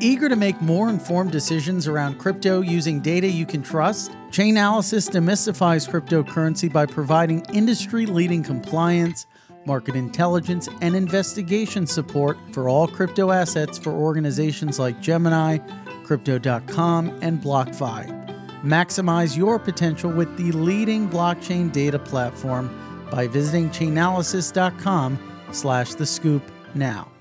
Eager 0.00 0.28
to 0.28 0.36
make 0.36 0.60
more 0.60 0.88
informed 0.88 1.32
decisions 1.32 1.86
around 1.86 2.18
crypto 2.18 2.60
using 2.60 3.00
data 3.00 3.26
you 3.26 3.46
can 3.46 3.62
trust? 3.62 4.12
Chainalysis 4.30 5.10
demystifies 5.10 5.88
cryptocurrency 5.88 6.72
by 6.72 6.86
providing 6.86 7.44
industry 7.52 8.06
leading 8.06 8.42
compliance, 8.42 9.26
market 9.66 9.94
intelligence, 9.94 10.68
and 10.80 10.94
investigation 10.96 11.86
support 11.86 12.36
for 12.52 12.68
all 12.68 12.86
crypto 12.86 13.30
assets 13.30 13.78
for 13.78 13.90
organizations 13.90 14.78
like 14.78 15.00
Gemini, 15.00 15.58
Crypto.com, 16.04 17.18
and 17.22 17.40
BlockFi. 17.40 18.24
Maximize 18.62 19.36
your 19.36 19.58
potential 19.58 20.10
with 20.10 20.36
the 20.36 20.52
leading 20.52 21.08
blockchain 21.08 21.70
data 21.72 21.98
platform 21.98 22.68
by 23.10 23.26
visiting 23.26 23.70
chainalysis.com 23.70 25.18
slash 25.52 25.94
the 25.94 26.06
scoop 26.06 26.42
now. 26.74 27.13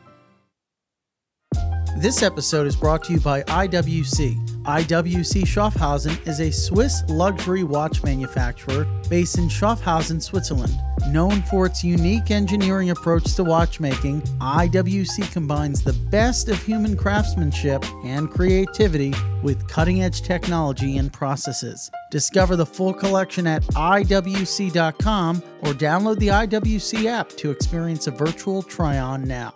This 1.96 2.24
episode 2.24 2.66
is 2.66 2.76
brought 2.76 3.04
to 3.04 3.14
you 3.14 3.20
by 3.20 3.44
IWC. 3.44 4.64
IWC 4.64 5.44
Schaffhausen 5.44 6.28
is 6.28 6.40
a 6.40 6.52
Swiss 6.52 7.04
luxury 7.08 7.64
watch 7.64 8.04
manufacturer 8.04 8.86
based 9.10 9.38
in 9.38 9.48
Schaffhausen, 9.48 10.22
Switzerland. 10.22 10.74
Known 11.10 11.44
for 11.44 11.68
its 11.68 11.84
unique 11.84 12.32
engineering 12.32 12.90
approach 12.90 13.36
to 13.36 13.44
watchmaking, 13.44 14.22
IWC 14.40 15.32
combines 15.32 15.84
the 15.84 15.94
best 15.94 16.50
of 16.50 16.62
human 16.64 16.98
craftsmanship 16.98 17.86
and 18.04 18.30
creativity 18.30 19.14
with 19.44 19.68
cutting 19.68 20.02
edge 20.02 20.24
technology 20.24 20.98
and 20.98 21.14
processes. 21.14 21.92
Discover 22.10 22.56
the 22.56 22.66
full 22.66 22.94
collection 22.94 23.46
at 23.46 23.62
IWC.com 23.64 25.44
or 25.62 25.74
download 25.74 26.18
the 26.18 26.28
IWC 26.30 27.06
app 27.06 27.30
to 27.30 27.52
experience 27.52 28.08
a 28.08 28.12
virtual 28.12 28.64
try 28.64 28.98
on 28.98 29.26
now. 29.26 29.54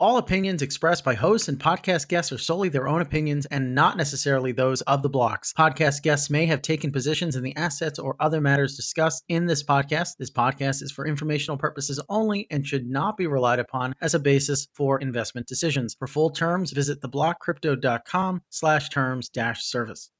All 0.00 0.16
opinions 0.16 0.62
expressed 0.62 1.04
by 1.04 1.12
hosts 1.12 1.48
and 1.48 1.58
podcast 1.58 2.08
guests 2.08 2.32
are 2.32 2.38
solely 2.38 2.70
their 2.70 2.88
own 2.88 3.02
opinions 3.02 3.44
and 3.44 3.74
not 3.74 3.98
necessarily 3.98 4.50
those 4.50 4.80
of 4.82 5.02
the 5.02 5.10
blocks. 5.10 5.52
Podcast 5.52 6.02
guests 6.02 6.30
may 6.30 6.46
have 6.46 6.62
taken 6.62 6.90
positions 6.90 7.36
in 7.36 7.42
the 7.42 7.54
assets 7.54 7.98
or 7.98 8.16
other 8.18 8.40
matters 8.40 8.76
discussed 8.76 9.24
in 9.28 9.44
this 9.44 9.62
podcast. 9.62 10.16
This 10.16 10.30
podcast 10.30 10.82
is 10.82 10.90
for 10.90 11.06
informational 11.06 11.58
purposes 11.58 12.00
only 12.08 12.46
and 12.50 12.66
should 12.66 12.88
not 12.88 13.18
be 13.18 13.26
relied 13.26 13.58
upon 13.58 13.94
as 14.00 14.14
a 14.14 14.18
basis 14.18 14.68
for 14.72 14.98
investment 14.98 15.46
decisions. 15.46 15.94
For 15.98 16.06
full 16.06 16.30
terms, 16.30 16.70
visit 16.70 17.02
theblockcrypto.com 17.02 18.40
slash 18.48 18.88
terms 18.88 19.28
dash 19.28 19.62
service. 19.64 20.10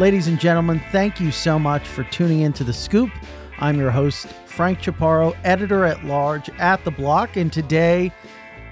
Ladies 0.00 0.28
and 0.28 0.40
gentlemen, 0.40 0.80
thank 0.92 1.20
you 1.20 1.30
so 1.30 1.58
much 1.58 1.86
for 1.86 2.04
tuning 2.04 2.40
in 2.40 2.54
to 2.54 2.64
The 2.64 2.72
Scoop. 2.72 3.10
I'm 3.58 3.78
your 3.78 3.90
host, 3.90 4.28
Frank 4.46 4.78
Chaparro, 4.78 5.36
editor 5.44 5.84
at 5.84 6.06
large 6.06 6.48
at 6.58 6.82
The 6.86 6.90
Block. 6.90 7.36
And 7.36 7.52
today, 7.52 8.10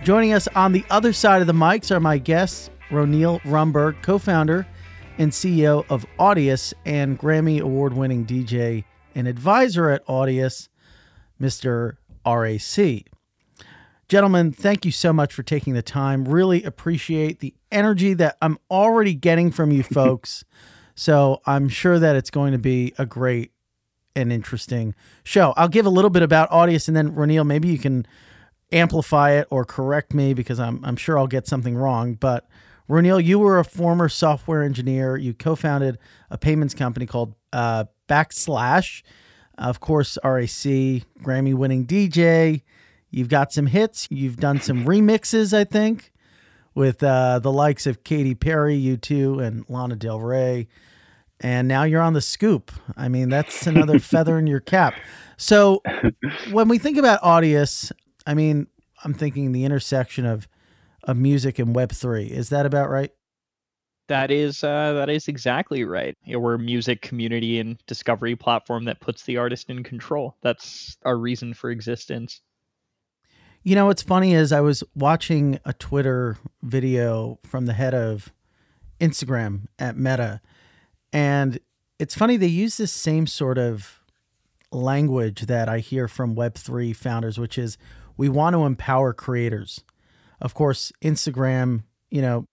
joining 0.03 0.33
us 0.33 0.49
on 0.57 0.73
the 0.73 0.87
other 0.89 1.13
side 1.13 1.43
of 1.43 1.47
the 1.47 1.53
mics 1.53 1.95
are 1.95 2.01
my 2.01 2.17
guests, 2.17 2.71
Roneil 2.89 3.43
Rumburg, 3.43 4.01
co 4.01 4.17
founder 4.17 4.67
and 5.19 5.31
CEO 5.31 5.85
of 5.91 6.07
Audius 6.19 6.73
and 6.87 7.19
Grammy 7.19 7.61
Award 7.61 7.93
winning 7.93 8.25
DJ 8.25 8.85
and 9.15 9.29
advisor 9.29 9.91
at 9.91 10.07
Audius, 10.07 10.71
Mr. 11.39 11.99
RAC. 12.25 13.05
Gentlemen, 14.09 14.51
thank 14.51 14.87
you 14.87 14.91
so 14.91 15.13
much 15.13 15.35
for 15.35 15.43
taking 15.43 15.75
the 15.75 15.83
time. 15.83 16.25
Really 16.25 16.65
appreciate 16.65 17.41
the 17.41 17.53
energy 17.71 18.15
that 18.15 18.39
I'm 18.41 18.59
already 18.71 19.13
getting 19.13 19.51
from 19.51 19.71
you 19.71 19.83
folks. 19.83 20.47
So 20.99 21.41
I'm 21.47 21.69
sure 21.69 22.01
that 22.01 22.17
it's 22.17 22.29
going 22.29 22.51
to 22.51 22.59
be 22.59 22.93
a 22.99 23.07
great 23.07 23.53
and 24.17 24.33
interesting 24.33 24.97
show. 25.23 25.55
I'll 25.57 25.69
give 25.69 25.87
a 25.87 25.91
little 25.91 26.11
bit 26.11 26.25
about 26.25 26.51
Audius 26.51 26.89
and 26.89 26.97
then 26.97 27.13
Roneil, 27.13 27.47
maybe 27.47 27.69
you 27.69 27.79
can 27.79 28.05
amplify 28.73 29.31
it 29.31 29.47
or 29.49 29.65
correct 29.65 30.13
me 30.13 30.35
because 30.35 30.59
I'm, 30.59 30.85
I'm 30.85 30.97
sure 30.97 31.17
I'll 31.17 31.29
get 31.29 31.47
something 31.47 31.77
wrong. 31.77 32.15
But 32.15 32.49
Roneil, 32.91 33.23
you 33.23 33.39
were 33.39 33.61
a 33.61 33.65
former 33.65 34.09
software 34.09 34.65
engineer. 34.65 35.17
You 35.17 35.35
co-founded 35.35 35.99
a 36.31 36.37
payments 36.37 36.75
company 36.75 37.07
called 37.07 37.37
uh, 37.53 37.85
Backslash. 38.09 39.05
Of 39.57 39.79
course, 39.79 40.19
RAC, 40.25 40.49
Grammy 41.23 41.55
winning 41.55 41.87
DJ. 41.87 42.63
You've 43.09 43.29
got 43.29 43.53
some 43.53 43.67
hits. 43.67 44.09
You've 44.11 44.39
done 44.39 44.61
some 44.61 44.85
remixes, 44.85 45.57
I 45.57 45.63
think, 45.63 46.11
with 46.75 47.05
uh, 47.05 47.39
the 47.39 47.53
likes 47.53 47.87
of 47.87 48.03
Katy 48.03 48.35
Perry, 48.35 48.77
U2, 48.77 49.47
and 49.47 49.65
Lana 49.69 49.95
Del 49.95 50.19
Rey 50.19 50.67
and 51.41 51.69
now 51.69 51.85
you're 51.85 52.03
on 52.03 52.15
the 52.15 52.21
scoop. 52.21 52.73
I 52.97 53.09
mean, 53.09 53.29
that's 53.29 53.67
another 53.67 53.99
feather 53.99 54.39
in 54.39 54.47
your 54.47 54.61
cap. 54.61 54.95
So 55.37 55.83
when 56.51 56.69
we 56.69 56.79
think 56.79 56.99
about 56.99 57.23
Audius, 57.23 57.93
I 58.27 58.35
mean, 58.35 58.67
I'm 59.05 59.15
thinking 59.15 59.53
the 59.53 59.65
intersection 59.65 60.27
of 60.27 60.49
of 61.05 61.17
music 61.17 61.59
and 61.59 61.75
Web 61.75 61.93
three. 61.93 62.27
Is 62.27 62.51
that 62.51 62.67
about 62.67 62.91
right? 62.91 63.13
That 64.09 64.31
is 64.31 64.65
uh, 64.65 64.95
that 64.95 65.11
is 65.11 65.29
exactly 65.29 65.85
right. 65.85 66.17
You 66.25 66.35
know, 66.35 66.41
we're 66.41 66.55
a 66.55 66.59
music 66.59 67.03
community 67.03 67.61
and 67.61 67.79
discovery 67.87 68.35
platform 68.35 68.85
that 68.85 69.01
puts 69.01 69.23
the 69.23 69.37
artist 69.37 69.71
in 69.71 69.85
control. 69.85 70.37
That's 70.43 70.97
our 71.05 71.17
reason 71.17 71.55
for 71.55 71.71
existence. 71.71 72.41
You 73.63 73.75
know 73.75 73.87
what's 73.87 74.03
funny 74.03 74.35
is 74.35 74.51
I 74.51 74.61
was 74.61 74.83
watching 74.95 75.61
a 75.65 75.73
Twitter 75.75 76.39
video 76.63 77.39
from 77.45 77.67
the 77.67 77.75
head 77.75 77.95
of 77.95 78.33
Instagram 79.01 79.67
at 79.79 79.97
Meta, 79.97 80.41
and 81.13 81.59
it's 81.99 82.15
funny, 82.15 82.37
they 82.37 82.47
use 82.47 82.77
this 82.77 82.93
same 82.93 83.27
sort 83.27 83.59
of 83.59 84.01
language 84.71 85.43
that 85.43 85.69
I 85.69 85.79
hear 85.79 86.09
from 86.09 86.37
Web3 86.37 86.95
founders, 86.95 87.39
which 87.39 87.59
is 87.59 87.79
we 88.17 88.29
want 88.29 88.55
to 88.55 88.65
empower 88.65 89.13
creators. 89.13 89.83
Of 90.41 90.55
course, 90.55 90.93
Instagram, 91.03 91.85
you 92.11 92.23
know, 92.23 92.47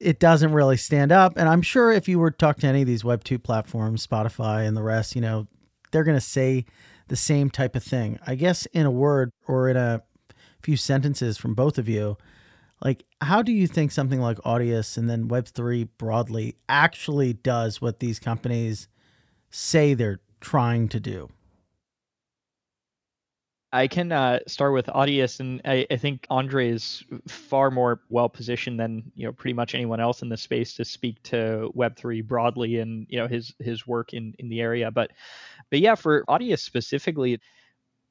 it 0.00 0.20
doesn't 0.20 0.52
really 0.52 0.76
stand 0.76 1.10
up. 1.10 1.36
And 1.36 1.48
I'm 1.48 1.62
sure 1.62 1.90
if 1.90 2.08
you 2.08 2.18
were 2.18 2.30
to 2.30 2.36
talk 2.36 2.58
to 2.58 2.66
any 2.66 2.82
of 2.82 2.86
these 2.86 3.02
Web2 3.02 3.42
platforms, 3.42 4.06
Spotify 4.06 4.66
and 4.66 4.76
the 4.76 4.82
rest, 4.82 5.16
you 5.16 5.20
know, 5.20 5.48
they're 5.90 6.04
going 6.04 6.16
to 6.16 6.20
say 6.20 6.66
the 7.08 7.16
same 7.16 7.50
type 7.50 7.74
of 7.74 7.82
thing. 7.82 8.18
I 8.26 8.34
guess 8.34 8.66
in 8.66 8.86
a 8.86 8.90
word 8.90 9.32
or 9.46 9.68
in 9.68 9.76
a 9.76 10.02
few 10.62 10.76
sentences 10.76 11.38
from 11.38 11.54
both 11.54 11.78
of 11.78 11.88
you, 11.88 12.16
like, 12.80 13.04
how 13.20 13.42
do 13.42 13.52
you 13.52 13.66
think 13.66 13.90
something 13.90 14.20
like 14.20 14.38
Audius 14.38 14.96
and 14.96 15.08
then 15.10 15.28
Web3 15.28 15.88
broadly 15.98 16.56
actually 16.68 17.32
does 17.32 17.80
what 17.80 18.00
these 18.00 18.18
companies 18.18 18.88
say 19.50 19.94
they're 19.94 20.20
trying 20.40 20.88
to 20.88 21.00
do? 21.00 21.28
I 23.72 23.86
can 23.86 24.12
uh, 24.12 24.38
start 24.46 24.72
with 24.72 24.86
Audius, 24.86 25.40
and 25.40 25.60
I, 25.64 25.86
I, 25.90 25.96
think 25.98 26.26
Andre 26.30 26.70
is 26.70 27.04
far 27.26 27.70
more 27.70 28.00
well 28.08 28.28
positioned 28.28 28.80
than 28.80 29.12
you 29.14 29.26
know 29.26 29.32
pretty 29.32 29.52
much 29.52 29.74
anyone 29.74 30.00
else 30.00 30.22
in 30.22 30.30
the 30.30 30.38
space 30.38 30.72
to 30.74 30.86
speak 30.86 31.22
to 31.24 31.70
Web 31.74 31.94
three 31.94 32.22
broadly 32.22 32.78
and 32.78 33.06
you 33.10 33.18
know 33.18 33.26
his 33.26 33.54
his 33.58 33.86
work 33.86 34.14
in 34.14 34.34
in 34.38 34.48
the 34.48 34.62
area. 34.62 34.90
But 34.90 35.10
but 35.68 35.80
yeah, 35.80 35.96
for 35.96 36.24
Audius 36.30 36.60
specifically, 36.60 37.40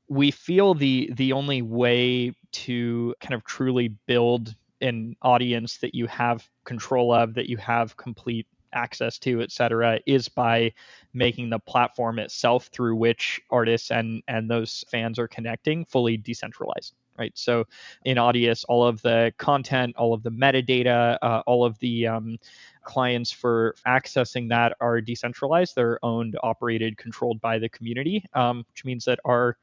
we 0.10 0.32
feel 0.32 0.74
the 0.74 1.10
the 1.16 1.34
only 1.34 1.62
way 1.62 2.34
to 2.52 3.14
kind 3.22 3.34
of 3.34 3.44
truly 3.44 3.90
build 4.08 4.56
an 4.82 5.16
audience 5.22 5.78
that 5.78 5.96
you 5.96 6.08
have 6.08 6.48
control 6.64 7.14
of 7.14 7.34
that 7.34 7.50
you 7.50 7.58
have 7.58 7.98
complete 7.98 8.48
access 8.74 9.18
to 9.18 9.42
et 9.42 9.52
cetera 9.52 10.00
is 10.06 10.28
by 10.28 10.72
making 11.14 11.50
the 11.50 11.60
platform 11.60 12.20
itself 12.20 12.68
through 12.68 12.96
which 12.96 13.42
artists 13.50 13.92
and 13.92 14.22
and 14.28 14.50
those 14.50 14.84
fans 14.90 15.18
are 15.18 15.28
connecting 15.28 15.86
fully 15.86 16.18
decentralized 16.18 16.94
right? 17.18 17.32
So 17.36 17.66
in 18.06 18.18
audius 18.18 18.64
all 18.70 18.86
of 18.86 19.02
the 19.02 19.34
content 19.38 19.96
all 19.98 20.14
of 20.14 20.22
the 20.24 20.32
metadata 20.32 21.18
uh, 21.22 21.42
all 21.48 21.66
of 21.66 21.80
the 21.80 22.08
um, 22.08 22.38
clients 22.84 23.32
for 23.32 23.76
accessing 23.86 24.50
that 24.50 24.76
are 24.80 25.02
decentralized. 25.02 25.76
They're 25.76 26.00
owned 26.04 26.38
operated 26.44 26.98
controlled 26.98 27.42
by 27.42 27.58
the 27.60 27.70
community 27.70 28.24
um, 28.34 28.66
which 28.72 28.86
means 28.86 29.06
that 29.06 29.20
our 29.26 29.58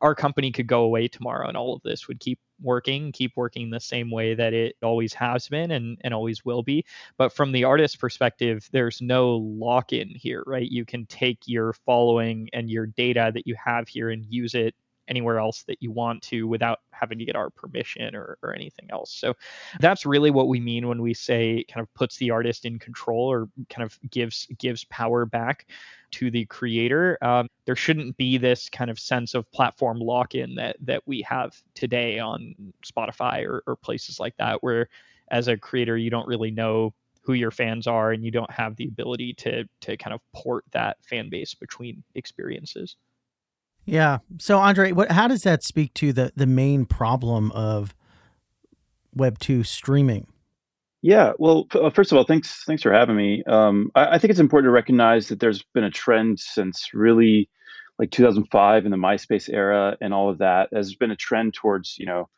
our 0.00 0.14
company 0.14 0.50
could 0.52 0.66
go 0.66 0.82
away 0.82 1.08
tomorrow 1.08 1.48
and 1.48 1.56
all 1.56 1.74
of 1.74 1.82
this 1.82 2.08
would 2.08 2.20
keep 2.20 2.38
working, 2.60 3.12
keep 3.12 3.32
working 3.36 3.70
the 3.70 3.80
same 3.80 4.10
way 4.10 4.34
that 4.34 4.52
it 4.52 4.76
always 4.82 5.14
has 5.14 5.48
been 5.48 5.70
and, 5.70 5.98
and 6.02 6.14
always 6.14 6.44
will 6.44 6.62
be. 6.62 6.84
But 7.16 7.32
from 7.32 7.52
the 7.52 7.64
artist 7.64 7.98
perspective, 7.98 8.68
there's 8.72 9.00
no 9.00 9.36
lock 9.36 9.92
in 9.92 10.08
here, 10.08 10.42
right? 10.46 10.70
You 10.70 10.84
can 10.84 11.06
take 11.06 11.38
your 11.46 11.72
following 11.72 12.48
and 12.52 12.70
your 12.70 12.86
data 12.86 13.30
that 13.34 13.46
you 13.46 13.56
have 13.62 13.88
here 13.88 14.10
and 14.10 14.24
use 14.28 14.54
it 14.54 14.74
anywhere 15.08 15.38
else 15.38 15.62
that 15.64 15.82
you 15.82 15.90
want 15.90 16.22
to 16.22 16.46
without 16.46 16.80
having 16.90 17.18
to 17.18 17.24
get 17.24 17.36
our 17.36 17.50
permission 17.50 18.14
or, 18.14 18.38
or 18.42 18.54
anything 18.54 18.88
else. 18.90 19.12
So 19.12 19.34
that's 19.80 20.06
really 20.06 20.30
what 20.30 20.48
we 20.48 20.60
mean 20.60 20.88
when 20.88 21.02
we 21.02 21.14
say 21.14 21.64
kind 21.68 21.82
of 21.82 21.92
puts 21.94 22.16
the 22.16 22.30
artist 22.30 22.64
in 22.64 22.78
control 22.78 23.30
or 23.30 23.48
kind 23.68 23.84
of 23.84 23.98
gives 24.10 24.46
gives 24.58 24.84
power 24.84 25.26
back 25.26 25.66
to 26.12 26.30
the 26.30 26.44
creator. 26.46 27.18
Um, 27.22 27.48
there 27.66 27.76
shouldn't 27.76 28.16
be 28.16 28.38
this 28.38 28.68
kind 28.68 28.90
of 28.90 28.98
sense 28.98 29.34
of 29.34 29.50
platform 29.52 29.98
lock-in 29.98 30.54
that 30.56 30.76
that 30.82 31.02
we 31.06 31.22
have 31.22 31.54
today 31.74 32.18
on 32.18 32.54
Spotify 32.84 33.44
or, 33.44 33.62
or 33.66 33.76
places 33.76 34.20
like 34.20 34.36
that, 34.38 34.62
where 34.62 34.88
as 35.30 35.48
a 35.48 35.56
creator 35.56 35.96
you 35.96 36.10
don't 36.10 36.28
really 36.28 36.50
know 36.50 36.94
who 37.22 37.32
your 37.32 37.50
fans 37.50 37.86
are 37.86 38.12
and 38.12 38.22
you 38.22 38.30
don't 38.30 38.50
have 38.50 38.76
the 38.76 38.86
ability 38.86 39.32
to 39.32 39.64
to 39.80 39.96
kind 39.96 40.14
of 40.14 40.20
port 40.34 40.64
that 40.72 40.98
fan 41.04 41.28
base 41.30 41.54
between 41.54 42.02
experiences. 42.14 42.96
Yeah. 43.84 44.18
So 44.38 44.58
Andre, 44.58 44.92
what 44.92 45.10
how 45.10 45.28
does 45.28 45.42
that 45.42 45.62
speak 45.62 45.94
to 45.94 46.12
the 46.12 46.32
the 46.36 46.46
main 46.46 46.84
problem 46.84 47.52
of 47.52 47.94
Web 49.14 49.38
two 49.38 49.62
streaming? 49.62 50.26
Yeah. 51.02 51.32
Well, 51.38 51.66
uh, 51.72 51.90
first 51.90 52.12
of 52.12 52.18
all, 52.18 52.24
thanks 52.24 52.64
thanks 52.64 52.82
for 52.82 52.92
having 52.92 53.16
me. 53.16 53.42
Um, 53.46 53.90
I, 53.94 54.14
I 54.14 54.18
think 54.18 54.30
it's 54.30 54.40
important 54.40 54.68
to 54.68 54.74
recognize 54.74 55.28
that 55.28 55.40
there's 55.40 55.62
been 55.74 55.84
a 55.84 55.90
trend 55.90 56.40
since 56.40 56.88
really 56.94 57.48
like 57.98 58.10
2005 58.10 58.84
in 58.86 58.90
the 58.90 58.96
MySpace 58.96 59.48
era 59.52 59.96
and 60.00 60.12
all 60.12 60.30
of 60.30 60.38
that. 60.38 60.68
There's 60.72 60.96
been 60.96 61.10
a 61.10 61.16
trend 61.16 61.54
towards 61.54 61.96
you 61.98 62.06
know 62.06 62.28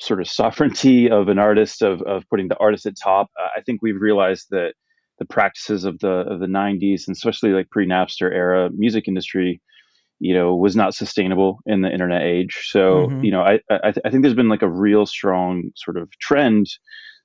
sort 0.00 0.20
of 0.20 0.28
sovereignty 0.28 1.10
of 1.10 1.28
an 1.28 1.38
artist 1.38 1.82
of, 1.82 2.00
of 2.02 2.28
putting 2.30 2.48
the 2.48 2.56
artist 2.56 2.86
at 2.86 2.94
top 2.96 3.30
i 3.56 3.60
think 3.60 3.80
we've 3.82 4.00
realized 4.00 4.46
that 4.50 4.72
the 5.18 5.24
practices 5.26 5.84
of 5.84 5.98
the 5.98 6.08
of 6.08 6.40
the 6.40 6.46
90s 6.46 7.06
and 7.06 7.14
especially 7.14 7.50
like 7.50 7.68
pre-napster 7.70 8.32
era 8.32 8.70
music 8.74 9.06
industry 9.06 9.60
you 10.20 10.34
know 10.34 10.54
was 10.54 10.76
not 10.76 10.94
sustainable 10.94 11.60
in 11.66 11.80
the 11.80 11.90
internet 11.90 12.22
age. 12.22 12.68
So 12.70 13.08
mm-hmm. 13.08 13.24
you 13.24 13.32
know 13.32 13.42
I, 13.42 13.60
I, 13.70 13.92
I 14.04 14.10
think 14.10 14.22
there's 14.22 14.34
been 14.34 14.48
like 14.48 14.62
a 14.62 14.70
real 14.70 15.06
strong 15.06 15.70
sort 15.74 15.96
of 15.96 16.10
trend 16.20 16.66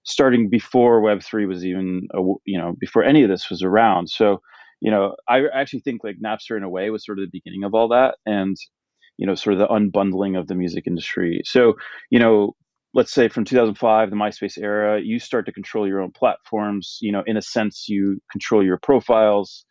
starting 0.03 0.49
before 0.49 1.01
web3 1.01 1.47
was 1.47 1.65
even 1.65 2.07
a, 2.13 2.21
you 2.45 2.57
know 2.57 2.75
before 2.79 3.03
any 3.03 3.23
of 3.23 3.29
this 3.29 3.49
was 3.49 3.61
around. 3.61 4.09
So 4.09 4.41
you 4.81 4.91
know 4.91 5.15
i 5.29 5.41
actually 5.53 5.79
think 5.79 6.03
like 6.03 6.17
napster 6.23 6.57
in 6.57 6.63
a 6.63 6.69
way 6.69 6.89
was 6.89 7.05
sort 7.05 7.17
of 7.17 7.23
the 7.23 7.39
beginning 7.39 7.63
of 7.63 7.73
all 7.73 7.87
that 7.87 8.15
and 8.25 8.57
you 9.17 9.25
know 9.25 9.33
sort 9.33 9.53
of 9.53 9.59
the 9.59 9.67
unbundling 9.67 10.37
of 10.37 10.47
the 10.47 10.55
music 10.55 10.85
industry. 10.87 11.41
So 11.45 11.73
you 12.09 12.19
know 12.19 12.55
let's 12.93 13.13
say 13.13 13.27
from 13.27 13.43
2005 13.43 14.09
the 14.09 14.15
myspace 14.15 14.57
era 14.57 15.01
you 15.01 15.19
start 15.19 15.45
to 15.45 15.51
control 15.51 15.87
your 15.87 16.01
own 16.01 16.11
platforms. 16.11 16.97
You 17.01 17.11
know 17.11 17.23
in 17.25 17.37
a 17.37 17.41
sense 17.41 17.85
you 17.87 18.21
control 18.31 18.63
your 18.63 18.79
profiles 18.81 19.65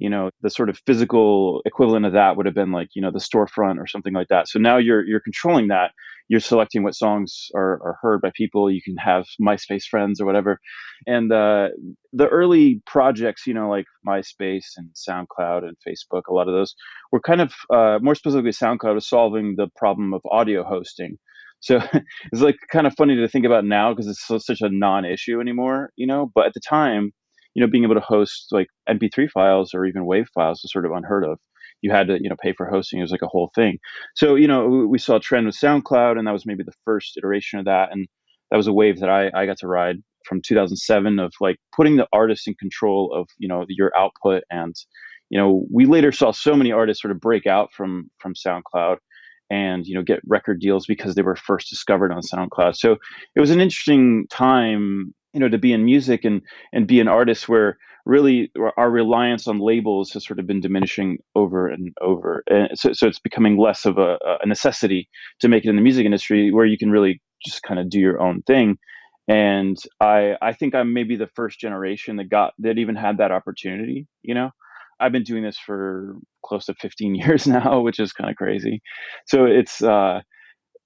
you 0.00 0.08
know 0.08 0.30
the 0.40 0.50
sort 0.50 0.70
of 0.70 0.78
physical 0.86 1.60
equivalent 1.66 2.06
of 2.06 2.14
that 2.14 2.36
would 2.36 2.46
have 2.46 2.54
been 2.54 2.72
like 2.72 2.88
you 2.94 3.02
know 3.02 3.10
the 3.12 3.18
storefront 3.18 3.78
or 3.78 3.86
something 3.86 4.14
like 4.14 4.28
that. 4.28 4.48
So 4.48 4.58
now 4.58 4.78
you're 4.78 5.04
you're 5.06 5.20
controlling 5.20 5.68
that. 5.68 5.92
You're 6.28 6.40
selecting 6.40 6.84
what 6.84 6.94
songs 6.94 7.48
are, 7.56 7.82
are 7.82 7.98
heard 8.00 8.22
by 8.22 8.30
people. 8.34 8.70
You 8.70 8.80
can 8.80 8.96
have 8.96 9.26
myspace 9.42 9.84
friends 9.84 10.20
or 10.20 10.26
whatever. 10.26 10.60
And 11.06 11.30
uh, 11.32 11.68
the 12.12 12.28
early 12.28 12.80
projects 12.86 13.46
you 13.46 13.52
know 13.52 13.68
like 13.68 13.84
myspace 14.08 14.68
and 14.76 14.88
soundcloud 14.94 15.64
and 15.64 15.76
facebook 15.86 16.22
a 16.28 16.32
lot 16.32 16.48
of 16.48 16.54
those 16.54 16.74
were 17.12 17.20
kind 17.20 17.42
of 17.42 17.52
uh, 17.72 17.98
more 18.00 18.14
specifically 18.14 18.52
soundcloud 18.52 18.94
was 18.94 19.08
solving 19.08 19.54
the 19.56 19.68
problem 19.76 20.14
of 20.14 20.22
audio 20.30 20.64
hosting. 20.64 21.18
So 21.60 21.80
it's 22.32 22.42
like 22.42 22.56
kind 22.72 22.86
of 22.86 22.94
funny 22.96 23.16
to 23.16 23.28
think 23.28 23.44
about 23.44 23.66
now 23.66 23.92
because 23.92 24.08
it's 24.08 24.26
so, 24.26 24.38
such 24.38 24.62
a 24.62 24.70
non-issue 24.70 25.40
anymore, 25.40 25.90
you 25.96 26.06
know. 26.06 26.30
But 26.34 26.46
at 26.46 26.54
the 26.54 26.60
time, 26.66 27.12
you 27.54 27.64
know, 27.64 27.70
being 27.70 27.84
able 27.84 27.94
to 27.94 28.00
host 28.00 28.48
like 28.50 28.68
MP3 28.88 29.30
files 29.30 29.74
or 29.74 29.84
even 29.84 30.04
WAV 30.04 30.26
files 30.34 30.60
was 30.62 30.72
sort 30.72 30.86
of 30.86 30.92
unheard 30.92 31.24
of. 31.24 31.38
You 31.82 31.90
had 31.90 32.08
to, 32.08 32.22
you 32.22 32.28
know, 32.28 32.36
pay 32.40 32.52
for 32.52 32.66
hosting. 32.66 32.98
It 32.98 33.02
was 33.02 33.10
like 33.10 33.22
a 33.22 33.28
whole 33.28 33.50
thing. 33.54 33.78
So, 34.14 34.34
you 34.34 34.46
know, 34.46 34.86
we 34.88 34.98
saw 34.98 35.16
a 35.16 35.20
trend 35.20 35.46
with 35.46 35.56
SoundCloud, 35.56 36.18
and 36.18 36.26
that 36.26 36.32
was 36.32 36.44
maybe 36.44 36.62
the 36.62 36.74
first 36.84 37.16
iteration 37.16 37.58
of 37.58 37.64
that. 37.64 37.90
And 37.90 38.06
that 38.50 38.56
was 38.56 38.66
a 38.66 38.72
wave 38.72 39.00
that 39.00 39.08
I, 39.08 39.30
I 39.34 39.46
got 39.46 39.58
to 39.58 39.66
ride 39.66 39.96
from 40.26 40.42
2007 40.42 41.18
of 41.18 41.32
like 41.40 41.56
putting 41.74 41.96
the 41.96 42.06
artist 42.12 42.46
in 42.46 42.54
control 42.54 43.14
of, 43.14 43.28
you 43.38 43.48
know, 43.48 43.64
your 43.68 43.92
output. 43.96 44.44
And, 44.50 44.74
you 45.30 45.38
know, 45.38 45.64
we 45.72 45.86
later 45.86 46.12
saw 46.12 46.32
so 46.32 46.54
many 46.54 46.70
artists 46.70 47.00
sort 47.00 47.12
of 47.12 47.20
break 47.20 47.46
out 47.46 47.72
from 47.72 48.10
from 48.18 48.34
SoundCloud 48.34 48.98
and 49.50 49.86
you 49.86 49.94
know 49.94 50.02
get 50.02 50.20
record 50.26 50.60
deals 50.60 50.86
because 50.86 51.14
they 51.14 51.22
were 51.22 51.36
first 51.36 51.68
discovered 51.68 52.12
on 52.12 52.22
SoundCloud. 52.22 52.76
So 52.76 52.96
it 53.34 53.40
was 53.40 53.50
an 53.50 53.60
interesting 53.60 54.26
time, 54.30 55.12
you 55.32 55.40
know, 55.40 55.48
to 55.48 55.58
be 55.58 55.72
in 55.72 55.84
music 55.84 56.24
and 56.24 56.42
and 56.72 56.86
be 56.86 57.00
an 57.00 57.08
artist 57.08 57.48
where 57.48 57.78
really 58.06 58.50
our 58.76 58.90
reliance 58.90 59.46
on 59.46 59.58
labels 59.58 60.10
has 60.12 60.24
sort 60.26 60.38
of 60.38 60.46
been 60.46 60.60
diminishing 60.60 61.18
over 61.34 61.68
and 61.68 61.92
over. 62.00 62.42
And 62.48 62.70
so, 62.74 62.92
so 62.92 63.06
it's 63.06 63.18
becoming 63.18 63.58
less 63.58 63.84
of 63.84 63.98
a, 63.98 64.18
a 64.42 64.46
necessity 64.46 65.08
to 65.40 65.48
make 65.48 65.64
it 65.64 65.68
in 65.68 65.76
the 65.76 65.82
music 65.82 66.06
industry 66.06 66.50
where 66.50 66.64
you 66.64 66.78
can 66.78 66.90
really 66.90 67.20
just 67.44 67.62
kind 67.62 67.78
of 67.78 67.90
do 67.90 67.98
your 67.98 68.20
own 68.20 68.42
thing. 68.42 68.78
And 69.28 69.76
I 70.00 70.34
I 70.42 70.52
think 70.52 70.74
I'm 70.74 70.92
maybe 70.92 71.16
the 71.16 71.28
first 71.34 71.60
generation 71.60 72.16
that 72.16 72.30
got 72.30 72.54
that 72.58 72.78
even 72.78 72.96
had 72.96 73.18
that 73.18 73.32
opportunity, 73.32 74.06
you 74.22 74.34
know. 74.34 74.50
I've 75.02 75.12
been 75.12 75.22
doing 75.22 75.42
this 75.42 75.58
for 75.58 76.16
close 76.44 76.66
to 76.66 76.74
15 76.74 77.14
years 77.22 77.46
now, 77.46 77.80
which 77.80 77.98
is 77.98 78.12
kind 78.12 78.30
of 78.30 78.36
crazy. 78.36 78.82
So 79.26 79.46
it's 79.46 79.82
uh, 79.82 80.20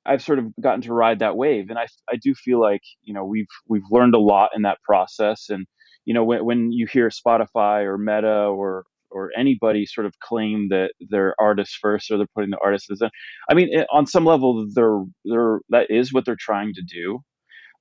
I've 0.06 0.22
sort 0.22 0.38
of 0.38 0.46
gotten 0.60 0.82
to 0.82 0.92
ride 0.92 1.20
that 1.20 1.36
wave, 1.36 1.70
and 1.70 1.78
I 1.78 1.86
I 2.10 2.16
do 2.16 2.34
feel 2.34 2.60
like 2.60 2.82
you 3.02 3.14
know 3.14 3.24
we've 3.24 3.46
we've 3.68 3.82
learned 3.90 4.14
a 4.14 4.18
lot 4.20 4.50
in 4.54 4.62
that 4.62 4.78
process, 4.82 5.48
and 5.48 5.66
you 6.04 6.14
know 6.14 6.24
when 6.24 6.44
when 6.44 6.72
you 6.72 6.86
hear 6.86 7.08
Spotify 7.08 7.84
or 7.84 7.98
Meta 7.98 8.46
or 8.46 8.84
or 9.10 9.30
anybody 9.38 9.86
sort 9.86 10.06
of 10.06 10.18
claim 10.20 10.68
that 10.70 10.90
they're 11.08 11.34
artists 11.38 11.78
first 11.80 12.10
or 12.10 12.18
they're 12.18 12.26
putting 12.34 12.50
the 12.50 12.58
artists 12.62 12.90
as 12.90 13.00
I 13.48 13.54
mean, 13.54 13.68
it, 13.70 13.86
on 13.92 14.06
some 14.06 14.24
level, 14.24 14.66
they're 14.74 15.02
they're 15.24 15.60
that 15.70 15.86
is 15.90 16.12
what 16.12 16.24
they're 16.24 16.36
trying 16.38 16.72
to 16.74 16.82
do, 16.82 17.20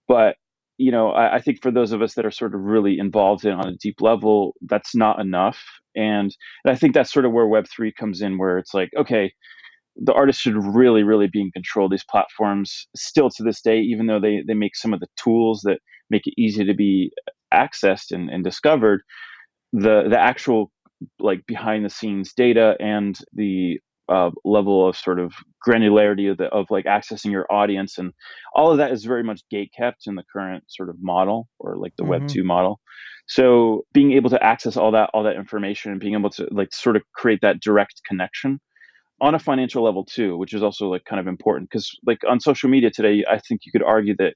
but 0.07 0.35
you 0.77 0.91
know, 0.91 1.09
I, 1.09 1.35
I, 1.35 1.39
think 1.39 1.61
for 1.61 1.71
those 1.71 1.91
of 1.91 2.01
us 2.01 2.15
that 2.15 2.25
are 2.25 2.31
sort 2.31 2.55
of 2.55 2.61
really 2.61 2.97
involved 2.97 3.45
in 3.45 3.53
on 3.53 3.67
a 3.67 3.77
deep 3.77 4.01
level, 4.01 4.55
that's 4.61 4.95
not 4.95 5.19
enough. 5.19 5.61
And, 5.95 6.35
and 6.65 6.73
I 6.73 6.75
think 6.75 6.93
that's 6.93 7.13
sort 7.13 7.25
of 7.25 7.31
where 7.31 7.45
Web3 7.45 7.91
comes 7.97 8.21
in, 8.21 8.39
where 8.39 8.57
it's 8.57 8.73
like, 8.73 8.89
okay, 8.97 9.31
the 9.95 10.13
artist 10.13 10.42
should 10.42 10.56
really, 10.57 11.04
really 11.04 11.28
be 11.28 11.42
in 11.42 11.51
control 11.51 11.86
of 11.86 11.92
these 11.92 12.06
platforms 12.10 12.88
still 12.95 13.30
to 13.30 13.44
this 13.44 13.62
day, 13.62 13.80
even 13.80 14.07
though 14.07 14.19
they, 14.19 14.44
they 14.45 14.54
make 14.54 14.75
some 14.75 14.94
of 14.94 15.00
the 15.00 15.07
tools 15.22 15.62
that 15.63 15.80
make 16.10 16.25
it 16.25 16.34
easy 16.38 16.66
to 16.66 16.74
be 16.74 17.12
accessed 17.54 18.12
and, 18.12 18.30
and 18.30 18.44
discovered. 18.44 19.01
The, 19.72 20.07
the 20.10 20.19
actual 20.19 20.72
like 21.19 21.45
behind 21.48 21.86
the 21.86 21.90
scenes 21.90 22.34
data 22.34 22.75
and 22.80 23.18
the 23.34 23.80
uh, 24.10 24.31
level 24.44 24.88
of 24.88 24.98
sort 24.98 25.19
of 25.19 25.34
granularity 25.66 26.30
of, 26.30 26.38
the, 26.38 26.45
of 26.45 26.68
like 26.69 26.86
accessing 26.86 27.31
your 27.31 27.51
audience 27.51 27.98
and 27.98 28.12
all 28.54 28.72
of 28.72 28.78
that 28.78 28.92
is 28.92 29.06
very 29.06 29.24
much 29.24 29.42
gate 29.50 29.72
kept 29.75 30.07
in 30.07 30.16
the 30.16 30.24
current 30.31 30.63
sort 30.68 30.90
of 30.90 30.95
model 31.00 31.48
or 31.60 31.78
like 31.78 31.94
the 31.98 32.04
mm-hmm. 32.04 32.24
web 32.24 32.28
2 32.28 32.44
model 32.44 32.81
so 33.28 33.86
being 33.94 34.12
able 34.12 34.30
to 34.30 34.44
access 34.44 34.75
all 34.75 34.92
that 34.92 35.10
all 35.13 35.24
that 35.24 35.38
information 35.38 35.92
and 35.92 36.01
being 36.01 36.16
able 36.16 36.30
to 36.30 36.45
like 36.51 36.74
sort 36.74 36.98
of 36.98 37.01
create 37.16 37.40
that 37.42 37.62
direct 37.62 38.01
connection 38.06 38.60
on 39.23 39.33
a 39.33 39.39
financial 39.39 39.83
level 39.83 40.05
too 40.05 40.37
which 40.37 40.53
is 40.53 40.61
also 40.61 40.87
like 40.87 41.05
kind 41.05 41.19
of 41.19 41.27
important 41.27 41.69
because 41.69 41.89
like 42.05 42.19
on 42.29 42.39
social 42.39 42.69
media 42.69 42.91
today 42.91 43.23
i 43.29 43.39
think 43.39 43.61
you 43.65 43.71
could 43.71 43.83
argue 43.83 44.15
that 44.17 44.33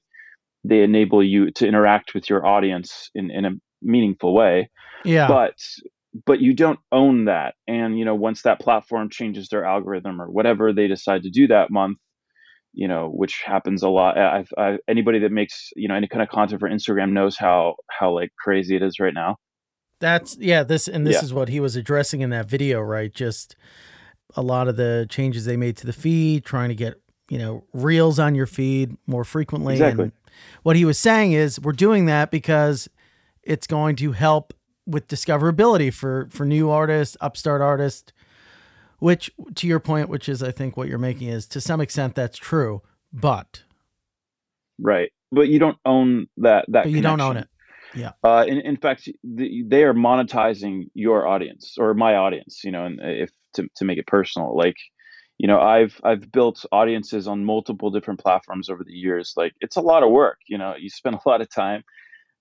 they 0.64 0.82
enable 0.82 1.22
you 1.22 1.50
to 1.52 1.66
interact 1.66 2.14
with 2.14 2.28
your 2.28 2.46
audience 2.46 3.10
in, 3.14 3.30
in 3.30 3.44
a 3.44 3.50
meaningful 3.82 4.34
way. 4.34 4.70
Yeah. 5.04 5.28
But 5.28 5.54
but 6.26 6.40
you 6.40 6.54
don't 6.54 6.80
own 6.90 7.26
that. 7.26 7.54
And 7.66 7.98
you 7.98 8.04
know 8.04 8.14
once 8.14 8.42
that 8.42 8.60
platform 8.60 9.08
changes 9.10 9.48
their 9.48 9.64
algorithm 9.64 10.20
or 10.20 10.30
whatever 10.30 10.72
they 10.72 10.88
decide 10.88 11.22
to 11.22 11.30
do 11.30 11.46
that 11.48 11.70
month 11.70 11.98
you 12.74 12.86
know 12.86 13.08
which 13.08 13.42
happens 13.46 13.82
a 13.82 13.88
lot 13.88 14.18
I've, 14.18 14.50
i 14.58 14.76
anybody 14.86 15.20
that 15.20 15.32
makes 15.32 15.70
you 15.74 15.88
know 15.88 15.94
any 15.94 16.06
kind 16.06 16.22
of 16.22 16.28
content 16.28 16.60
for 16.60 16.68
instagram 16.68 17.12
knows 17.12 17.34
how 17.38 17.76
how 17.88 18.12
like 18.12 18.28
crazy 18.38 18.76
it 18.76 18.82
is 18.82 19.00
right 19.00 19.14
now. 19.14 19.36
That's 20.00 20.36
yeah 20.38 20.64
this 20.64 20.86
and 20.86 21.06
this 21.06 21.14
yeah. 21.14 21.22
is 21.22 21.32
what 21.32 21.48
he 21.48 21.60
was 21.60 21.76
addressing 21.76 22.20
in 22.20 22.28
that 22.30 22.46
video 22.48 22.80
right? 22.80 23.12
Just 23.12 23.56
a 24.36 24.42
lot 24.42 24.68
of 24.68 24.76
the 24.76 25.06
changes 25.08 25.44
they 25.44 25.56
made 25.56 25.76
to 25.76 25.86
the 25.86 25.92
feed 25.92 26.44
trying 26.44 26.68
to 26.68 26.74
get 26.74 27.00
you 27.28 27.38
know 27.38 27.64
reels 27.72 28.18
on 28.18 28.34
your 28.34 28.46
feed 28.46 28.96
more 29.06 29.24
frequently 29.24 29.74
exactly. 29.74 30.04
and 30.04 30.12
what 30.62 30.76
he 30.76 30.84
was 30.84 30.98
saying 30.98 31.32
is 31.32 31.60
we're 31.60 31.72
doing 31.72 32.06
that 32.06 32.30
because 32.30 32.88
it's 33.42 33.66
going 33.66 33.96
to 33.96 34.12
help 34.12 34.52
with 34.86 35.08
discoverability 35.08 35.92
for 35.92 36.28
for 36.30 36.44
new 36.44 36.70
artists, 36.70 37.16
upstart 37.20 37.60
artists. 37.60 38.12
Which, 39.00 39.30
to 39.54 39.68
your 39.68 39.78
point, 39.78 40.08
which 40.08 40.28
is 40.28 40.42
I 40.42 40.50
think 40.50 40.76
what 40.76 40.88
you're 40.88 40.98
making 40.98 41.28
is 41.28 41.46
to 41.48 41.60
some 41.60 41.80
extent 41.80 42.16
that's 42.16 42.36
true, 42.36 42.82
but 43.12 43.62
right, 44.80 45.12
but 45.30 45.48
you 45.48 45.60
don't 45.60 45.78
own 45.84 46.26
that 46.38 46.64
that. 46.68 46.84
But 46.84 46.90
you 46.90 47.00
don't 47.00 47.20
own 47.20 47.36
it. 47.36 47.48
Yeah. 47.94 48.12
Uh, 48.24 48.44
in, 48.46 48.58
in 48.58 48.76
fact, 48.76 49.08
the, 49.22 49.62
they 49.66 49.84
are 49.84 49.94
monetizing 49.94 50.90
your 50.94 51.26
audience 51.26 51.76
or 51.78 51.94
my 51.94 52.16
audience. 52.16 52.62
You 52.64 52.72
know, 52.72 52.86
and 52.86 52.98
if 53.00 53.30
to 53.54 53.68
to 53.76 53.84
make 53.84 53.98
it 53.98 54.06
personal, 54.06 54.56
like 54.56 54.76
you 55.38 55.46
know 55.48 55.60
i've 55.60 56.00
i've 56.04 56.30
built 56.32 56.64
audiences 56.72 57.28
on 57.28 57.44
multiple 57.44 57.90
different 57.90 58.20
platforms 58.20 58.68
over 58.68 58.84
the 58.84 58.92
years 58.92 59.32
like 59.36 59.52
it's 59.60 59.76
a 59.76 59.80
lot 59.80 60.02
of 60.02 60.10
work 60.10 60.38
you 60.48 60.58
know 60.58 60.74
you 60.78 60.90
spend 60.90 61.16
a 61.26 61.28
lot 61.28 61.40
of 61.40 61.48
time 61.54 61.82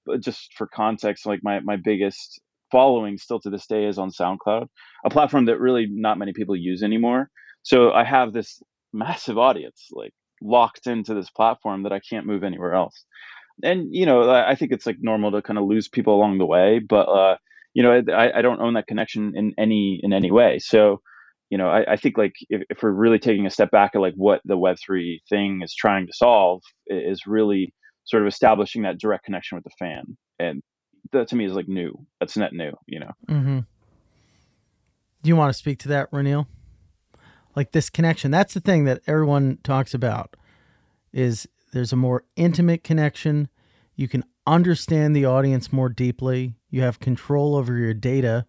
But 0.06 0.22
just 0.22 0.54
for 0.56 0.68
context, 0.68 1.26
like 1.26 1.42
my 1.44 1.60
my 1.62 1.78
biggest 1.78 2.42
following 2.72 3.18
still 3.18 3.40
to 3.42 3.50
this 3.50 3.68
day 3.68 3.86
is 3.86 3.98
on 4.00 4.12
SoundCloud, 4.12 4.68
a 5.06 5.10
platform 5.10 5.46
that 5.46 5.60
really 5.60 5.88
not 5.90 6.18
many 6.18 6.34
people 6.34 6.56
use 6.56 6.84
anymore. 6.84 7.30
So 7.64 7.92
I 7.94 8.04
have 8.04 8.34
this 8.34 8.62
massive 8.94 9.38
audience, 9.38 9.88
like 9.92 10.14
locked 10.42 10.88
into 10.88 11.14
this 11.14 11.30
platform 11.30 11.84
that 11.84 11.94
I 11.94 12.00
can't 12.02 12.26
move 12.28 12.44
anywhere 12.44 12.74
else. 12.74 13.06
And 13.64 13.94
you 13.94 14.06
know, 14.06 14.30
I 14.32 14.56
think 14.56 14.72
it's 14.72 14.86
like 14.86 14.98
normal 15.02 15.32
to 15.32 15.42
kind 15.42 15.60
of 15.60 15.66
lose 15.66 15.88
people 15.90 16.16
along 16.16 16.38
the 16.38 16.46
way, 16.46 16.80
but 16.80 17.08
uh, 17.10 17.38
you 17.78 17.84
know, 17.84 18.02
I, 18.12 18.40
I 18.40 18.42
don't 18.42 18.60
own 18.60 18.74
that 18.74 18.88
connection 18.88 19.34
in 19.36 19.54
any 19.56 20.00
in 20.02 20.12
any 20.12 20.32
way. 20.32 20.58
So, 20.58 21.00
you 21.52 21.60
know, 21.60 21.68
I, 21.68 21.92
I 21.92 21.96
think 21.96 22.18
like 22.18 22.34
if, 22.50 22.64
if 22.72 22.82
we're 22.82 22.90
really 22.90 23.20
taking 23.20 23.46
a 23.46 23.52
step 23.52 23.70
back 23.70 23.92
at 23.94 24.02
like 24.02 24.16
what 24.16 24.42
the 24.46 24.58
Web 24.58 24.78
three 24.84 25.22
thing 25.30 25.62
is 25.64 25.76
trying 25.76 26.08
to 26.08 26.14
solve 26.14 26.64
is 26.88 27.28
really 27.28 27.72
sort 28.06 28.24
of 28.24 28.28
establishing 28.28 28.82
that 28.82 28.98
direct 28.98 29.26
connection 29.26 29.58
with 29.58 29.64
the 29.64 29.70
fan, 29.78 30.18
and 30.40 30.64
that 31.12 31.28
to 31.28 31.36
me 31.36 31.46
is 31.46 31.54
like 31.54 31.68
new. 31.68 31.94
That's 32.20 32.36
net 32.36 32.52
new, 32.52 32.72
you 32.88 33.00
know. 33.00 33.12
Mm-hmm. 33.30 33.60
Do 35.22 35.30
you 35.30 35.36
want 35.36 35.54
to 35.54 35.60
speak 35.60 35.78
to 35.82 35.88
that, 35.90 36.10
Roneil? 36.12 36.48
Like 37.56 37.74
this 37.74 37.92
connection. 37.92 38.32
That's 38.32 38.56
the 38.56 38.60
thing 38.60 38.86
that 38.86 39.02
everyone 39.06 39.60
talks 39.62 39.94
about. 39.94 40.36
Is 41.14 41.48
there's 41.74 41.94
a 41.94 41.96
more 41.96 42.24
intimate 42.36 42.84
connection. 42.84 43.50
You 43.96 44.08
can 44.08 44.24
understand 44.48 45.16
the 45.16 45.25
audience 45.25 45.72
more 45.72 45.89
deeply. 45.89 46.56
You 46.70 46.82
have 46.82 47.00
control 47.00 47.56
over 47.56 47.77
your 47.77 47.94
data, 47.94 48.46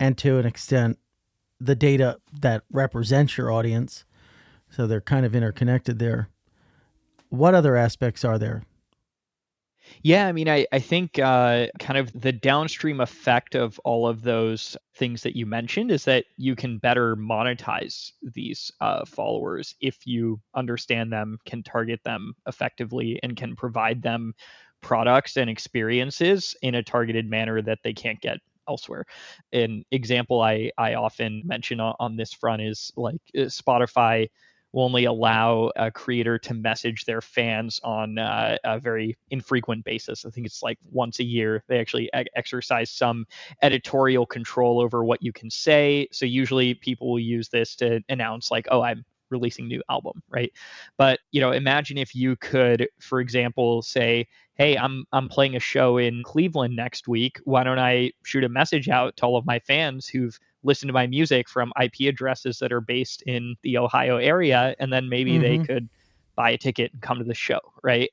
and 0.00 0.18
to 0.18 0.38
an 0.38 0.46
extent, 0.46 0.98
the 1.60 1.76
data 1.76 2.18
that 2.40 2.64
represents 2.72 3.36
your 3.36 3.52
audience. 3.52 4.04
So 4.70 4.86
they're 4.86 5.00
kind 5.00 5.24
of 5.24 5.36
interconnected 5.36 5.98
there. 5.98 6.28
What 7.28 7.54
other 7.54 7.76
aspects 7.76 8.24
are 8.24 8.38
there? 8.38 8.64
Yeah, 10.02 10.26
I 10.26 10.32
mean, 10.32 10.48
I, 10.48 10.66
I 10.72 10.78
think 10.78 11.18
uh, 11.18 11.66
kind 11.78 11.98
of 11.98 12.12
the 12.18 12.32
downstream 12.32 13.00
effect 13.00 13.54
of 13.54 13.78
all 13.80 14.06
of 14.06 14.22
those 14.22 14.76
things 14.94 15.22
that 15.22 15.36
you 15.36 15.44
mentioned 15.44 15.90
is 15.90 16.04
that 16.04 16.24
you 16.36 16.56
can 16.56 16.78
better 16.78 17.16
monetize 17.16 18.12
these 18.22 18.72
uh, 18.80 19.04
followers 19.04 19.74
if 19.80 20.06
you 20.06 20.40
understand 20.54 21.12
them, 21.12 21.38
can 21.44 21.62
target 21.62 22.00
them 22.04 22.34
effectively, 22.46 23.18
and 23.22 23.36
can 23.36 23.54
provide 23.56 24.02
them 24.02 24.34
products 24.82 25.36
and 25.36 25.48
experiences 25.48 26.54
in 26.62 26.74
a 26.74 26.82
targeted 26.82 27.28
manner 27.28 27.62
that 27.62 27.78
they 27.82 27.92
can't 27.92 28.20
get 28.20 28.38
elsewhere. 28.68 29.04
An 29.52 29.84
example 29.90 30.40
I, 30.40 30.70
I 30.78 30.94
often 30.94 31.42
mention 31.44 31.80
on, 31.80 31.94
on 31.98 32.16
this 32.16 32.32
front 32.32 32.62
is 32.62 32.92
like 32.96 33.20
uh, 33.36 33.42
Spotify 33.42 34.28
will 34.72 34.84
only 34.84 35.04
allow 35.04 35.70
a 35.76 35.90
creator 35.90 36.38
to 36.38 36.54
message 36.54 37.04
their 37.04 37.20
fans 37.20 37.78
on 37.84 38.18
uh, 38.18 38.56
a 38.64 38.80
very 38.80 39.16
infrequent 39.30 39.84
basis. 39.84 40.24
I 40.24 40.30
think 40.30 40.46
it's 40.46 40.62
like 40.62 40.78
once 40.90 41.18
a 41.18 41.24
year. 41.24 41.62
They 41.68 41.78
actually 41.78 42.08
e- 42.16 42.24
exercise 42.34 42.90
some 42.90 43.26
editorial 43.60 44.24
control 44.24 44.80
over 44.80 45.04
what 45.04 45.22
you 45.22 45.32
can 45.32 45.50
say. 45.50 46.08
So 46.10 46.24
usually 46.24 46.74
people 46.74 47.10
will 47.10 47.20
use 47.20 47.50
this 47.50 47.76
to 47.76 48.00
announce 48.08 48.50
like, 48.50 48.66
"Oh, 48.70 48.80
I'm 48.80 49.04
releasing 49.32 49.66
new 49.66 49.82
album," 49.90 50.22
right? 50.30 50.52
But 50.96 51.20
you 51.32 51.40
know, 51.40 51.50
imagine 51.50 51.98
if 51.98 52.14
you 52.14 52.36
could, 52.36 52.88
for 53.00 53.20
example, 53.20 53.82
say, 53.82 54.28
"Hey, 54.54 54.76
I'm 54.76 55.04
I'm 55.12 55.28
playing 55.28 55.56
a 55.56 55.60
show 55.60 55.98
in 55.98 56.22
Cleveland 56.22 56.76
next 56.76 57.08
week. 57.08 57.40
Why 57.44 57.64
don't 57.64 57.78
I 57.78 58.12
shoot 58.22 58.44
a 58.44 58.48
message 58.48 58.88
out 58.88 59.16
to 59.16 59.26
all 59.26 59.36
of 59.36 59.46
my 59.46 59.58
fans 59.58 60.06
who've 60.06 60.38
listened 60.62 60.88
to 60.88 60.92
my 60.92 61.06
music 61.06 61.48
from 61.48 61.72
IP 61.80 62.08
addresses 62.08 62.58
that 62.60 62.72
are 62.72 62.80
based 62.80 63.22
in 63.22 63.56
the 63.62 63.78
Ohio 63.78 64.16
area, 64.16 64.76
and 64.78 64.92
then 64.92 65.08
maybe 65.08 65.32
mm-hmm. 65.32 65.42
they 65.42 65.58
could 65.58 65.88
buy 66.36 66.50
a 66.50 66.58
ticket 66.58 66.92
and 66.92 67.02
come 67.02 67.18
to 67.18 67.24
the 67.24 67.34
show, 67.34 67.60
right? 67.82 68.10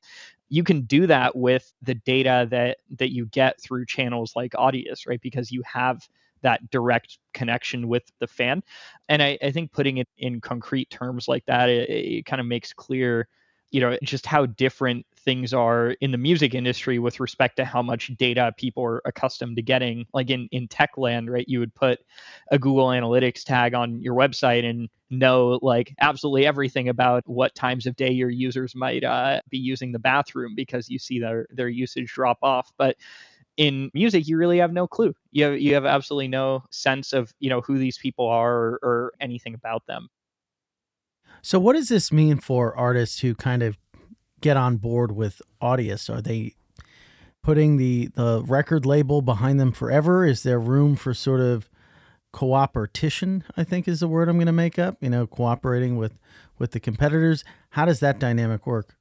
You 0.50 0.64
can 0.64 0.82
do 0.82 1.06
that 1.08 1.36
with 1.36 1.72
the 1.82 1.94
data 1.94 2.48
that 2.50 2.78
that 2.98 3.12
you 3.12 3.28
get 3.28 3.62
through 3.62 3.86
channels 3.86 4.36
like 4.36 4.54
Audius, 4.54 5.08
right? 5.08 5.22
Because 5.22 5.52
you 5.52 5.62
have 5.72 6.08
that 6.42 6.70
direct 6.70 7.18
connection 7.34 7.88
with 7.88 8.04
the 8.20 8.28
fan. 8.28 8.64
And 9.08 9.22
I, 9.22 9.38
I 9.42 9.52
think 9.52 9.72
putting 9.72 9.98
it 9.98 10.08
in 10.18 10.42
concrete 10.42 10.90
terms 10.90 11.28
like 11.28 11.46
that, 11.46 11.70
it, 11.70 11.90
it 11.90 12.26
kind 12.26 12.40
of 12.40 12.46
makes 12.46 12.74
clear, 12.74 13.28
you 13.72 13.82
know, 13.82 13.98
just 14.04 14.26
how 14.26 14.46
different 14.46 15.06
things 15.18 15.54
are 15.54 15.92
in 16.02 16.12
the 16.12 16.18
music 16.18 16.56
industry 16.56 16.98
with 16.98 17.20
respect 17.20 17.58
to 17.58 17.66
how 17.66 17.82
much 17.82 18.08
data 18.18 18.54
people 18.58 18.84
are 18.84 19.02
accustomed 19.06 19.58
to 19.58 19.62
getting. 19.62 20.06
Like 20.14 20.30
in, 20.30 20.48
in 20.52 20.68
tech 20.68 20.92
land, 20.98 21.30
right? 21.30 21.46
You 21.48 21.60
would 21.60 21.76
put 21.76 22.00
a 22.52 22.58
Google 22.58 22.88
Analytics 22.88 23.44
tag 23.44 23.74
on 23.74 24.02
your 24.02 24.16
website 24.16 24.68
and 24.68 24.90
know 25.12 25.60
like 25.62 25.94
absolutely 26.00 26.46
everything 26.46 26.90
about 26.90 27.24
what 27.28 27.56
times 27.56 27.88
of 27.88 27.96
day 27.96 28.12
your 28.12 28.30
users 28.30 28.76
might 28.76 29.04
uh, 29.04 29.42
be 29.50 29.58
using 29.58 29.92
the 29.92 30.00
bathroom 30.00 30.54
because 30.56 30.90
you 30.90 31.00
see 31.00 31.20
their 31.20 31.48
their 31.52 31.70
usage 31.70 32.12
drop 32.14 32.38
off. 32.42 32.72
But 32.78 32.96
in 33.60 33.92
music 33.94 34.28
you 34.28 34.38
really 34.38 34.58
have 34.58 34.74
no 34.74 34.88
clue 34.88 35.14
you 35.32 35.44
have 35.44 35.60
you 35.60 35.74
have 35.74 35.86
absolutely 35.86 36.28
no 36.28 36.64
sense 36.72 37.14
of 37.14 37.34
you 37.40 37.50
know 37.50 37.62
who 37.62 37.78
these 37.78 37.98
people 37.98 38.28
are 38.28 38.56
or, 38.56 38.80
or 38.82 39.14
anything 39.20 39.54
about 39.54 39.86
them 39.86 40.08
so 41.42 41.60
what 41.60 41.74
does 41.74 41.90
this 41.90 42.12
mean 42.12 42.38
for 42.40 42.76
artists 42.76 43.20
who 43.20 43.36
kind 43.36 43.64
of 43.64 43.78
get 44.42 44.58
on 44.58 44.78
board 44.78 45.12
with 45.12 45.42
Audius? 45.62 46.10
Are 46.10 46.22
they 46.22 46.56
putting 47.42 47.78
the 47.78 48.10
the 48.16 48.44
record 48.46 48.86
label 48.86 49.22
behind 49.22 49.60
them 49.60 49.72
forever? 49.72 50.26
Is 50.26 50.44
there 50.44 50.60
room 50.60 50.96
for 50.96 51.14
sort 51.14 51.42
of 51.42 51.70
cooperation? 52.32 53.44
I 53.58 53.64
think 53.64 53.88
is 53.88 54.02
the 54.02 54.08
word 54.08 54.30
I'm 54.30 54.38
going 54.38 54.48
to 54.48 54.52
make 54.52 54.80
up. 54.80 54.98
You 55.02 55.10
know, 55.10 55.28
cooperating 55.28 55.98
with 55.98 56.18
with 56.58 56.72
the 56.72 56.80
competitors. 56.80 57.44
How 57.72 57.86
does 57.86 58.00
that 58.02 58.20
dynamic 58.20 58.68
work? 58.68 58.96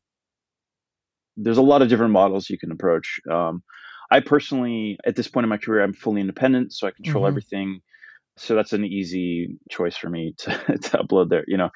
There's 1.37 1.59
a 1.59 1.63
lot 1.63 1.83
of 1.83 1.89
different 1.89 2.13
models 2.13 2.51
you 2.51 2.59
can 2.59 2.73
approach. 2.73 3.21
Um, 3.31 3.63
I 4.11 4.21
personally, 4.21 4.99
at 5.05 5.17
this 5.17 5.29
point 5.29 5.45
in 5.45 5.51
my 5.51 5.59
career, 5.59 5.83
I'm 5.83 5.93
fully 5.93 6.21
independent, 6.21 6.73
so 6.73 6.87
I 6.87 6.93
control 6.93 7.25
mm-hmm. 7.25 7.29
everything. 7.29 7.81
So 8.37 8.55
that's 8.55 8.73
an 8.73 8.85
easy 8.85 9.59
choice 9.71 9.97
for 9.97 10.09
me 10.09 10.35
to, 10.39 10.51
to 10.51 10.99
upload 10.99 11.29
there. 11.31 11.45
You 11.47 11.59
know, 11.59 11.71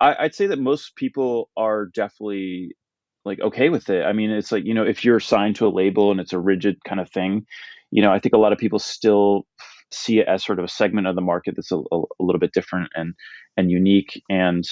I, 0.00 0.16
I'd 0.20 0.34
say 0.34 0.46
that 0.48 0.58
most 0.58 0.96
people 0.96 1.50
are 1.56 1.86
definitely 1.86 2.74
like 3.24 3.40
okay 3.40 3.68
with 3.68 3.90
it. 3.90 4.04
I 4.04 4.12
mean, 4.12 4.30
it's 4.30 4.52
like, 4.52 4.64
you 4.64 4.74
know, 4.74 4.84
if 4.84 5.04
you're 5.04 5.20
signed 5.20 5.56
to 5.56 5.66
a 5.66 5.68
label 5.68 6.10
and 6.10 6.20
it's 6.20 6.32
a 6.32 6.38
rigid 6.38 6.76
kind 6.86 7.00
of 7.00 7.10
thing, 7.10 7.46
you 7.90 8.02
know, 8.02 8.12
I 8.12 8.20
think 8.20 8.34
a 8.34 8.38
lot 8.38 8.52
of 8.52 8.58
people 8.58 8.78
still 8.78 9.46
see 9.92 10.18
it 10.18 10.28
as 10.28 10.44
sort 10.44 10.58
of 10.58 10.64
a 10.64 10.68
segment 10.68 11.06
of 11.06 11.14
the 11.14 11.20
market 11.20 11.54
that's 11.56 11.70
a, 11.70 11.76
a, 11.76 11.96
a 11.98 12.20
little 12.20 12.40
bit 12.40 12.52
different 12.52 12.90
and 12.94 13.14
and 13.56 13.70
unique. 13.70 14.20
And 14.28 14.64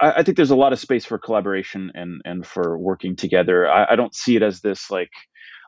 I, 0.00 0.12
I, 0.12 0.22
think 0.22 0.36
there's 0.36 0.50
a 0.50 0.56
lot 0.56 0.72
of 0.72 0.78
space 0.78 1.04
for 1.04 1.18
collaboration 1.18 1.90
and 1.94 2.20
and 2.24 2.46
for 2.46 2.78
working 2.78 3.16
together. 3.16 3.68
I, 3.68 3.92
I 3.92 3.96
don't 3.96 4.14
see 4.14 4.36
it 4.36 4.42
as 4.42 4.60
this 4.60 4.90
like 4.90 5.10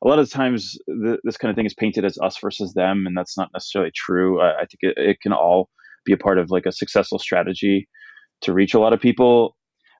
a 0.05 0.09
lot 0.09 0.19
of 0.19 0.31
times 0.31 0.79
the, 0.87 1.19
this 1.25 1.37
kind 1.37 1.51
of 1.51 1.57
thing 1.57 1.67
is 1.67 1.75
painted 1.75 2.05
as 2.05 2.19
us 2.23 2.39
versus 2.39 2.75
them, 2.75 3.05
and 3.07 3.17
that's 3.17 3.37
not 3.37 3.51
necessarily 3.53 3.93
true. 3.95 4.41
I, 4.41 4.63
I 4.63 4.67
think 4.67 4.79
it, 4.81 4.95
it 4.97 5.21
can 5.21 5.33
all 5.33 5.69
be 6.05 6.13
a 6.13 6.19
part 6.19 6.39
of 6.39 6.51
like 6.51 6.67
a 6.67 6.73
successful 6.73 7.19
strategy 7.19 7.89
to 8.43 8.53
reach 8.53 8.75
a 8.75 8.79
lot 8.79 8.93
of 8.93 9.01
people. 9.01 9.57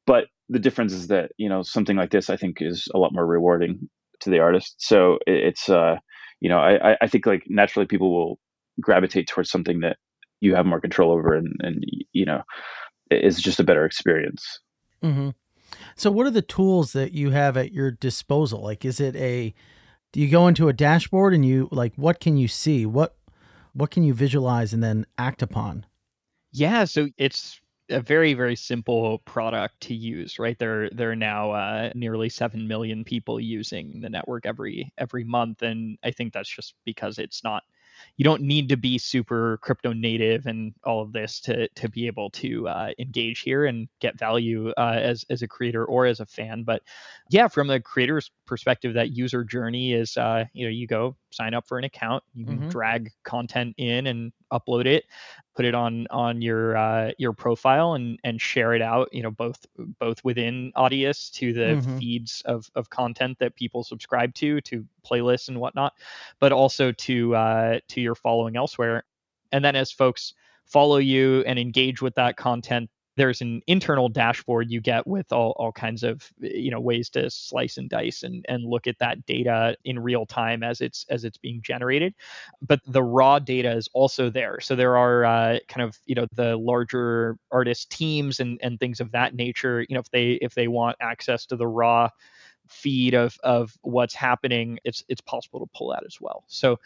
But 0.07 0.27
the 0.49 0.59
difference 0.59 0.93
is 0.93 1.09
that 1.09 1.33
you 1.37 1.49
know 1.49 1.63
something 1.63 1.97
like 1.97 2.11
this 2.11 2.31
i 2.31 2.37
think 2.37 2.59
is 2.61 2.89
a 2.95 2.99
lot 2.99 3.13
more 3.13 3.27
rewarding 3.27 3.89
to 4.21 4.31
the 4.31 4.39
artist 4.39 4.77
so 4.79 5.19
it's 5.27 5.69
uh 5.69 5.97
you 6.41 6.49
know 6.49 6.59
i 6.59 6.97
i 7.01 7.07
think 7.07 7.27
like 7.27 7.43
naturally 7.49 7.87
people 7.87 8.13
will 8.13 8.39
gravitate 8.81 9.27
towards 9.27 9.51
something 9.51 9.81
that 9.81 9.97
you 10.41 10.55
have 10.55 10.67
more 10.67 10.81
control 10.81 11.13
over 11.13 11.35
and 11.35 11.49
and 11.61 11.85
you 12.13 12.25
know 12.25 12.43
is 13.11 13.41
just 13.41 13.61
a 13.61 13.65
better 13.65 13.85
experience 13.85 14.61
mm-hmm. 15.03 15.31
so 15.97 16.11
what 16.11 16.27
are 16.27 16.31
the 16.31 16.43
tools 16.43 16.93
that 16.93 17.13
you 17.13 17.31
have 17.31 17.57
at 17.57 17.73
your 17.73 17.91
disposal 17.91 18.63
like 18.63 18.85
is 18.85 19.01
it 19.01 19.17
a 19.17 19.55
do 20.13 20.21
you 20.21 20.29
go 20.29 20.47
into 20.49 20.69
a 20.69 20.73
dashboard 20.73 21.35
and 21.35 21.45
you 21.45 21.69
like 21.71 21.95
what 21.97 22.21
can 22.21 22.37
you 22.37 22.49
see? 22.49 22.87
What 22.87 23.17
what 23.73 23.91
can 23.91 24.03
you 24.03 24.15
visualize 24.15 24.73
and 24.73 24.83
then 24.83 25.07
act 25.19 25.43
upon? 25.43 25.87
Yeah 26.53 26.85
so 26.85 27.09
it's 27.19 27.61
a 27.89 28.01
very 28.01 28.35
very 28.35 28.57
simple 28.57 29.19
product 29.21 29.81
to 29.83 29.95
use 29.95 30.39
right? 30.39 30.59
There 30.59 30.91
there 30.91 31.11
are 31.11 31.17
now 31.17 31.53
uh, 31.53 31.91
nearly 31.95 32.29
7 32.29 32.67
million 32.67 33.05
people 33.05 33.39
using 33.39 34.01
the 34.01 34.09
network 34.09 34.47
every 34.47 34.93
every 34.99 35.25
month 35.25 35.63
and 35.63 35.99
i 36.03 36.11
think 36.11 36.33
that's 36.33 36.49
just 36.49 36.75
because 36.85 37.19
it's 37.19 37.45
not 37.45 37.63
you 38.17 38.25
don't 38.25 38.43
need 38.43 38.69
to 38.69 38.77
be 38.77 38.99
super 38.99 39.59
crypto 39.63 39.93
native 39.93 40.47
and 40.47 40.75
all 40.85 41.03
of 41.03 41.13
this 41.13 41.41
to 41.41 41.69
to 41.69 41.89
be 41.89 42.07
able 42.07 42.31
to 42.31 42.69
uh, 42.69 42.91
engage 42.99 43.41
here 43.41 43.67
and 43.67 43.89
get 44.01 44.19
value 44.19 44.71
uh, 44.77 44.99
as 44.99 45.25
as 45.31 45.43
a 45.43 45.49
creator 45.49 45.85
or 45.85 46.07
as 46.07 46.21
a 46.21 46.27
fan. 46.27 46.63
But 46.63 46.83
yeah, 47.31 47.49
from 47.49 47.69
the 47.69 47.81
creator's 47.81 48.31
perspective, 48.47 48.95
that 48.95 49.11
user 49.11 49.45
journey 49.45 49.93
is 49.93 50.17
uh, 50.17 50.45
you 50.53 50.67
know 50.67 50.71
you 50.71 50.87
go 50.87 51.17
sign 51.31 51.55
up 51.55 51.67
for 51.67 51.79
an 51.79 51.85
account, 51.85 52.25
you 52.35 52.47
mm-hmm. 52.47 52.69
drag 52.69 53.11
content 53.25 53.75
in 53.77 54.07
and 54.07 54.33
upload 54.53 54.87
it, 54.87 55.05
put 55.55 55.65
it 55.65 55.75
on 55.75 56.07
on 56.11 56.43
your 56.43 56.77
uh, 56.77 57.13
your 57.19 57.33
profile 57.33 57.95
and 57.95 58.19
and 58.25 58.41
share 58.41 58.75
it 58.75 58.83
out. 58.83 59.09
You 59.13 59.23
know 59.23 59.31
both 59.31 59.65
both 59.99 60.23
within 60.25 60.73
Audius 60.77 61.31
to 61.33 61.53
the 61.53 61.61
mm-hmm. 61.61 61.99
feeds 61.99 62.43
of 62.45 62.71
of 62.75 62.91
content 62.91 63.39
that 63.41 63.57
people 63.57 63.85
subscribe 63.85 64.35
to 64.35 64.61
to 64.63 64.85
playlists 65.05 65.49
and 65.49 65.61
whatnot, 65.61 65.95
but 66.41 66.53
also 66.53 66.93
to 66.93 67.35
uh, 67.35 67.79
to 67.89 68.01
your 68.01 68.15
following 68.15 68.57
elsewhere. 68.57 69.05
And 69.53 69.65
then 69.65 69.77
as 69.77 69.93
folks 69.93 70.35
follow 70.65 70.97
you 70.99 71.45
and 71.47 71.59
engage 71.59 72.03
with 72.03 72.17
that 72.17 72.37
content 72.37 72.91
there's 73.17 73.41
an 73.41 73.63
internal 73.67 74.09
dashboard 74.09 74.71
you 74.71 74.81
get 74.81 75.07
with 75.07 75.33
all, 75.33 75.55
all 75.57 75.73
kinds 75.73 76.03
of 76.03 76.31
you 76.39 76.71
know 76.71 76.81
ways 76.81 77.09
to 77.11 77.31
slice 77.31 77.79
and 77.79 77.89
dice 77.89 78.23
and, 78.23 78.45
and 78.49 78.65
look 78.65 78.87
at 78.87 78.99
that 78.99 79.25
data 79.27 79.77
in 79.85 79.99
real 79.99 80.27
time 80.27 80.63
as 80.63 80.81
it's 80.81 81.07
as 81.09 81.25
it's 81.25 81.39
being 81.39 81.61
generated. 81.63 82.15
But 82.61 82.81
the 82.87 83.03
raw 83.03 83.39
data 83.39 83.73
is 83.73 83.89
also 83.95 84.31
there. 84.31 84.61
So 84.61 84.77
there 84.77 84.97
are 84.97 85.25
uh, 85.25 85.59
kind 85.69 85.89
of 85.89 85.99
you 86.05 86.15
know 86.15 86.27
the 86.35 86.57
larger 86.57 87.39
artist 87.51 87.91
teams 87.91 88.41
and 88.41 88.61
and 88.63 88.79
things 88.79 89.01
of 89.01 89.13
that 89.13 89.35
nature 89.35 89.85
you 89.89 89.95
know 89.95 90.01
if 90.01 90.11
they 90.11 90.33
if 90.43 90.55
they 90.55 90.69
want 90.69 90.97
access 91.01 91.47
to 91.47 91.57
the 91.57 91.67
raw 91.67 92.11
feed 92.69 93.15
of 93.15 93.39
of 93.45 93.73
what's 93.83 94.15
happening 94.15 94.79
it's 94.85 95.05
it's 95.09 95.21
possible 95.21 95.61
to 95.61 95.71
pull 95.75 95.91
that 95.91 96.05
as 96.07 96.21
well. 96.21 96.45
So 96.49 96.79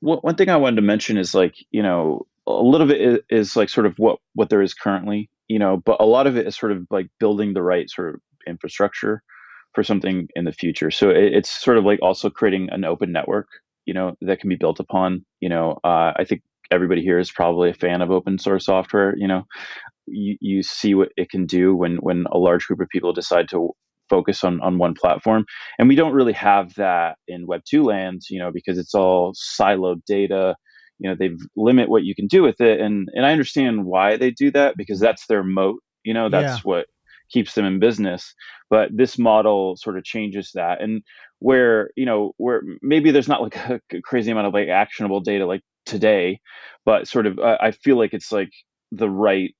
one 0.00 0.36
thing 0.36 0.48
i 0.48 0.56
wanted 0.56 0.76
to 0.76 0.82
mention 0.82 1.18
is 1.18 1.34
like 1.34 1.56
you 1.72 1.82
know 1.82 2.24
a 2.46 2.52
little 2.52 2.86
bit 2.86 3.00
is, 3.00 3.18
is 3.28 3.56
like 3.56 3.68
sort 3.68 3.84
of 3.84 3.98
what 3.98 4.20
what 4.34 4.48
there 4.48 4.62
is 4.62 4.72
currently 4.72 5.28
you 5.48 5.58
know, 5.58 5.76
but 5.84 6.00
a 6.00 6.06
lot 6.06 6.26
of 6.26 6.36
it 6.36 6.46
is 6.46 6.56
sort 6.56 6.72
of 6.72 6.86
like 6.90 7.08
building 7.18 7.54
the 7.54 7.62
right 7.62 7.88
sort 7.90 8.14
of 8.14 8.20
infrastructure 8.46 9.22
for 9.74 9.82
something 9.82 10.28
in 10.34 10.44
the 10.44 10.52
future. 10.52 10.90
So 10.90 11.10
it, 11.10 11.34
it's 11.34 11.50
sort 11.50 11.78
of 11.78 11.84
like 11.84 12.00
also 12.02 12.30
creating 12.30 12.68
an 12.70 12.84
open 12.84 13.12
network, 13.12 13.48
you 13.86 13.94
know, 13.94 14.14
that 14.22 14.40
can 14.40 14.48
be 14.48 14.56
built 14.56 14.80
upon. 14.80 15.24
You 15.40 15.48
know, 15.48 15.78
uh, 15.84 16.12
I 16.16 16.24
think 16.28 16.42
everybody 16.70 17.02
here 17.02 17.18
is 17.18 17.30
probably 17.30 17.70
a 17.70 17.74
fan 17.74 18.02
of 18.02 18.10
open 18.10 18.38
source 18.38 18.66
software. 18.66 19.14
You 19.16 19.28
know, 19.28 19.44
you, 20.06 20.36
you 20.40 20.62
see 20.62 20.94
what 20.94 21.10
it 21.16 21.30
can 21.30 21.46
do 21.46 21.74
when 21.74 21.96
when 21.96 22.24
a 22.32 22.38
large 22.38 22.66
group 22.66 22.80
of 22.80 22.88
people 22.88 23.12
decide 23.12 23.48
to 23.50 23.70
focus 24.10 24.42
on 24.42 24.60
on 24.62 24.78
one 24.78 24.94
platform 24.94 25.44
and 25.78 25.86
we 25.88 25.94
don't 25.94 26.14
really 26.14 26.32
have 26.32 26.72
that 26.74 27.16
in 27.28 27.46
web 27.46 27.60
2 27.68 27.84
lands 27.84 28.28
you 28.30 28.38
know 28.38 28.50
because 28.50 28.78
it's 28.78 28.94
all 28.94 29.34
siloed 29.34 30.02
data 30.06 30.56
you 30.98 31.08
know 31.08 31.16
they 31.18 31.30
limit 31.56 31.88
what 31.88 32.04
you 32.04 32.14
can 32.14 32.26
do 32.26 32.42
with 32.42 32.60
it. 32.60 32.80
And 32.80 33.08
and 33.12 33.26
i 33.26 33.32
understand 33.32 33.84
why 33.84 34.16
they 34.16 34.30
do 34.30 34.50
that 34.52 34.76
because 34.76 35.00
that's 35.00 35.26
their 35.26 35.42
moat 35.42 35.80
you 36.04 36.14
know 36.14 36.28
that's 36.28 36.58
yeah. 36.58 36.62
what 36.62 36.86
keeps 37.30 37.54
them 37.54 37.66
in 37.66 37.78
business. 37.78 38.34
But 38.70 38.88
this 38.94 39.18
model 39.18 39.76
sort 39.76 39.98
of 39.98 40.04
changes 40.04 40.50
that. 40.54 40.80
And 40.80 41.02
where 41.40 41.90
you 41.96 42.04
know 42.04 42.32
where 42.36 42.62
maybe 42.82 43.10
there's 43.10 43.28
not 43.28 43.42
like 43.42 43.56
a 43.68 43.80
crazy 44.02 44.30
amount 44.30 44.46
of 44.46 44.54
like 44.54 44.68
actionable 44.68 45.20
data 45.20 45.46
like 45.46 45.62
today 45.86 46.40
but 46.84 47.08
sort 47.08 47.26
of 47.26 47.38
uh, 47.38 47.56
i 47.60 47.70
feel 47.70 47.96
like 47.96 48.12
it's 48.12 48.32
like 48.32 48.50
the 48.92 49.08
right 49.08 49.54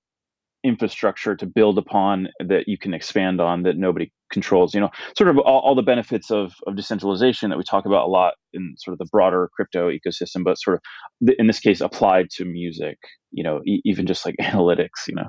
infrastructure 0.68 1.34
to 1.34 1.46
build 1.46 1.78
upon 1.78 2.28
that 2.38 2.68
you 2.68 2.78
can 2.78 2.94
expand 2.94 3.40
on 3.40 3.62
that 3.62 3.76
nobody 3.76 4.12
controls 4.30 4.74
you 4.74 4.80
know 4.80 4.90
sort 5.16 5.30
of 5.30 5.38
all, 5.38 5.60
all, 5.60 5.74
the 5.74 5.82
benefits 5.82 6.30
of, 6.30 6.52
of 6.66 6.76
decentralization 6.76 7.48
that 7.48 7.56
we 7.56 7.64
talk 7.64 7.86
about 7.86 8.06
a 8.06 8.10
lot 8.10 8.34
in 8.52 8.74
sort 8.76 8.92
of 8.92 8.98
the 8.98 9.08
broader 9.10 9.48
crypto 9.54 9.90
ecosystem 9.90 10.44
but 10.44 10.58
sort 10.58 10.76
of 10.76 11.34
in 11.38 11.46
this 11.46 11.60
case 11.60 11.80
applied 11.80 12.28
to 12.30 12.44
music 12.44 12.98
you 13.32 13.42
know 13.42 13.60
e- 13.66 13.80
even 13.84 14.06
just 14.06 14.26
like 14.26 14.36
analytics 14.40 15.08
you 15.08 15.14
know 15.14 15.28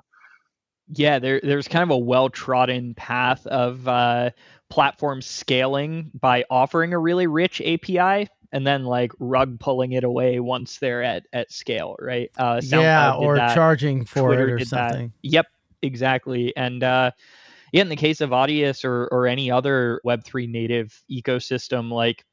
yeah 0.94 1.20
there, 1.20 1.40
there's 1.44 1.68
kind 1.68 1.84
of 1.84 1.90
a 1.90 1.98
well-trodden 1.98 2.94
path 2.96 3.46
of 3.48 3.88
uh, 3.88 4.30
platform 4.70 5.22
scaling 5.22 6.12
by 6.20 6.44
offering 6.50 6.94
a 6.94 7.00
really 7.00 7.28
rich 7.28 7.62
api 7.62 8.28
and 8.52 8.66
then 8.66 8.86
like 8.86 9.12
rug 9.20 9.60
pulling 9.60 9.94
it 9.94 10.04
away 10.04 10.40
once 10.40 10.80
they're 10.80 11.04
at 11.04 11.26
at 11.34 11.52
scale, 11.52 11.96
right? 12.00 12.32
Uh, 12.38 12.62
yeah, 12.64 13.14
or 13.14 13.36
that. 13.36 13.54
charging 13.54 14.06
for 14.06 14.28
Twitter 14.28 14.58
it 14.58 14.62
or 14.62 14.66
something. 14.66 15.08
That. 15.08 15.30
Yep, 15.30 15.48
exactly. 15.82 16.56
And 16.56 16.84
uh, 16.84 17.12
yeah, 17.72 17.82
in 17.82 17.90
the 17.90 17.96
case 17.96 18.22
of 18.22 18.32
Audius 18.32 18.84
or 18.84 19.08
or 19.12 19.28
any 19.28 19.52
other 19.52 20.02
Web 20.04 20.24
three 20.24 20.48
native 20.48 21.02
ecosystem, 21.12 21.92
like 21.92 22.26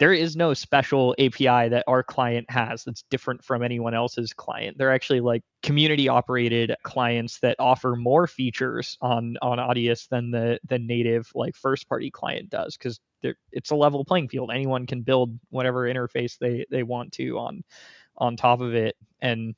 there 0.00 0.14
is 0.14 0.34
no 0.34 0.54
special 0.54 1.14
API 1.18 1.68
that 1.68 1.84
our 1.86 2.02
client 2.02 2.50
has 2.50 2.84
that's 2.84 3.04
different 3.10 3.44
from 3.44 3.62
anyone 3.62 3.92
else's 3.92 4.32
client. 4.32 4.78
They're 4.78 4.94
actually 4.94 5.20
like 5.20 5.42
community 5.62 6.08
operated 6.08 6.74
clients 6.82 7.38
that 7.40 7.56
offer 7.58 7.94
more 7.94 8.26
features 8.26 8.96
on 9.02 9.36
on 9.42 9.58
Audius 9.58 10.08
than 10.08 10.30
the 10.30 10.58
the 10.66 10.78
native 10.78 11.30
like 11.34 11.54
first 11.54 11.86
party 11.86 12.10
client 12.10 12.48
does 12.48 12.78
because 12.78 12.98
it's 13.52 13.70
a 13.70 13.76
level 13.76 14.02
playing 14.06 14.30
field. 14.30 14.50
Anyone 14.50 14.86
can 14.86 15.02
build 15.02 15.38
whatever 15.50 15.82
interface 15.82 16.38
they 16.38 16.64
they 16.70 16.82
want 16.82 17.12
to 17.12 17.38
on 17.38 17.62
on 18.16 18.36
top 18.36 18.62
of 18.62 18.74
it 18.74 18.96
and 19.20 19.54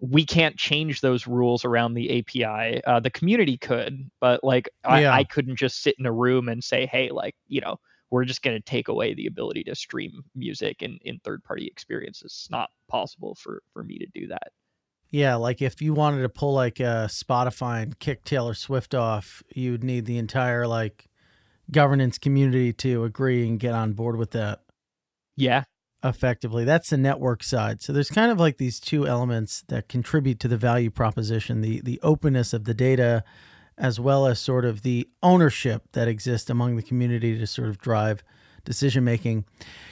we 0.00 0.24
can't 0.24 0.56
change 0.56 1.00
those 1.00 1.26
rules 1.28 1.64
around 1.66 1.94
the 1.94 2.18
API. 2.18 2.82
Uh, 2.82 2.98
the 2.98 3.10
community 3.10 3.56
could, 3.56 4.10
but 4.20 4.42
like 4.42 4.68
I, 4.82 5.02
yeah. 5.02 5.14
I 5.14 5.22
couldn't 5.22 5.54
just 5.54 5.80
sit 5.80 5.94
in 5.96 6.06
a 6.06 6.12
room 6.12 6.48
and 6.48 6.64
say, 6.64 6.86
hey, 6.86 7.10
like, 7.10 7.36
you 7.46 7.60
know, 7.60 7.78
we're 8.12 8.26
just 8.26 8.42
going 8.42 8.54
to 8.54 8.62
take 8.62 8.88
away 8.88 9.14
the 9.14 9.26
ability 9.26 9.64
to 9.64 9.74
stream 9.74 10.22
music 10.34 10.82
in, 10.82 10.98
in 11.00 11.18
third 11.24 11.42
party 11.42 11.66
experiences. 11.66 12.26
It's 12.26 12.50
not 12.50 12.68
possible 12.86 13.34
for, 13.34 13.62
for 13.72 13.82
me 13.82 13.98
to 13.98 14.06
do 14.14 14.26
that. 14.28 14.52
Yeah, 15.10 15.36
like 15.36 15.62
if 15.62 15.80
you 15.80 15.94
wanted 15.94 16.20
to 16.20 16.28
pull 16.28 16.52
like 16.52 16.78
a 16.78 17.08
Spotify 17.10 17.82
and 17.82 17.98
kick 17.98 18.24
Taylor 18.24 18.52
Swift 18.52 18.94
off, 18.94 19.42
you'd 19.54 19.82
need 19.82 20.04
the 20.04 20.18
entire 20.18 20.66
like 20.66 21.08
governance 21.70 22.18
community 22.18 22.74
to 22.74 23.04
agree 23.04 23.48
and 23.48 23.58
get 23.58 23.74
on 23.74 23.94
board 23.94 24.16
with 24.16 24.32
that. 24.32 24.60
Yeah. 25.34 25.64
Effectively. 26.04 26.64
That's 26.64 26.90
the 26.90 26.98
network 26.98 27.42
side. 27.42 27.80
So 27.80 27.94
there's 27.94 28.10
kind 28.10 28.30
of 28.30 28.38
like 28.38 28.58
these 28.58 28.78
two 28.78 29.06
elements 29.06 29.64
that 29.68 29.88
contribute 29.88 30.38
to 30.40 30.48
the 30.48 30.56
value 30.58 30.90
proposition, 30.90 31.62
the 31.62 31.80
the 31.80 32.00
openness 32.02 32.52
of 32.52 32.64
the 32.64 32.74
data 32.74 33.24
as 33.82 33.98
well 33.98 34.26
as 34.28 34.38
sort 34.38 34.64
of 34.64 34.82
the 34.82 35.08
ownership 35.24 35.82
that 35.90 36.06
exists 36.06 36.48
among 36.48 36.76
the 36.76 36.82
community 36.82 37.36
to 37.36 37.46
sort 37.48 37.68
of 37.68 37.78
drive 37.78 38.22
decision 38.64 39.02
making. 39.02 39.44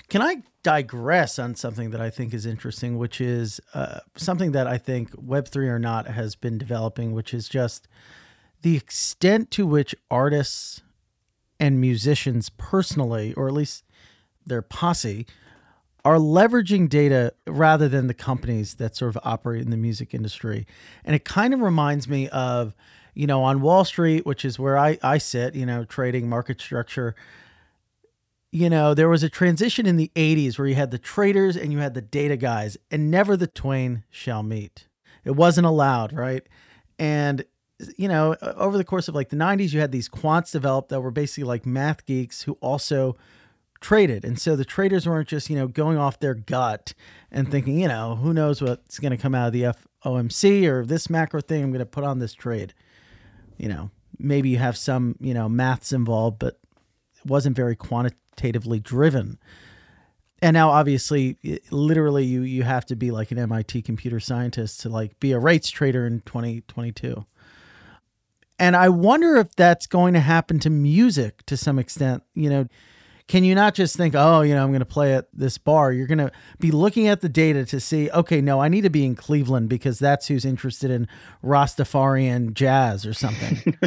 Can 0.08 0.22
I 0.22 0.42
digress 0.62 1.40
on 1.40 1.56
something 1.56 1.90
that 1.90 2.00
I 2.00 2.08
think 2.08 2.32
is 2.32 2.46
interesting, 2.46 2.98
which 2.98 3.20
is 3.20 3.60
uh, 3.74 3.98
something 4.16 4.52
that 4.52 4.68
I 4.68 4.78
think 4.78 5.10
Web3 5.10 5.56
or 5.66 5.78
not 5.80 6.06
has 6.06 6.36
been 6.36 6.56
developing, 6.56 7.12
which 7.12 7.34
is 7.34 7.48
just 7.48 7.88
the 8.62 8.76
extent 8.76 9.50
to 9.52 9.66
which 9.66 9.92
artists 10.08 10.82
and 11.58 11.80
musicians 11.80 12.48
personally, 12.48 13.34
or 13.34 13.48
at 13.48 13.54
least 13.54 13.84
their 14.46 14.62
posse, 14.62 15.26
are 16.04 16.16
leveraging 16.16 16.88
data 16.88 17.32
rather 17.46 17.88
than 17.88 18.06
the 18.06 18.14
companies 18.14 18.74
that 18.74 18.94
sort 18.94 19.16
of 19.16 19.20
operate 19.24 19.62
in 19.62 19.70
the 19.70 19.76
music 19.76 20.14
industry. 20.14 20.64
And 21.04 21.16
it 21.16 21.24
kind 21.24 21.52
of 21.52 21.60
reminds 21.60 22.06
me 22.06 22.28
of 22.28 22.72
you 23.14 23.26
know, 23.26 23.42
on 23.42 23.60
Wall 23.60 23.84
Street, 23.84 24.24
which 24.26 24.44
is 24.44 24.58
where 24.58 24.78
I, 24.78 24.98
I 25.02 25.18
sit, 25.18 25.54
you 25.54 25.66
know, 25.66 25.84
trading 25.84 26.28
market 26.28 26.60
structure, 26.60 27.14
you 28.52 28.68
know, 28.68 28.94
there 28.94 29.08
was 29.08 29.22
a 29.22 29.28
transition 29.28 29.86
in 29.86 29.96
the 29.96 30.10
80s 30.16 30.58
where 30.58 30.66
you 30.66 30.74
had 30.74 30.90
the 30.90 30.98
traders 30.98 31.56
and 31.56 31.72
you 31.72 31.78
had 31.78 31.94
the 31.94 32.02
data 32.02 32.36
guys, 32.36 32.76
and 32.90 33.10
never 33.10 33.36
the 33.36 33.46
twain 33.46 34.04
shall 34.10 34.42
meet. 34.42 34.88
It 35.24 35.32
wasn't 35.32 35.66
allowed, 35.66 36.12
right? 36.12 36.46
And, 36.98 37.44
you 37.96 38.08
know, 38.08 38.36
over 38.42 38.76
the 38.76 38.84
course 38.84 39.08
of 39.08 39.14
like 39.14 39.28
the 39.28 39.36
90s, 39.36 39.72
you 39.72 39.80
had 39.80 39.92
these 39.92 40.08
quants 40.08 40.52
developed 40.52 40.88
that 40.88 41.00
were 41.00 41.10
basically 41.10 41.44
like 41.44 41.64
math 41.64 42.04
geeks 42.06 42.42
who 42.42 42.52
also 42.60 43.16
traded. 43.80 44.24
And 44.24 44.38
so 44.38 44.56
the 44.56 44.64
traders 44.64 45.06
weren't 45.06 45.28
just, 45.28 45.48
you 45.48 45.56
know, 45.56 45.66
going 45.66 45.96
off 45.96 46.20
their 46.20 46.34
gut 46.34 46.92
and 47.30 47.50
thinking, 47.50 47.78
you 47.80 47.88
know, 47.88 48.16
who 48.16 48.34
knows 48.34 48.60
what's 48.60 48.98
going 48.98 49.12
to 49.12 49.16
come 49.16 49.34
out 49.34 49.48
of 49.48 49.52
the 49.52 49.74
FOMC 50.04 50.66
or 50.66 50.84
this 50.84 51.08
macro 51.08 51.40
thing 51.40 51.62
I'm 51.62 51.70
going 51.70 51.78
to 51.78 51.86
put 51.86 52.04
on 52.04 52.18
this 52.18 52.34
trade 52.34 52.74
you 53.60 53.68
know, 53.68 53.90
maybe 54.18 54.48
you 54.48 54.56
have 54.56 54.76
some, 54.76 55.16
you 55.20 55.34
know, 55.34 55.46
maths 55.48 55.92
involved, 55.92 56.38
but 56.38 56.58
it 57.18 57.26
wasn't 57.26 57.54
very 57.54 57.76
quantitatively 57.76 58.80
driven. 58.80 59.38
And 60.40 60.54
now 60.54 60.70
obviously 60.70 61.36
literally 61.70 62.24
you 62.24 62.40
you 62.40 62.62
have 62.62 62.86
to 62.86 62.96
be 62.96 63.10
like 63.10 63.30
an 63.30 63.38
MIT 63.38 63.82
computer 63.82 64.18
scientist 64.18 64.80
to 64.80 64.88
like 64.88 65.20
be 65.20 65.32
a 65.32 65.38
rates 65.38 65.68
trader 65.68 66.06
in 66.06 66.20
2022. 66.20 67.26
And 68.58 68.74
I 68.74 68.88
wonder 68.88 69.36
if 69.36 69.54
that's 69.54 69.86
going 69.86 70.14
to 70.14 70.20
happen 70.20 70.58
to 70.60 70.70
music 70.70 71.44
to 71.44 71.58
some 71.58 71.78
extent, 71.78 72.22
you 72.34 72.48
know, 72.48 72.66
can 73.30 73.44
you 73.44 73.54
not 73.54 73.76
just 73.76 73.96
think, 73.96 74.16
oh, 74.16 74.40
you 74.40 74.56
know, 74.56 74.64
I'm 74.64 74.70
going 74.70 74.80
to 74.80 74.84
play 74.84 75.14
at 75.14 75.28
this 75.32 75.56
bar? 75.56 75.92
You're 75.92 76.08
going 76.08 76.18
to 76.18 76.32
be 76.58 76.72
looking 76.72 77.06
at 77.06 77.20
the 77.20 77.28
data 77.28 77.64
to 77.66 77.78
see, 77.78 78.10
okay, 78.10 78.40
no, 78.40 78.60
I 78.60 78.66
need 78.66 78.80
to 78.80 78.90
be 78.90 79.06
in 79.06 79.14
Cleveland 79.14 79.68
because 79.68 80.00
that's 80.00 80.26
who's 80.26 80.44
interested 80.44 80.90
in 80.90 81.06
Rastafarian 81.44 82.54
jazz 82.54 83.06
or 83.06 83.14
something. 83.14 83.78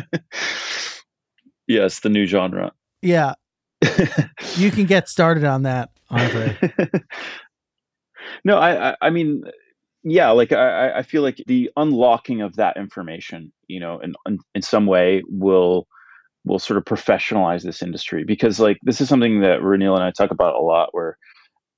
yes, 1.67 1.99
the 1.99 2.07
new 2.07 2.25
genre. 2.25 2.71
Yeah. 3.01 3.33
you 4.55 4.71
can 4.71 4.85
get 4.85 5.09
started 5.09 5.43
on 5.43 5.63
that, 5.63 5.89
Andre. 6.09 6.57
no, 8.45 8.57
I, 8.59 8.95
I, 9.01 9.09
mean, 9.09 9.43
yeah, 10.03 10.29
like 10.29 10.53
I, 10.53 10.99
I 10.99 11.01
feel 11.01 11.21
like 11.21 11.43
the 11.47 11.69
unlocking 11.75 12.41
of 12.41 12.55
that 12.55 12.77
information, 12.77 13.51
you 13.67 13.81
know, 13.81 13.99
in, 13.99 14.13
in 14.55 14.61
some 14.61 14.85
way 14.85 15.21
will 15.27 15.89
will 16.45 16.59
sort 16.59 16.77
of 16.77 16.85
professionalize 16.85 17.63
this 17.63 17.81
industry 17.81 18.23
because 18.25 18.59
like 18.59 18.77
this 18.83 19.01
is 19.01 19.07
something 19.07 19.41
that 19.41 19.61
Roneil 19.61 19.95
and 19.95 20.03
I 20.03 20.11
talk 20.11 20.31
about 20.31 20.55
a 20.55 20.61
lot 20.61 20.89
where 20.91 21.17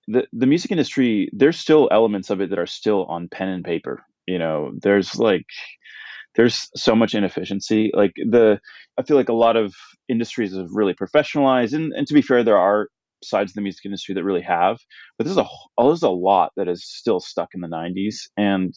the 0.07 0.25
the 0.33 0.47
music 0.47 0.71
industry 0.71 1.29
there's 1.33 1.59
still 1.59 1.89
elements 1.91 2.29
of 2.29 2.41
it 2.41 2.49
that 2.49 2.59
are 2.59 2.67
still 2.67 3.05
on 3.05 3.27
pen 3.27 3.49
and 3.49 3.63
paper 3.63 4.03
you 4.27 4.39
know? 4.39 4.71
There's 4.81 5.15
like 5.15 5.45
there's 6.35 6.69
so 6.75 6.95
much 6.95 7.15
inefficiency. 7.15 7.91
Like 7.93 8.13
the 8.15 8.59
i 8.97 9.03
feel 9.03 9.17
like 9.17 9.29
a 9.29 9.33
lot 9.33 9.57
of 9.57 9.73
industries 10.07 10.55
have 10.55 10.69
really 10.71 10.93
professionalized 10.93 11.73
and, 11.73 11.91
and 11.93 12.07
to 12.07 12.13
be 12.13 12.21
fair 12.21 12.43
there 12.43 12.57
are 12.57 12.87
sides 13.23 13.51
of 13.51 13.55
the 13.55 13.61
music 13.61 13.85
industry 13.85 14.13
that 14.13 14.23
really 14.23 14.41
have, 14.41 14.77
but 15.17 15.25
there's 15.25 15.37
a 15.37 15.45
there's 15.77 16.03
a 16.03 16.09
lot 16.09 16.51
that 16.57 16.67
is 16.67 16.85
still 16.85 17.19
stuck 17.19 17.49
in 17.53 17.61
the 17.61 17.67
90s, 17.67 18.27
and, 18.37 18.73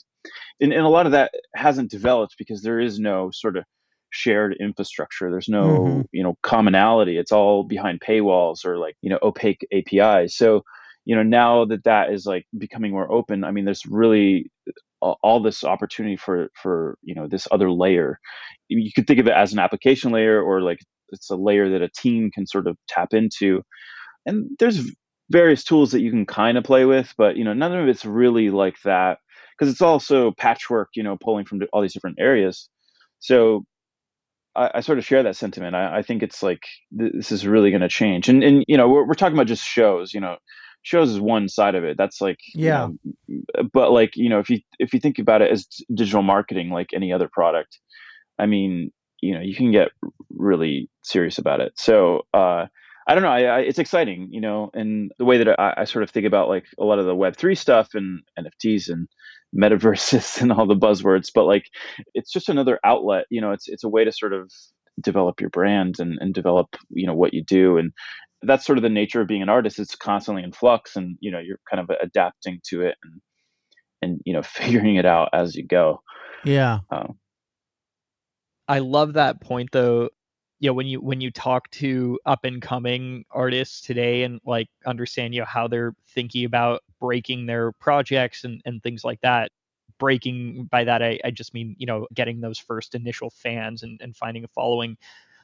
and 0.61 0.73
and 0.73 0.83
a 0.83 0.89
lot 0.89 1.07
of 1.07 1.13
that 1.13 1.33
hasn't 1.55 1.91
developed 1.91 2.37
because 2.39 2.63
there 2.63 2.81
is 2.81 2.99
no 2.99 3.31
sort 3.33 3.57
of 3.57 3.65
shared 4.11 4.57
infrastructure. 4.61 5.31
There's 5.31 5.49
no 5.49 5.65
mm-hmm. 5.65 6.01
you 6.13 6.23
know 6.23 6.37
commonality. 6.43 7.17
It's 7.17 7.33
all 7.33 7.65
behind 7.65 8.01
paywalls 8.01 8.65
or 8.65 8.79
like 8.79 8.97
you 9.03 9.11
know 9.11 9.19
opaque 9.23 9.67
APIs. 9.73 10.37
So 10.37 10.63
you 11.05 11.17
know 11.17 11.23
now 11.23 11.65
that 11.67 11.85
that 11.85 12.13
is 12.13 12.27
like 12.27 12.47
becoming 12.57 12.93
more 12.93 13.11
open, 13.11 13.45
I 13.45 13.51
mean, 13.51 13.65
there's 13.65 13.87
really 13.87 14.51
all 15.01 15.41
this 15.41 15.65
opportunity 15.65 16.17
for 16.17 16.49
for 16.61 16.99
you 17.03 17.15
know 17.15 17.29
this 17.29 17.47
other 17.51 17.71
layer 17.71 18.19
you 18.69 18.91
could 18.93 19.07
think 19.07 19.21
of 19.21 19.27
it 19.27 19.33
as 19.33 19.53
an 19.53 19.59
application 19.59 20.13
layer 20.13 20.43
or 20.43 20.61
like 20.61 20.81
it's 21.11 21.31
a 21.31 21.37
layer 21.37 21.71
that 21.71 21.83
a 21.83 21.89
team 21.89 22.31
can 22.33 22.47
sort 22.47 22.67
of 22.67 22.77
tap 22.89 23.15
into 23.15 23.63
and 24.27 24.47
there's 24.59 24.91
various 25.31 25.63
tools 25.63 25.93
that 25.93 26.01
you 26.01 26.11
can 26.11 26.27
kind 26.27 26.59
of 26.59 26.65
play 26.65 26.85
with 26.85 27.15
but 27.17 27.37
you 27.37 27.45
know 27.45 27.53
none 27.53 27.75
of 27.77 27.89
it's 27.89 28.05
really 28.05 28.51
like 28.51 28.77
that 28.85 29.19
because 29.57 29.73
it's 29.73 29.83
also 29.83 30.33
patchwork 30.33 30.89
you 30.95 31.03
know 31.03 31.17
pulling 31.23 31.45
from 31.45 31.61
all 31.73 31.83
these 31.83 31.95
different 31.95 32.19
areas 32.19 32.69
so 33.21 33.65
I, 34.59 34.71
I 34.75 34.81
sort 34.81 34.99
of 34.99 35.07
share 35.07 35.23
that 35.23 35.37
sentiment. 35.37 35.77
I, 35.77 35.99
I 35.99 36.03
think 36.03 36.23
it's 36.23 36.43
like 36.43 36.63
th- 36.99 37.13
this 37.15 37.33
is 37.33 37.47
really 37.47 37.71
going 37.71 37.83
to 37.83 37.89
change. 37.89 38.29
And 38.29 38.43
and 38.43 38.65
you 38.67 38.77
know 38.77 38.89
we're, 38.89 39.07
we're 39.07 39.15
talking 39.15 39.35
about 39.35 39.47
just 39.47 39.65
shows 39.65 40.13
you 40.13 40.21
know 40.21 40.37
shows 40.83 41.11
is 41.11 41.21
one 41.21 41.49
side 41.49 41.75
of 41.75 41.85
it. 41.85 41.97
That's 41.97 42.21
like 42.21 42.39
yeah. 42.55 42.89
you 43.27 43.43
know, 43.55 43.69
but 43.73 43.93
like 43.93 44.13
you 44.17 44.29
know 44.29 44.39
if 44.39 44.51
you 44.51 44.61
if 44.79 44.93
you 44.93 45.01
think 45.01 45.19
about 45.19 45.43
it 45.43 45.51
as 45.51 45.67
digital 45.95 46.23
marketing 46.23 46.71
like 46.71 46.89
any 46.95 47.13
other 47.13 47.29
product 47.33 47.79
i 48.39 48.47
mean 48.47 48.91
you 49.21 49.35
know 49.35 49.41
you 49.41 49.55
can 49.55 49.73
get 49.73 49.89
really 50.31 50.89
serious 51.03 51.39
about 51.39 51.61
it. 51.61 51.73
So 51.77 52.23
uh 52.35 52.67
i 53.07 53.15
don't 53.15 53.23
know. 53.23 53.31
I, 53.31 53.43
I 53.43 53.59
it's 53.61 53.79
exciting 53.79 54.29
you 54.31 54.41
know 54.41 54.71
and 54.75 55.13
the 55.19 55.25
way 55.25 55.39
that 55.39 55.59
I, 55.59 55.75
I 55.79 55.85
sort 55.85 56.03
of 56.03 56.11
think 56.11 56.27
about 56.27 56.49
like 56.49 56.67
a 56.79 56.85
lot 56.85 56.99
of 56.99 57.07
the 57.07 57.15
web3 57.15 57.57
stuff 57.57 57.89
and 57.95 58.21
nfts 58.39 58.89
and 58.89 59.09
metaverses 59.57 60.41
and 60.41 60.53
all 60.53 60.67
the 60.67 60.75
buzzwords 60.75 61.29
but 61.35 61.45
like 61.45 61.65
it's 62.15 62.33
just 62.33 62.49
another 62.49 62.79
outlet 62.85 63.25
you 63.31 63.41
know 63.41 63.53
it's 63.53 63.69
it's 63.69 63.85
a 63.85 63.89
way 63.89 64.05
to 64.05 64.13
sort 64.13 64.33
of 64.33 64.51
develop 65.01 65.41
your 65.41 65.51
brand 65.51 65.97
and, 66.01 66.19
and 66.21 66.35
develop 66.35 66.67
you 66.91 67.07
know 67.07 67.15
what 67.15 67.33
you 67.33 67.43
do 67.45 67.79
and 67.79 67.93
that's 68.43 68.65
sort 68.65 68.79
of 68.79 68.83
the 68.83 68.89
nature 68.89 69.21
of 69.21 69.27
being 69.27 69.43
an 69.43 69.49
artist 69.49 69.79
it's 69.79 69.97
constantly 69.97 70.43
in 70.43 70.53
flux 70.53 70.97
and 70.97 71.17
you 71.21 71.31
know 71.31 71.39
you're 71.39 71.59
kind 71.71 71.81
of 71.81 71.97
adapting 72.03 72.61
to 72.65 72.83
it 72.83 72.97
and 73.03 73.21
and 74.03 74.21
you 74.25 74.33
know 74.33 74.43
figuring 74.45 74.97
it 74.97 75.07
out 75.07 75.31
as 75.33 75.55
you 75.55 75.67
go. 75.67 76.03
Yeah. 76.45 76.81
Um, 76.91 77.19
i 78.69 78.79
love 78.79 79.15
that 79.15 79.41
point 79.41 79.71
though 79.73 80.11
you 80.61 80.69
know 80.69 80.75
when 80.75 80.87
you 80.87 81.01
when 81.01 81.21
you 81.21 81.31
talk 81.31 81.71
to 81.71 82.19
up 82.27 82.45
and 82.45 82.61
coming 82.61 83.25
artists 83.31 83.81
today 83.81 84.23
and 84.25 84.41
like 84.45 84.69
understand 84.87 85.35
you 85.35 85.41
know 85.41 85.47
how 85.47 85.69
they're 85.69 85.95
thinking 86.09 86.45
about 86.45 86.83
breaking 87.01 87.47
their 87.47 87.73
projects 87.73 88.45
and 88.45 88.61
and 88.65 88.83
things 88.83 89.05
like 89.05 89.21
that 89.21 89.51
breaking 89.99 90.65
by 90.71 90.85
that 90.85 91.03
I, 91.03 91.19
I 91.25 91.31
just 91.31 91.55
mean 91.55 91.75
you 91.79 91.87
know 91.87 92.07
getting 92.15 92.41
those 92.41 92.59
first 92.59 92.95
initial 92.95 93.31
fans 93.31 93.83
and, 93.83 94.01
and 94.01 94.17
finding 94.17 94.45
a 94.45 94.49
following 94.49 94.97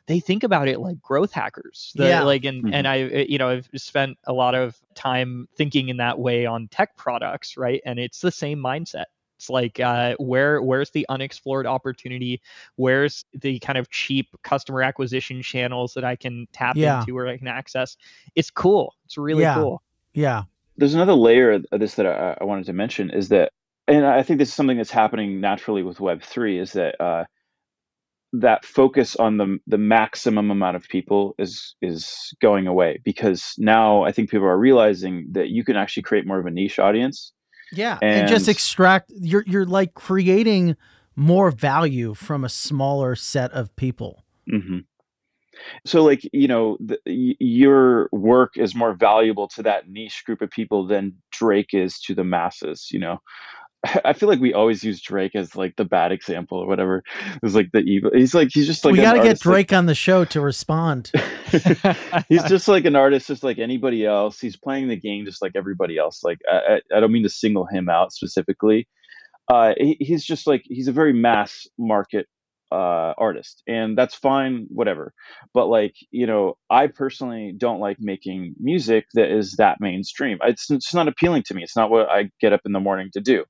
they 0.07 0.21
think 0.21 0.43
about 0.43 0.69
it 0.69 0.81
like 0.81 1.01
growth 1.01 1.33
hackers. 1.33 1.93
The, 1.95 2.09
yeah. 2.09 2.23
Like 2.23 2.45
and 2.45 2.63
mm-hmm. 2.65 2.75
and 2.75 2.87
I 2.87 3.01
eh, 3.01 3.27
you 3.29 3.39
know 3.39 3.49
I've 3.49 3.69
spent 3.77 4.19
a 4.25 4.33
lot 4.33 4.55
of 4.55 4.77
time 4.95 5.49
thinking 5.57 5.89
in 5.89 5.97
that 5.99 6.19
way 6.19 6.47
on 6.47 6.69
tech 6.69 6.97
products, 6.97 7.57
right? 7.57 7.81
And 7.85 7.99
it's 7.99 8.21
the 8.21 8.31
same 8.31 8.59
mindset. 8.59 9.05
It's 9.37 9.51
like 9.51 9.81
uh, 9.81 10.15
where 10.19 10.63
where's 10.63 10.91
the 10.91 11.07
unexplored 11.09 11.67
opportunity? 11.67 12.41
Where's 12.77 13.25
the 13.33 13.59
kind 13.59 13.79
of 13.79 13.91
cheap 13.91 14.29
customer 14.43 14.83
acquisition 14.83 15.43
channels 15.43 15.95
that 15.95 16.05
I 16.05 16.17
can 16.17 16.47
tap 16.53 16.77
yeah. 16.77 17.01
into 17.01 17.17
or 17.17 17.27
I 17.27 17.37
can 17.37 17.49
access? 17.49 17.97
It's 18.35 18.51
cool. 18.51 18.95
It's 19.05 19.19
really 19.19 19.43
yeah. 19.43 19.55
cool. 19.55 19.83
Yeah. 20.13 20.45
There's 20.77 20.95
another 20.95 21.15
layer 21.15 21.53
of 21.53 21.81
this 21.81 21.95
that 21.97 22.07
I, 22.07 22.37
I, 22.41 22.45
wanted 22.45 22.67
to 22.67 22.73
mention 22.73 23.11
is 23.11 23.29
that, 23.29 23.53
and 23.87 24.05
I 24.05 24.23
think 24.23 24.39
this 24.39 24.49
is 24.49 24.55
something 24.55 24.77
that's 24.77 24.91
happening 24.91 25.41
naturally 25.41 25.83
with 25.83 26.01
Web 26.01 26.23
three 26.23 26.59
is 26.59 26.73
that 26.73 27.01
uh, 27.01 27.25
that 28.35 28.65
focus 28.65 29.15
on 29.15 29.37
the 29.37 29.59
the 29.67 29.79
maximum 29.79 30.51
amount 30.51 30.77
of 30.77 30.89
people 30.89 31.35
is 31.39 31.77
is 31.81 32.35
going 32.43 32.67
away 32.67 33.01
because 33.05 33.55
now 33.59 34.03
I 34.03 34.11
think 34.11 34.31
people 34.31 34.47
are 34.47 34.59
realizing 34.59 35.29
that 35.33 35.51
you 35.51 35.65
can 35.65 35.77
actually 35.77 36.03
create 36.03 36.27
more 36.27 36.41
of 36.41 36.47
a 36.47 36.51
niche 36.51 36.79
audience. 36.79 37.33
Yeah, 37.75 37.99
and, 38.03 38.21
and 38.21 38.29
just 38.29 38.49
extract. 38.49 39.13
You're 39.21 39.45
you're 39.47 39.67
like 39.67 39.95
creating 39.95 40.77
more 41.17 41.51
value 41.51 42.15
from 42.15 42.45
a 42.45 42.49
smaller 42.49 43.15
set 43.15 43.53
of 43.53 43.75
people. 43.77 44.25
Mm-hmm. 44.51 44.81
So, 45.85 46.03
like 46.03 46.29
you 46.33 46.49
know, 46.49 46.77
the, 46.81 46.99
your 47.07 48.09
work 48.13 48.57
is 48.57 48.75
more 48.75 48.95
valuable 48.95 49.49
to 49.49 49.63
that 49.63 49.89
niche 49.89 50.25
group 50.25 50.43
of 50.43 50.51
people 50.51 50.87
than 50.87 51.15
Drake 51.31 51.73
is 51.73 52.01
to 52.01 52.15
the 52.15 52.25
masses. 52.25 52.89
You 52.91 52.99
know, 52.99 53.23
I 54.05 54.13
feel 54.13 54.29
like 54.29 54.41
we 54.41 54.55
always 54.55 54.83
use 54.83 55.01
Drake 55.01 55.35
as 55.35 55.55
like 55.57 55.77
the 55.77 55.85
bad 55.85 56.13
example 56.13 56.59
or 56.59 56.67
whatever. 56.67 57.03
It's 57.43 57.55
like 57.55 57.71
the 57.73 57.81
evil. 57.81 58.11
He's 58.15 58.35
like 58.35 58.49
he's 58.53 58.67
just 58.67 58.85
like 58.85 58.93
we 58.93 59.01
got 59.01 59.15
to 59.15 59.23
get 59.23 59.41
Drake 59.41 59.73
like, 59.73 59.79
on 59.79 59.87
the 59.87 59.95
show 59.95 60.25
to 60.27 60.41
respond. 60.41 61.11
he's 62.29 62.45
just 62.45 62.69
like 62.69 62.85
an 62.85 62.97
artist, 62.97 63.29
just 63.29 63.43
like 63.43 63.59
anybody 63.59 64.05
else. 64.05 64.41
He's 64.41 64.57
playing 64.57 64.89
the 64.89 64.97
game 64.97 65.25
just 65.25 65.43
like 65.43 65.53
everybody 65.55 65.99
else. 65.99 66.23
Like 66.23 66.39
I, 66.51 66.81
I 66.95 67.01
don't 67.01 67.13
mean 67.13 67.25
to 67.25 67.29
single 67.29 67.67
him 67.67 67.89
out 67.89 68.13
specifically. 68.13 68.89
Uh, 69.53 69.75
he, 69.77 69.97
he's 70.01 70.25
just 70.25 70.47
like 70.47 70.63
he's 70.65 70.89
a 70.89 70.93
very 70.93 71.13
mass 71.13 71.67
market 71.79 72.27
uh, 72.73 73.13
artist, 73.19 73.63
and 73.69 73.97
that's 73.97 74.15
fine, 74.15 74.67
whatever. 74.71 75.13
But 75.53 75.67
like 75.67 75.95
you 76.11 76.27
know, 76.27 76.55
I 76.71 76.87
personally 76.87 77.55
don't 77.57 77.81
like 77.81 77.99
making 78.01 78.55
music 78.59 79.05
that 79.15 79.31
is 79.31 79.57
that 79.59 79.77
mainstream. 79.81 80.39
It's 80.43 80.71
it's 80.71 80.95
not 80.95 81.09
appealing 81.09 81.43
to 81.47 81.55
me. 81.55 81.63
It's 81.63 81.77
not 81.77 81.91
what 81.91 82.09
I 82.09 82.31
get 82.41 82.55
up 82.55 82.63
in 82.65 82.73
the 82.73 82.81
morning 82.81 83.11
to 83.13 83.21
do. 83.21 83.45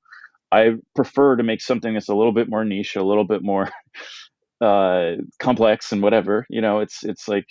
I 0.54 0.74
prefer 0.94 1.36
to 1.36 1.42
make 1.42 1.60
something 1.60 1.94
that's 1.94 2.08
a 2.08 2.14
little 2.14 2.32
bit 2.32 2.48
more 2.48 2.64
niche, 2.64 2.96
a 2.96 3.02
little 3.02 3.24
bit 3.24 3.42
more 3.42 3.70
uh, 4.60 5.12
complex, 5.38 5.92
and 5.92 6.02
whatever. 6.02 6.46
You 6.48 6.60
know, 6.60 6.80
it's 6.80 7.04
it's 7.04 7.28
like 7.28 7.46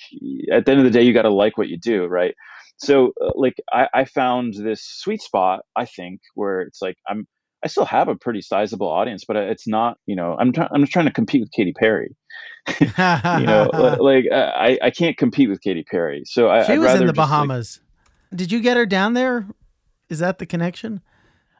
at 0.52 0.66
the 0.66 0.72
end 0.72 0.80
of 0.80 0.86
the 0.86 0.92
day, 0.92 1.04
you 1.04 1.14
got 1.14 1.24
to 1.24 1.34
like 1.34 1.58
what 1.58 1.70
you 1.70 1.78
do, 1.78 2.06
right? 2.06 2.36
So, 2.78 3.14
uh, 3.22 3.32
like, 3.36 3.56
I, 3.72 3.88
I 3.94 4.06
found 4.06 4.56
this 4.56 4.84
sweet 4.84 5.22
spot. 5.22 5.62
I 5.76 5.86
think 5.86 6.22
where 6.36 6.62
it's 6.62 6.82
like 6.82 6.96
I'm 7.08 7.28
I 7.64 7.68
still 7.68 7.86
have 7.86 8.10
a 8.10 8.16
pretty 8.16 8.42
sizable 8.42 8.90
audience, 8.90 9.24
but 9.26 9.38
it's 9.38 9.68
not, 9.68 9.98
you 10.06 10.16
know, 10.16 10.36
I'm 10.38 10.52
trying, 10.52 10.68
I'm 10.74 10.82
just 10.82 10.92
trying 10.92 11.06
to 11.06 11.14
compete 11.14 11.42
with 11.42 11.52
Katy 11.52 11.74
Perry. 11.74 12.16
you 12.80 12.88
know, 12.98 13.70
like 14.00 14.26
I, 14.32 14.78
I 14.82 14.90
can't 14.90 15.18
compete 15.18 15.50
with 15.50 15.62
Katy 15.62 15.84
Perry. 15.84 16.24
So 16.26 16.50
I, 16.50 16.64
she 16.64 16.74
I'd 16.74 16.80
was 16.80 17.00
in 17.00 17.08
the 17.08 17.14
Bahamas. 17.14 17.80
Like... 18.32 18.40
Did 18.40 18.52
you 18.52 18.60
get 18.60 18.76
her 18.76 18.86
down 18.86 19.14
there? 19.14 19.48
Is 20.10 20.20
that 20.20 20.40
the 20.40 20.46
connection? 20.46 21.02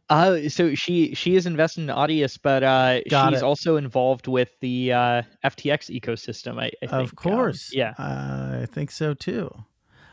Uh, 0.10 0.50
so 0.50 0.76
she 0.76 1.16
she 1.16 1.36
is 1.36 1.46
invested 1.46 1.82
in 1.82 1.88
Audius, 1.88 2.38
but 2.42 2.62
uh, 2.62 3.00
she's 3.04 3.40
it. 3.40 3.44
also 3.44 3.78
involved 3.78 4.28
with 4.28 4.50
the 4.60 4.92
uh, 4.92 5.22
FTX 5.44 5.90
ecosystem. 6.00 6.60
I, 6.60 6.72
I 6.84 6.88
think. 6.88 6.92
Of 6.92 7.10
um, 7.10 7.16
course, 7.16 7.72
um, 7.74 7.80
yeah, 7.80 7.94
I 7.98 8.68
think 8.70 8.92
so 8.92 9.14
too. 9.14 9.64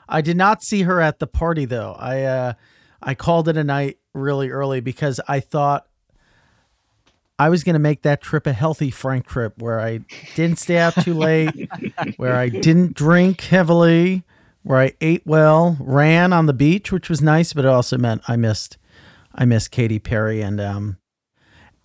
I 0.09 0.21
did 0.21 0.37
not 0.37 0.63
see 0.63 0.83
her 0.83 1.01
at 1.01 1.19
the 1.19 1.27
party 1.27 1.65
though. 1.65 1.97
I 1.99 2.23
uh, 2.23 2.53
I 3.03 3.15
called 3.15 3.49
it 3.49 3.57
a 3.57 3.65
night 3.65 3.99
really 4.15 4.51
early 4.51 4.81
because 4.81 5.21
I 5.27 5.41
thought 5.41 5.87
I 7.39 7.49
was 7.49 7.65
going 7.65 7.75
to 7.75 7.81
make 7.81 8.03
that 8.03 8.21
trip 8.21 8.47
a 8.47 8.53
healthy 8.53 8.91
Frank 8.91 9.27
trip 9.27 9.61
where 9.63 9.81
I 9.81 10.01
didn't 10.35 10.59
stay 10.59 10.77
out 10.77 10.95
too 10.95 11.15
late, 11.15 11.71
where 12.17 12.37
I 12.37 12.49
didn't 12.49 12.95
drink 12.95 13.41
heavily, 13.41 14.25
where 14.63 14.79
I 14.79 14.93
ate 15.01 15.23
well, 15.25 15.77
ran 15.81 16.33
on 16.33 16.47
the 16.47 16.53
beach, 16.53 16.93
which 16.93 17.09
was 17.09 17.23
nice, 17.23 17.53
but 17.53 17.65
it 17.65 17.69
also 17.69 17.97
meant 17.97 18.23
I 18.29 18.37
missed 18.37 18.77
I 19.35 19.45
miss 19.45 19.69
Katy 19.69 19.99
Perry. 19.99 20.43
And 20.43 20.61
um, 20.61 20.99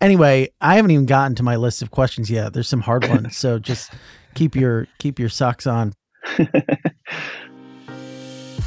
anyway, 0.01 0.49
I 0.62 0.75
haven't 0.75 0.91
even 0.91 1.05
gotten 1.05 1.36
to 1.36 1.43
my 1.43 1.55
list 1.55 1.81
of 1.81 1.91
questions 1.91 2.29
yet. 2.29 2.53
There's 2.53 2.67
some 2.67 2.81
hard 2.81 3.08
ones, 3.08 3.38
so 3.38 3.60
just 3.71 3.91
keep 4.34 4.55
your 4.55 4.88
keep 4.99 5.19
your 5.19 5.29
socks 5.29 5.67
on. 5.67 5.93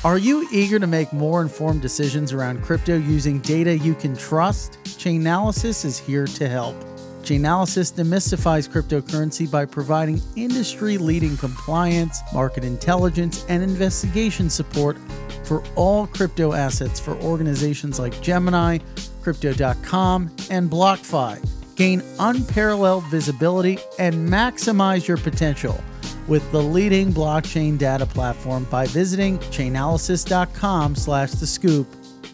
Are 0.05 0.19
you 0.19 0.47
eager 0.53 0.79
to 0.79 0.87
make 0.87 1.13
more 1.13 1.43
informed 1.43 1.83
decisions 1.83 2.33
around 2.33 2.63
crypto 2.63 2.97
using 2.97 3.41
data 3.41 3.77
you 3.77 3.97
can 3.97 4.17
trust? 4.17 4.79
Chainalysis 4.85 5.85
is 5.85 5.99
here 5.99 6.27
to 6.27 6.49
help. 6.49 6.77
Chainalysis 7.23 7.93
demystifies 7.93 8.69
cryptocurrency 8.69 9.51
by 9.51 9.65
providing 9.65 10.21
industry 10.37 10.99
leading 10.99 11.37
compliance, 11.37 12.21
market 12.33 12.65
intelligence, 12.65 13.45
and 13.49 13.63
investigation 13.63 14.49
support 14.49 14.97
for 15.45 15.63
all 15.75 16.07
crypto 16.07 16.53
assets 16.53 17.01
for 17.01 17.17
organizations 17.17 17.99
like 17.99 18.21
Gemini, 18.21 18.79
Crypto.com, 19.23 20.31
and 20.51 20.71
BlockFi. 20.71 21.47
Gain 21.77 22.03
unparalleled 22.19 23.05
visibility 23.05 23.79
and 23.99 24.29
maximize 24.29 25.07
your 25.07 25.17
potential 25.17 25.79
with 26.27 26.51
the 26.53 26.63
leading 26.63 27.13
blockchain 27.13 27.79
data 27.79 28.07
platform 28.07 28.65
by 28.65 28.87
visiting 28.87 29.39
chainalysis.com 29.39 30.95
slash 30.95 31.31
the 31.33 31.47
scoop 31.47 31.87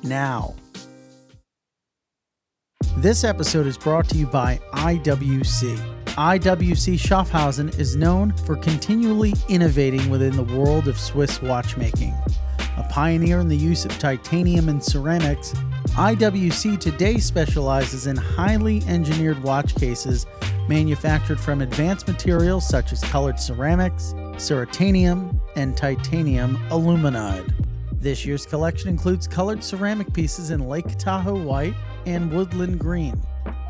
now. 0.02 0.54
This 2.96 3.24
episode 3.24 3.66
is 3.66 3.76
brought 3.76 4.08
to 4.10 4.16
you 4.16 4.26
by 4.26 4.60
IWC. 4.72 5.76
IWC 6.06 6.94
Schaffhausen 6.94 7.78
is 7.78 7.96
known 7.96 8.32
for 8.38 8.56
continually 8.56 9.34
innovating 9.48 10.08
within 10.10 10.36
the 10.36 10.44
world 10.56 10.86
of 10.88 10.98
Swiss 10.98 11.42
watchmaking. 11.42 12.14
A 12.76 12.86
pioneer 12.90 13.40
in 13.40 13.48
the 13.48 13.56
use 13.56 13.84
of 13.84 13.98
titanium 13.98 14.68
and 14.68 14.82
ceramics, 14.82 15.52
IWC 15.96 16.78
today 16.80 17.18
specializes 17.18 18.06
in 18.06 18.16
highly 18.16 18.82
engineered 18.86 19.42
watch 19.42 19.74
cases 19.74 20.26
manufactured 20.68 21.40
from 21.40 21.60
advanced 21.60 22.08
materials 22.08 22.66
such 22.68 22.92
as 22.92 23.02
colored 23.04 23.38
ceramics, 23.38 24.14
ceratanium, 24.36 25.38
and 25.56 25.76
titanium 25.76 26.56
aluminide. 26.68 27.52
This 27.92 28.26
year's 28.26 28.44
collection 28.44 28.88
includes 28.88 29.26
colored 29.26 29.64
ceramic 29.64 30.12
pieces 30.12 30.50
in 30.50 30.68
Lake 30.68 30.98
Tahoe 30.98 31.42
white 31.42 31.74
and 32.06 32.32
woodland 32.32 32.78
green. 32.78 33.20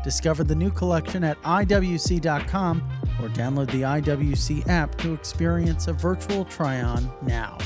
Discover 0.03 0.43
the 0.43 0.55
new 0.55 0.71
collection 0.71 1.23
at 1.23 1.41
IWC.com 1.41 2.89
or 3.21 3.29
download 3.29 3.71
the 3.71 3.81
IWC 3.81 4.67
app 4.67 4.95
to 4.99 5.13
experience 5.13 5.87
a 5.87 5.93
virtual 5.93 6.45
try 6.45 6.81
on 6.81 7.11
now. 7.23 7.57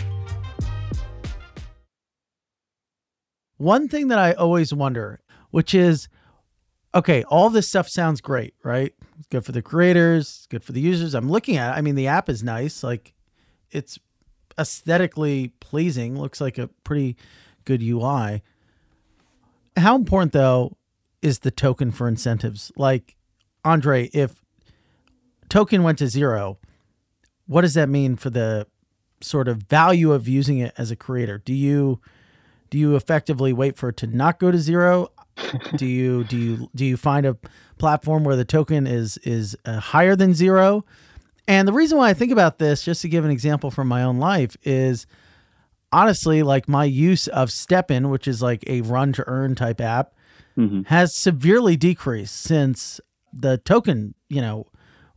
One 3.57 3.89
thing 3.89 4.07
that 4.07 4.19
I 4.19 4.31
always 4.31 4.73
wonder, 4.73 5.19
which 5.51 5.75
is 5.75 6.07
okay, 6.95 7.23
all 7.23 7.49
this 7.49 7.67
stuff 7.67 7.89
sounds 7.89 8.21
great, 8.21 8.53
right? 8.63 8.93
It's 9.17 9.27
good 9.27 9.45
for 9.45 9.51
the 9.51 9.61
creators, 9.61 10.27
it's 10.27 10.47
good 10.47 10.63
for 10.63 10.71
the 10.71 10.79
users. 10.79 11.13
I'm 11.13 11.29
looking 11.29 11.57
at 11.57 11.73
it. 11.73 11.77
I 11.77 11.81
mean, 11.81 11.95
the 11.95 12.07
app 12.07 12.29
is 12.29 12.41
nice. 12.41 12.83
Like 12.83 13.13
it's 13.69 13.99
aesthetically 14.57 15.53
pleasing, 15.59 16.17
looks 16.17 16.39
like 16.39 16.57
a 16.57 16.69
pretty 16.83 17.17
good 17.65 17.81
UI. 17.83 18.41
How 19.79 19.95
important 19.95 20.33
though 20.33 20.77
is 21.21 21.39
the 21.39 21.51
token 21.51 21.91
for 21.91 22.07
incentives? 22.07 22.71
Like 22.75 23.15
Andre, 23.65 24.09
if 24.13 24.43
token 25.49 25.83
went 25.83 25.97
to 25.99 26.07
zero, 26.07 26.59
what 27.47 27.61
does 27.61 27.73
that 27.73 27.89
mean 27.89 28.15
for 28.15 28.29
the 28.29 28.67
sort 29.21 29.47
of 29.47 29.63
value 29.63 30.11
of 30.11 30.27
using 30.27 30.59
it 30.59 30.73
as 30.77 30.91
a 30.91 30.95
creator? 30.95 31.39
Do 31.39 31.53
you 31.53 31.99
do 32.69 32.77
you 32.77 32.95
effectively 32.95 33.51
wait 33.51 33.77
for 33.77 33.89
it 33.89 33.97
to 33.97 34.07
not 34.07 34.39
go 34.39 34.51
to 34.51 34.59
zero? 34.59 35.09
do 35.75 35.85
you 35.85 36.23
do 36.25 36.37
you 36.37 36.69
do 36.75 36.85
you 36.85 36.97
find 36.97 37.25
a 37.25 37.37
platform 37.77 38.23
where 38.23 38.35
the 38.35 38.45
token 38.45 38.85
is 38.85 39.17
is 39.19 39.57
uh, 39.65 39.79
higher 39.79 40.15
than 40.15 40.33
zero? 40.33 40.85
And 41.47 41.67
the 41.67 41.73
reason 41.73 41.97
why 41.97 42.09
I 42.09 42.13
think 42.13 42.31
about 42.31 42.59
this, 42.59 42.83
just 42.83 43.01
to 43.01 43.09
give 43.09 43.25
an 43.25 43.31
example 43.31 43.71
from 43.71 43.87
my 43.87 44.03
own 44.03 44.19
life, 44.19 44.55
is 44.63 45.07
honestly 45.91 46.43
like 46.43 46.67
my 46.67 46.85
use 46.85 47.27
of 47.27 47.49
STEPN, 47.49 48.09
which 48.09 48.27
is 48.27 48.41
like 48.41 48.63
a 48.67 48.81
run 48.81 49.13
to 49.13 49.23
earn 49.27 49.55
type 49.55 49.81
app, 49.81 50.13
mm-hmm. 50.57 50.83
has 50.83 51.15
severely 51.15 51.75
decreased 51.75 52.35
since 52.35 52.99
the 53.33 53.57
token, 53.57 54.13
you 54.27 54.41
know, 54.41 54.65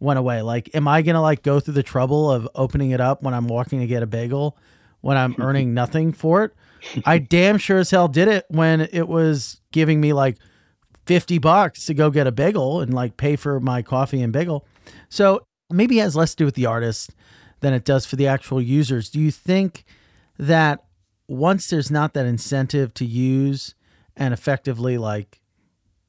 went 0.01 0.19
away. 0.19 0.43
Like, 0.43 0.75
am 0.75 0.89
I 0.89 1.03
gonna 1.03 1.23
like 1.23 1.43
go 1.43 1.61
through 1.61 1.75
the 1.75 1.83
trouble 1.83 2.31
of 2.31 2.49
opening 2.55 2.91
it 2.91 3.01
up 3.01 3.23
when 3.23 3.35
I'm 3.35 3.49
walking 3.49 3.81
to 3.81 3.87
get 3.87 4.03
a 4.03 4.07
bagel 4.07 4.59
when 5.01 5.17
I'm 5.17 5.35
earning 5.39 5.75
nothing 5.75 6.13
for 6.13 6.45
it? 6.45 6.53
I 7.07 7.19
damn 7.19 7.59
sure 7.59 7.79
as 7.79 7.91
hell 7.91 8.09
did 8.09 8.29
it 8.29 8.45
when 8.49 8.81
it 8.81 9.07
was 9.09 9.61
giving 9.71 10.01
me 10.01 10.13
like 10.13 10.37
50 11.07 11.39
bucks 11.39 11.87
to 11.87 11.95
go 11.95 12.11
get 12.11 12.27
a 12.27 12.33
bagel 12.33 12.81
and 12.81 12.93
like 12.93 13.17
pay 13.17 13.37
for 13.37 13.61
my 13.61 13.83
coffee 13.83 14.21
and 14.23 14.33
bagel. 14.33 14.67
So 15.09 15.47
maybe 15.71 15.99
it 15.99 16.03
has 16.03 16.17
less 16.17 16.33
to 16.33 16.37
do 16.39 16.45
with 16.45 16.55
the 16.55 16.67
artist 16.67 17.11
than 17.61 17.73
it 17.73 17.85
does 17.85 18.05
for 18.05 18.17
the 18.17 18.27
actual 18.27 18.61
users. 18.61 19.09
Do 19.11 19.21
you 19.21 19.31
think 19.31 19.85
that 20.39 20.85
once 21.29 21.69
there's 21.69 21.91
not 21.91 22.15
that 22.15 22.27
incentive 22.27 22.93
to 22.95 23.05
use 23.05 23.75
and 24.17 24.35
effectively 24.35 24.99
like 24.99 25.41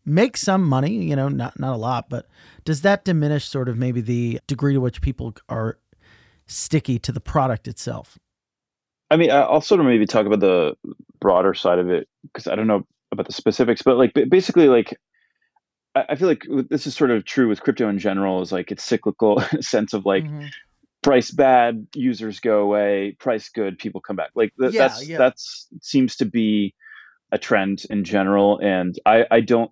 make 0.05 0.37
some 0.37 0.63
money, 0.63 1.03
you 1.03 1.15
know, 1.15 1.29
not 1.29 1.59
not 1.59 1.73
a 1.73 1.77
lot, 1.77 2.09
but 2.09 2.27
does 2.65 2.81
that 2.81 3.05
diminish 3.05 3.47
sort 3.47 3.69
of 3.69 3.77
maybe 3.77 4.01
the 4.01 4.39
degree 4.47 4.73
to 4.73 4.81
which 4.81 5.01
people 5.01 5.33
are 5.49 5.77
sticky 6.47 6.99
to 6.99 7.11
the 7.11 7.21
product 7.21 7.67
itself? 7.67 8.17
I 9.09 9.17
mean, 9.17 9.31
I'll 9.31 9.61
sort 9.61 9.79
of 9.79 9.85
maybe 9.85 10.05
talk 10.05 10.25
about 10.25 10.39
the 10.39 10.75
broader 11.19 11.53
side 11.53 11.79
of 11.79 11.89
it 11.89 12.07
because 12.23 12.47
I 12.47 12.55
don't 12.55 12.67
know 12.67 12.85
about 13.11 13.27
the 13.27 13.33
specifics, 13.33 13.81
but 13.81 13.97
like 13.97 14.13
basically, 14.29 14.67
like 14.67 14.97
I 15.95 16.15
feel 16.15 16.27
like 16.27 16.45
this 16.69 16.87
is 16.87 16.95
sort 16.95 17.11
of 17.11 17.23
true 17.23 17.47
with 17.47 17.61
crypto 17.61 17.87
in 17.87 17.99
general. 17.99 18.41
Is 18.41 18.51
like 18.51 18.71
it's 18.71 18.83
cyclical 18.83 19.41
sense 19.61 19.93
of 19.93 20.05
like 20.05 20.23
mm-hmm. 20.23 20.47
Price 21.03 21.31
bad, 21.31 21.87
users 21.93 22.39
go 22.39 22.61
away, 22.61 23.15
price 23.19 23.49
good, 23.49 23.77
people 23.77 24.01
come 24.01 24.15
back. 24.15 24.31
Like 24.35 24.53
th- 24.59 24.73
yeah, 24.73 24.87
that's 24.87 25.07
yeah. 25.07 25.17
that's 25.17 25.67
seems 25.81 26.15
to 26.17 26.25
be 26.25 26.73
a 27.31 27.37
trend 27.37 27.83
in 27.89 28.03
general, 28.03 28.59
and 28.59 28.97
I 29.05 29.25
I 29.29 29.41
don't 29.41 29.71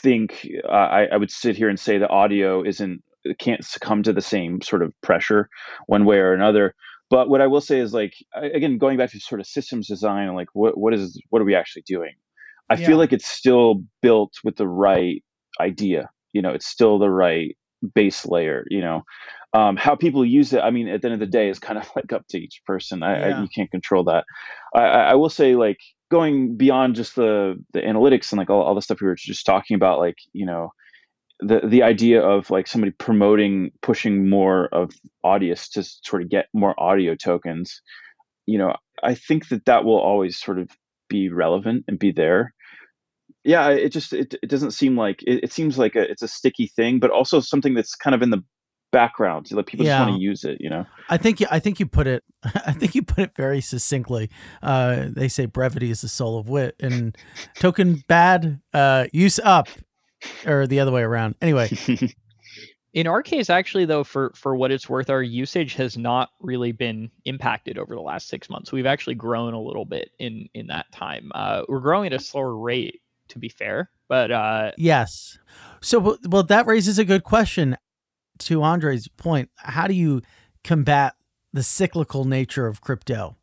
think 0.00 0.46
uh, 0.68 0.72
I 0.72 1.06
I 1.06 1.16
would 1.16 1.30
sit 1.30 1.56
here 1.56 1.68
and 1.68 1.80
say 1.80 1.98
that 1.98 2.10
audio 2.10 2.62
isn't 2.62 3.02
can't 3.38 3.64
succumb 3.64 4.04
to 4.04 4.12
the 4.12 4.20
same 4.20 4.60
sort 4.62 4.82
of 4.82 4.92
pressure 5.02 5.48
one 5.86 6.04
way 6.04 6.18
or 6.18 6.32
another 6.32 6.74
but 7.08 7.28
what 7.28 7.40
I 7.40 7.46
will 7.46 7.60
say 7.60 7.78
is 7.78 7.94
like 7.94 8.14
again, 8.34 8.78
going 8.78 8.98
back 8.98 9.10
to 9.12 9.20
sort 9.20 9.40
of 9.40 9.46
systems 9.46 9.86
design 9.86 10.26
and 10.26 10.36
like 10.36 10.48
what 10.54 10.76
what 10.76 10.92
is 10.92 11.20
what 11.30 11.40
are 11.40 11.44
we 11.44 11.54
actually 11.54 11.82
doing? 11.86 12.14
I 12.68 12.74
yeah. 12.74 12.86
feel 12.86 12.98
like 12.98 13.12
it's 13.12 13.28
still 13.28 13.82
built 14.02 14.34
with 14.42 14.56
the 14.56 14.66
right 14.66 15.22
idea. 15.60 16.10
You 16.32 16.42
know, 16.42 16.50
it's 16.50 16.66
still 16.66 16.98
the 16.98 17.10
right 17.10 17.56
base 17.94 18.26
layer. 18.26 18.64
You 18.68 18.80
know, 18.80 19.02
um, 19.52 19.76
how 19.76 19.94
people 19.94 20.24
use 20.24 20.52
it. 20.52 20.60
I 20.60 20.70
mean, 20.70 20.88
at 20.88 21.02
the 21.02 21.08
end 21.08 21.14
of 21.14 21.20
the 21.20 21.26
day, 21.26 21.48
is 21.48 21.58
kind 21.58 21.78
of 21.78 21.90
like 21.96 22.12
up 22.12 22.26
to 22.28 22.38
each 22.38 22.62
person. 22.66 23.02
I, 23.02 23.18
yeah. 23.18 23.38
I, 23.38 23.42
you 23.42 23.48
can't 23.54 23.70
control 23.70 24.04
that. 24.04 24.24
I, 24.74 24.84
I 24.84 25.14
will 25.14 25.30
say 25.30 25.56
like 25.56 25.78
going 26.10 26.56
beyond 26.56 26.94
just 26.94 27.16
the 27.16 27.56
the 27.72 27.80
analytics 27.80 28.32
and 28.32 28.38
like 28.38 28.50
all, 28.50 28.62
all 28.62 28.74
the 28.74 28.82
stuff 28.82 29.00
we 29.00 29.06
were 29.06 29.16
just 29.16 29.46
talking 29.46 29.74
about. 29.74 29.98
Like 29.98 30.18
you 30.32 30.46
know, 30.46 30.72
the 31.40 31.60
the 31.64 31.82
idea 31.82 32.22
of 32.22 32.50
like 32.50 32.66
somebody 32.66 32.92
promoting 32.92 33.70
pushing 33.82 34.28
more 34.28 34.68
of 34.72 34.92
audience 35.22 35.68
to 35.68 35.82
sort 35.82 36.22
of 36.22 36.30
get 36.30 36.46
more 36.52 36.78
audio 36.78 37.14
tokens 37.14 37.82
you 38.46 38.56
know 38.56 38.74
i 39.02 39.14
think 39.14 39.48
that 39.48 39.64
that 39.66 39.84
will 39.84 39.98
always 39.98 40.38
sort 40.38 40.58
of 40.58 40.70
be 41.08 41.28
relevant 41.28 41.84
and 41.88 41.98
be 41.98 42.10
there 42.10 42.54
yeah 43.46 43.68
it 43.68 43.90
just 43.90 44.12
it, 44.12 44.34
it 44.42 44.48
doesn't 44.48 44.72
seem 44.72 44.96
like 44.96 45.22
it, 45.22 45.44
it 45.44 45.52
seems 45.52 45.78
like 45.78 45.96
a, 45.96 46.10
it's 46.10 46.22
a 46.22 46.28
sticky 46.28 46.66
thing 46.66 46.98
but 46.98 47.10
also 47.10 47.40
something 47.40 47.74
that's 47.74 47.94
kind 47.94 48.14
of 48.14 48.22
in 48.22 48.30
the 48.30 48.42
background 48.92 49.48
so 49.48 49.56
that 49.56 49.66
people 49.66 49.84
yeah. 49.84 49.98
just 49.98 50.08
want 50.08 50.18
to 50.18 50.22
use 50.22 50.44
it 50.44 50.58
you 50.60 50.70
know 50.70 50.86
i 51.08 51.16
think 51.16 51.42
i 51.50 51.58
think 51.58 51.80
you 51.80 51.86
put 51.86 52.06
it 52.06 52.22
i 52.44 52.72
think 52.72 52.94
you 52.94 53.02
put 53.02 53.18
it 53.18 53.32
very 53.36 53.60
succinctly 53.60 54.30
uh 54.62 55.06
they 55.10 55.28
say 55.28 55.44
brevity 55.44 55.90
is 55.90 56.02
the 56.02 56.08
soul 56.08 56.38
of 56.38 56.48
wit 56.48 56.76
and 56.80 57.16
token 57.58 58.02
bad 58.08 58.60
uh 58.72 59.06
use 59.12 59.40
up 59.42 59.68
or 60.46 60.66
the 60.66 60.80
other 60.80 60.92
way 60.92 61.02
around. 61.02 61.34
Anyway. 61.40 61.70
in 62.94 63.06
our 63.06 63.22
case 63.22 63.50
actually 63.50 63.84
though 63.84 64.04
for 64.04 64.32
for 64.34 64.56
what 64.56 64.70
it's 64.70 64.88
worth 64.88 65.10
our 65.10 65.22
usage 65.22 65.74
has 65.74 65.98
not 65.98 66.30
really 66.40 66.72
been 66.72 67.10
impacted 67.26 67.76
over 67.76 67.94
the 67.94 68.00
last 68.00 68.26
six 68.26 68.48
months 68.48 68.72
we've 68.72 68.86
actually 68.86 69.14
grown 69.14 69.52
a 69.52 69.60
little 69.60 69.84
bit 69.84 70.10
in 70.18 70.48
in 70.54 70.68
that 70.68 70.90
time 70.92 71.30
uh, 71.34 71.62
we're 71.68 71.80
growing 71.80 72.06
at 72.06 72.14
a 72.14 72.18
slower 72.18 72.56
rate 72.56 73.02
to 73.28 73.38
be 73.38 73.48
fair 73.48 73.90
but 74.08 74.30
uh, 74.30 74.72
yes. 74.76 75.38
So 75.80 76.18
well 76.28 76.42
that 76.44 76.66
raises 76.66 76.98
a 76.98 77.04
good 77.04 77.24
question 77.24 77.76
to 78.40 78.62
andre's 78.62 79.08
point. 79.08 79.50
How 79.56 79.86
do 79.86 79.94
you 79.94 80.22
combat 80.64 81.14
the 81.52 81.62
cyclical 81.62 82.24
nature 82.24 82.66
of 82.66 82.80
crypto? 82.80 83.36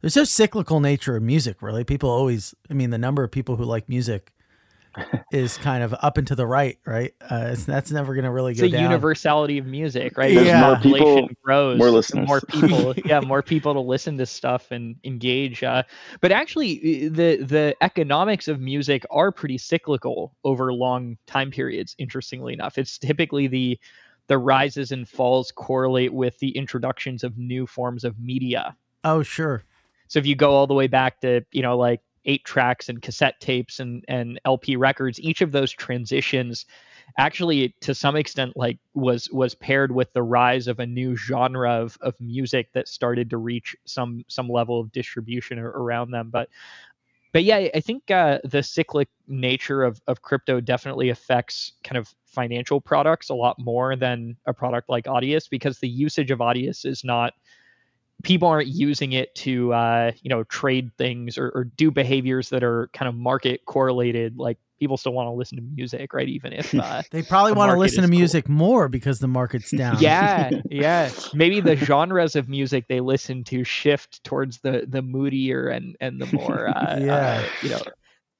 There's 0.00 0.16
no 0.16 0.24
cyclical 0.24 0.80
nature 0.80 1.16
of 1.16 1.22
music 1.22 1.62
really. 1.62 1.84
People 1.84 2.10
always 2.10 2.54
i 2.70 2.74
mean 2.74 2.90
the 2.90 2.98
number 2.98 3.22
of 3.22 3.30
people 3.30 3.56
who 3.56 3.64
like 3.64 3.88
music 3.88 4.32
is 5.32 5.56
kind 5.58 5.82
of 5.82 5.94
up 6.00 6.18
and 6.18 6.26
to 6.26 6.34
the 6.34 6.46
right, 6.46 6.78
right? 6.86 7.14
Uh, 7.20 7.54
that's 7.56 7.90
never 7.90 8.14
going 8.14 8.24
to 8.24 8.30
really 8.30 8.54
go 8.54 8.64
it's 8.64 8.72
a 8.74 8.76
down. 8.76 8.84
universality 8.84 9.58
of 9.58 9.66
music, 9.66 10.16
right? 10.16 10.34
There's 10.34 10.46
yeah. 10.46 10.60
more 10.60 10.76
people, 10.76 11.28
grows, 11.42 11.78
more 11.78 11.90
listeners, 11.90 12.28
more 12.28 12.40
people, 12.40 12.94
yeah, 13.04 13.20
more 13.20 13.42
people 13.42 13.74
to 13.74 13.80
listen 13.80 14.18
to 14.18 14.26
stuff 14.26 14.70
and 14.70 14.96
engage. 15.04 15.62
Uh, 15.62 15.82
but 16.20 16.32
actually, 16.32 17.08
the 17.08 17.36
the 17.36 17.76
economics 17.80 18.48
of 18.48 18.60
music 18.60 19.04
are 19.10 19.32
pretty 19.32 19.58
cyclical 19.58 20.34
over 20.44 20.72
long 20.72 21.16
time 21.26 21.50
periods. 21.50 21.94
Interestingly 21.98 22.52
enough, 22.52 22.78
it's 22.78 22.98
typically 22.98 23.46
the 23.46 23.78
the 24.28 24.38
rises 24.38 24.92
and 24.92 25.08
falls 25.08 25.50
correlate 25.52 26.12
with 26.12 26.38
the 26.38 26.50
introductions 26.56 27.24
of 27.24 27.36
new 27.38 27.66
forms 27.66 28.04
of 28.04 28.18
media. 28.18 28.76
Oh, 29.04 29.22
sure. 29.22 29.64
So 30.08 30.18
if 30.18 30.26
you 30.26 30.36
go 30.36 30.50
all 30.50 30.66
the 30.66 30.74
way 30.74 30.86
back 30.86 31.20
to, 31.22 31.44
you 31.52 31.62
know, 31.62 31.76
like 31.76 32.00
eight 32.24 32.44
tracks 32.44 32.88
and 32.88 33.02
cassette 33.02 33.40
tapes 33.40 33.80
and 33.80 34.04
and 34.08 34.40
LP 34.44 34.76
records, 34.76 35.20
each 35.20 35.40
of 35.40 35.52
those 35.52 35.72
transitions 35.72 36.66
actually 37.18 37.74
to 37.80 37.94
some 37.94 38.16
extent 38.16 38.56
like 38.56 38.78
was 38.94 39.28
was 39.30 39.54
paired 39.54 39.92
with 39.92 40.12
the 40.12 40.22
rise 40.22 40.68
of 40.68 40.78
a 40.78 40.86
new 40.86 41.16
genre 41.16 41.72
of, 41.72 41.98
of 42.00 42.14
music 42.20 42.68
that 42.72 42.88
started 42.88 43.30
to 43.30 43.36
reach 43.36 43.76
some 43.84 44.24
some 44.28 44.48
level 44.48 44.80
of 44.80 44.92
distribution 44.92 45.58
around 45.58 46.10
them. 46.10 46.30
But 46.30 46.48
but 47.32 47.44
yeah 47.44 47.68
i 47.74 47.80
think 47.80 48.10
uh, 48.10 48.38
the 48.44 48.62
cyclic 48.62 49.08
nature 49.26 49.82
of, 49.82 50.00
of 50.06 50.22
crypto 50.22 50.60
definitely 50.60 51.08
affects 51.08 51.72
kind 51.82 51.96
of 51.96 52.14
financial 52.26 52.80
products 52.80 53.30
a 53.30 53.34
lot 53.34 53.58
more 53.58 53.96
than 53.96 54.36
a 54.46 54.54
product 54.54 54.88
like 54.88 55.04
audius 55.04 55.48
because 55.50 55.78
the 55.78 55.88
usage 55.88 56.30
of 56.30 56.38
audius 56.38 56.86
is 56.86 57.04
not 57.04 57.34
people 58.22 58.48
aren't 58.48 58.68
using 58.68 59.12
it 59.12 59.34
to 59.34 59.72
uh, 59.72 60.12
you 60.22 60.28
know 60.28 60.44
trade 60.44 60.90
things 60.96 61.38
or, 61.38 61.50
or, 61.50 61.64
do 61.64 61.90
behaviors 61.90 62.48
that 62.50 62.62
are 62.62 62.88
kind 62.92 63.08
of 63.08 63.14
market 63.14 63.64
correlated 63.66 64.36
like 64.38 64.58
people 64.82 64.96
still 64.96 65.12
want 65.12 65.28
to 65.28 65.30
listen 65.30 65.56
to 65.56 65.62
music, 65.62 66.12
right? 66.12 66.28
Even 66.28 66.52
if 66.52 66.74
uh, 66.74 67.02
they 67.12 67.22
probably 67.22 67.52
the 67.52 67.58
want 67.58 67.70
to 67.70 67.78
listen 67.78 67.98
to 67.98 68.04
is 68.04 68.10
cool. 68.10 68.18
music 68.18 68.48
more 68.48 68.88
because 68.88 69.20
the 69.20 69.28
market's 69.28 69.70
down. 69.76 69.98
yeah, 70.00 70.50
yeah. 70.70 71.10
Maybe 71.34 71.60
the 71.60 71.76
genres 71.76 72.34
of 72.34 72.48
music 72.48 72.88
they 72.88 73.00
listen 73.00 73.44
to 73.44 73.62
shift 73.64 74.24
towards 74.24 74.58
the 74.58 74.84
the 74.88 75.02
moodier 75.02 75.68
and 75.68 75.96
and 76.00 76.20
the 76.20 76.26
more 76.36 76.68
uh, 76.68 76.98
Yeah. 76.98 77.14
uh, 77.14 77.44
you 77.62 77.70
know 77.70 77.82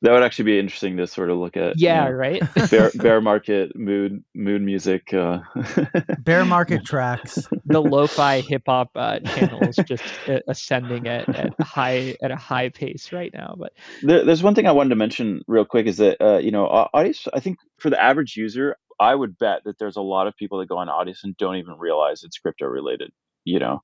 That 0.03 0.13
would 0.13 0.23
actually 0.23 0.47
be 0.47 0.59
interesting 0.59 0.97
to 0.99 1.07
sort 1.07 1.31
of 1.31 1.39
look 1.39 1.57
at. 1.57 1.77
you 1.79 1.89
yeah 1.89 2.05
know, 2.05 2.11
right 2.11 2.43
bear, 2.71 2.91
bear 2.95 3.21
market 3.21 3.77
mood 3.77 4.23
mood 4.35 4.63
music. 4.63 5.15
Uh, 5.15 5.39
Bear 6.19 6.45
market 6.45 6.85
tracks. 6.85 7.49
the 7.65 7.83
lo-fi 7.83 8.41
hip 8.41 8.63
hop 8.67 8.91
uh, 8.95 9.21
channel 9.21 9.69
is 9.69 9.77
just 9.77 10.05
uh, 10.29 10.39
ascending 10.49 11.09
at, 11.09 11.29
at 11.35 11.53
high 11.61 12.15
at 12.23 12.31
a 12.31 12.37
high 12.37 12.69
pace 12.69 13.13
right 13.13 13.33
now. 13.33 13.55
But 13.59 13.73
There, 14.03 14.25
there's 14.25 14.43
one 14.43 14.55
thing 14.55 14.67
I 14.67 14.73
wanted 14.73 14.91
to 14.91 14.97
mention 14.97 15.43
real 15.49 15.65
quick 15.65 15.87
is 15.87 15.97
that 15.99 16.21
uh, 16.25 16.39
you 16.39 16.51
know 16.51 16.67
Au- 16.67 16.89
Audius. 16.95 17.27
I 17.33 17.41
think 17.41 17.59
for 17.79 17.91
the 17.91 18.01
average 18.03 18.37
user, 18.37 18.77
I 19.01 19.15
would 19.15 19.39
bet 19.39 19.63
that 19.65 19.79
there's 19.79 19.97
a 19.97 20.03
lot 20.03 20.27
of 20.27 20.37
people 20.37 20.59
that 20.59 20.69
go 20.69 20.79
on 20.79 20.89
Audius 20.89 21.25
and 21.25 21.37
don't 21.37 21.57
even 21.57 21.75
realize 21.79 22.23
it's 22.23 22.39
crypto 22.39 22.67
related. 22.67 23.11
You 23.45 23.59
know, 23.59 23.83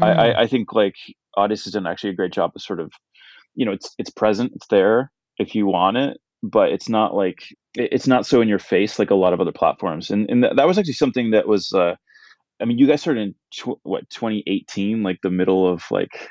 I, 0.00 0.06
Mm. 0.06 0.18
I, 0.18 0.40
I 0.42 0.46
think 0.46 0.72
like 0.72 0.94
Audius 1.36 1.64
has 1.64 1.72
done 1.72 1.86
actually 1.86 2.10
a 2.10 2.14
great 2.14 2.32
job 2.32 2.52
of 2.54 2.62
sort 2.62 2.80
of, 2.80 2.92
you 3.54 3.64
know, 3.66 3.72
it's 3.72 3.94
it's 3.98 4.10
present, 4.10 4.52
it's 4.54 4.66
there 4.68 5.10
if 5.40 5.54
you 5.54 5.66
want 5.66 5.96
it, 5.96 6.18
but 6.42 6.70
it's 6.70 6.88
not 6.88 7.14
like 7.14 7.38
it's 7.74 8.06
not 8.06 8.26
so 8.26 8.40
in 8.40 8.48
your 8.48 8.58
face 8.58 8.98
like 8.98 9.10
a 9.10 9.16
lot 9.16 9.32
of 9.32 9.40
other 9.40 9.52
platforms. 9.52 10.10
And 10.10 10.30
and 10.30 10.44
that, 10.44 10.66
was 10.66 10.78
actually 10.78 10.94
something 10.94 11.32
that 11.32 11.48
was. 11.48 11.72
Uh, 11.72 11.94
I 12.62 12.66
mean, 12.66 12.78
you 12.78 12.86
guys 12.86 13.00
started 13.00 13.22
in 13.22 13.34
tw- 13.54 13.80
what 13.84 14.08
2018, 14.10 15.02
like 15.02 15.18
the 15.22 15.30
middle 15.30 15.66
of 15.66 15.82
like 15.90 16.28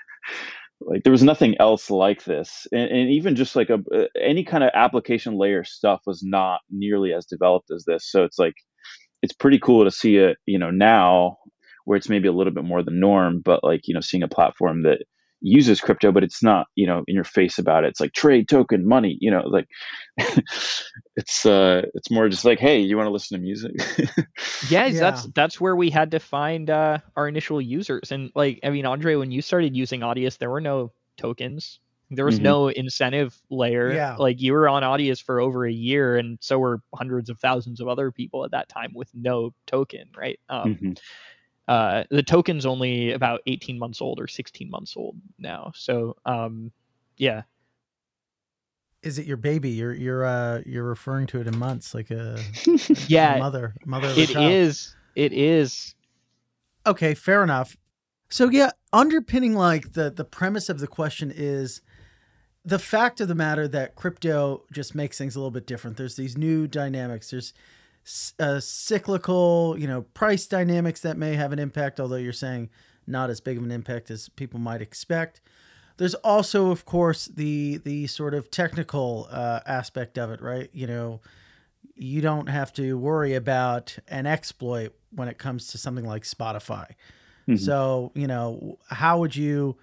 like 0.81 1.03
there 1.03 1.11
was 1.11 1.23
nothing 1.23 1.55
else 1.59 1.89
like 1.89 2.23
this 2.23 2.67
and, 2.71 2.89
and 2.89 3.09
even 3.09 3.35
just 3.35 3.55
like 3.55 3.69
a 3.69 3.79
uh, 3.93 4.05
any 4.21 4.43
kind 4.43 4.63
of 4.63 4.71
application 4.73 5.37
layer 5.37 5.63
stuff 5.63 6.01
was 6.05 6.23
not 6.23 6.61
nearly 6.69 7.13
as 7.13 7.25
developed 7.25 7.69
as 7.71 7.83
this 7.85 8.09
so 8.09 8.23
it's 8.23 8.39
like 8.39 8.53
it's 9.21 9.33
pretty 9.33 9.59
cool 9.59 9.83
to 9.83 9.91
see 9.91 10.17
it 10.17 10.37
you 10.45 10.57
know 10.57 10.71
now 10.71 11.35
where 11.85 11.97
it's 11.97 12.09
maybe 12.09 12.27
a 12.27 12.31
little 12.31 12.53
bit 12.53 12.63
more 12.63 12.81
the 12.81 12.91
norm 12.91 13.41
but 13.43 13.63
like 13.63 13.87
you 13.87 13.93
know 13.93 13.99
seeing 13.99 14.23
a 14.23 14.27
platform 14.27 14.83
that 14.83 15.03
uses 15.41 15.79
crypto 15.79 16.11
but 16.11 16.23
it's 16.23 16.43
not 16.43 16.67
you 16.75 16.85
know 16.85 17.03
in 17.07 17.15
your 17.15 17.23
face 17.23 17.57
about 17.59 17.83
it 17.83 17.87
it's 17.87 17.99
like 17.99 18.11
trade 18.13 18.47
token 18.49 18.87
money 18.87 19.17
you 19.21 19.31
know 19.31 19.41
like 19.47 19.67
it's 21.15 21.45
uh 21.45 21.81
it's 21.93 22.11
more 22.11 22.27
just 22.29 22.45
like 22.45 22.59
hey 22.59 22.79
you 22.79 22.97
want 22.97 23.07
to 23.07 23.11
listen 23.11 23.37
to 23.37 23.41
music 23.43 23.71
yeah, 24.69 24.87
Yeah. 24.87 24.99
that's 24.99 25.23
that's 25.33 25.61
where 25.61 25.75
we 25.75 25.89
had 25.89 26.11
to 26.11 26.19
find 26.19 26.69
uh, 26.69 26.99
our 27.15 27.27
initial 27.27 27.61
users. 27.61 28.11
And 28.11 28.31
like 28.35 28.59
I 28.63 28.69
mean, 28.69 28.85
Andre, 28.85 29.15
when 29.15 29.31
you 29.31 29.41
started 29.41 29.75
using 29.75 30.01
Audius, 30.01 30.37
there 30.37 30.49
were 30.49 30.61
no 30.61 30.91
tokens. 31.17 31.79
There 32.11 32.25
was 32.25 32.39
Mhm. 32.39 32.43
no 32.43 32.67
incentive 32.67 33.39
layer. 33.49 33.91
Yeah. 33.93 34.15
Like 34.17 34.41
you 34.41 34.53
were 34.53 34.67
on 34.67 34.83
Audius 34.83 35.21
for 35.23 35.39
over 35.39 35.65
a 35.65 35.71
year, 35.71 36.17
and 36.17 36.37
so 36.41 36.57
were 36.59 36.81
hundreds 36.93 37.29
of 37.29 37.39
thousands 37.39 37.79
of 37.81 37.87
other 37.87 38.11
people 38.11 38.43
at 38.45 38.51
that 38.51 38.67
time 38.69 38.91
with 38.93 39.09
no 39.13 39.51
token, 39.67 40.09
right? 40.17 40.39
Um, 40.49 40.75
Mhm. 40.75 40.99
Uh, 41.69 42.03
the 42.09 42.23
token's 42.23 42.65
only 42.65 43.11
about 43.13 43.39
18 43.47 43.77
months 43.79 44.01
old 44.01 44.19
or 44.19 44.27
16 44.27 44.69
months 44.69 44.97
old 44.97 45.15
now. 45.37 45.71
So 45.75 46.17
um, 46.25 46.71
yeah, 47.17 47.43
Is 49.01 49.17
it 49.17 49.25
your 49.25 49.37
baby? 49.37 49.69
You're 49.69 49.93
you're 49.93 50.25
uh 50.25 50.61
you're 50.65 50.83
referring 50.83 51.27
to 51.27 51.39
it 51.39 51.47
in 51.47 51.57
months 51.57 51.93
like 51.93 52.11
a, 52.11 52.37
Yeah, 53.07 53.35
a 53.35 53.39
mother 53.39 53.73
mother. 53.85 54.07
Of 54.07 54.17
a 54.17 54.21
it 54.21 54.29
child. 54.29 54.51
is. 54.51 54.95
It 55.15 55.31
is. 55.31 55.95
Okay, 56.85 57.13
fair 57.13 57.43
enough. 57.43 57.77
So 58.29 58.49
yeah, 58.49 58.71
underpinning 58.91 59.53
like 59.55 59.93
the 59.93 60.09
the 60.11 60.25
premise 60.25 60.69
of 60.69 60.79
the 60.79 60.87
question 60.87 61.31
is 61.33 61.81
the 62.65 62.79
fact 62.79 63.21
of 63.21 63.27
the 63.29 63.35
matter 63.35 63.67
that 63.69 63.95
crypto 63.95 64.63
just 64.71 64.93
makes 64.93 65.17
things 65.17 65.35
a 65.35 65.39
little 65.39 65.51
bit 65.51 65.65
different. 65.65 65.95
There's 65.97 66.15
these 66.17 66.37
new 66.37 66.67
dynamics. 66.67 67.31
There's 67.31 67.53
s- 67.53 67.53
uh, 68.39 68.59
cyclical, 68.59 69.75
you 69.77 69.87
know, 69.87 70.01
price 70.01 70.47
dynamics 70.47 71.01
that 71.01 71.17
may 71.17 71.35
have 71.35 71.51
an 71.51 71.59
impact, 71.59 71.99
although 71.99 72.15
you're 72.15 72.33
saying 72.33 72.69
not 73.07 73.29
as 73.29 73.41
big 73.41 73.57
of 73.57 73.63
an 73.63 73.71
impact 73.71 74.11
as 74.11 74.29
people 74.29 74.59
might 74.59 74.81
expect. 74.81 75.41
There's 75.97 76.15
also, 76.15 76.71
of 76.71 76.85
course, 76.85 77.25
the 77.25 77.77
the 77.77 78.07
sort 78.07 78.33
of 78.33 78.49
technical 78.49 79.27
uh, 79.29 79.59
aspect 79.65 80.17
of 80.17 80.31
it, 80.31 80.41
right? 80.41 80.69
You 80.73 80.87
know, 80.87 81.21
you 81.95 82.21
don't 82.21 82.47
have 82.47 82.71
to 82.73 82.97
worry 82.97 83.35
about 83.35 83.97
an 84.07 84.25
exploit 84.25 84.93
when 85.11 85.27
it 85.27 85.37
comes 85.37 85.67
to 85.67 85.77
something 85.77 86.05
like 86.05 86.23
Spotify. 86.23 86.91
Mhm. 87.47 87.59
So, 87.59 88.11
you 88.15 88.27
know, 88.27 88.77
how 88.89 89.19
would 89.19 89.35
you 89.35 89.75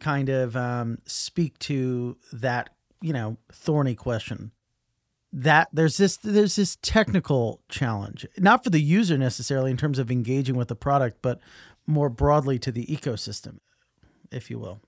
kind 0.00 0.28
of 0.28 0.56
um, 0.56 0.98
speak 1.04 1.58
to 1.60 2.16
that, 2.32 2.70
you 3.02 3.12
know, 3.12 3.36
thorny 3.52 3.94
question? 3.94 4.52
That 5.30 5.68
there's 5.72 5.98
this 5.98 6.16
there's 6.16 6.56
this 6.56 6.78
technical 6.80 7.60
challenge, 7.68 8.26
not 8.38 8.64
for 8.64 8.70
the 8.70 8.80
user 8.80 9.18
necessarily 9.18 9.70
in 9.70 9.76
terms 9.76 9.98
of 9.98 10.10
engaging 10.10 10.56
with 10.56 10.68
the 10.68 10.74
product, 10.74 11.18
but 11.20 11.38
more 11.86 12.08
broadly 12.08 12.58
to 12.60 12.72
the 12.72 12.86
ecosystem, 12.86 13.58
if 14.30 14.50
you 14.50 14.58
will. 14.58 14.80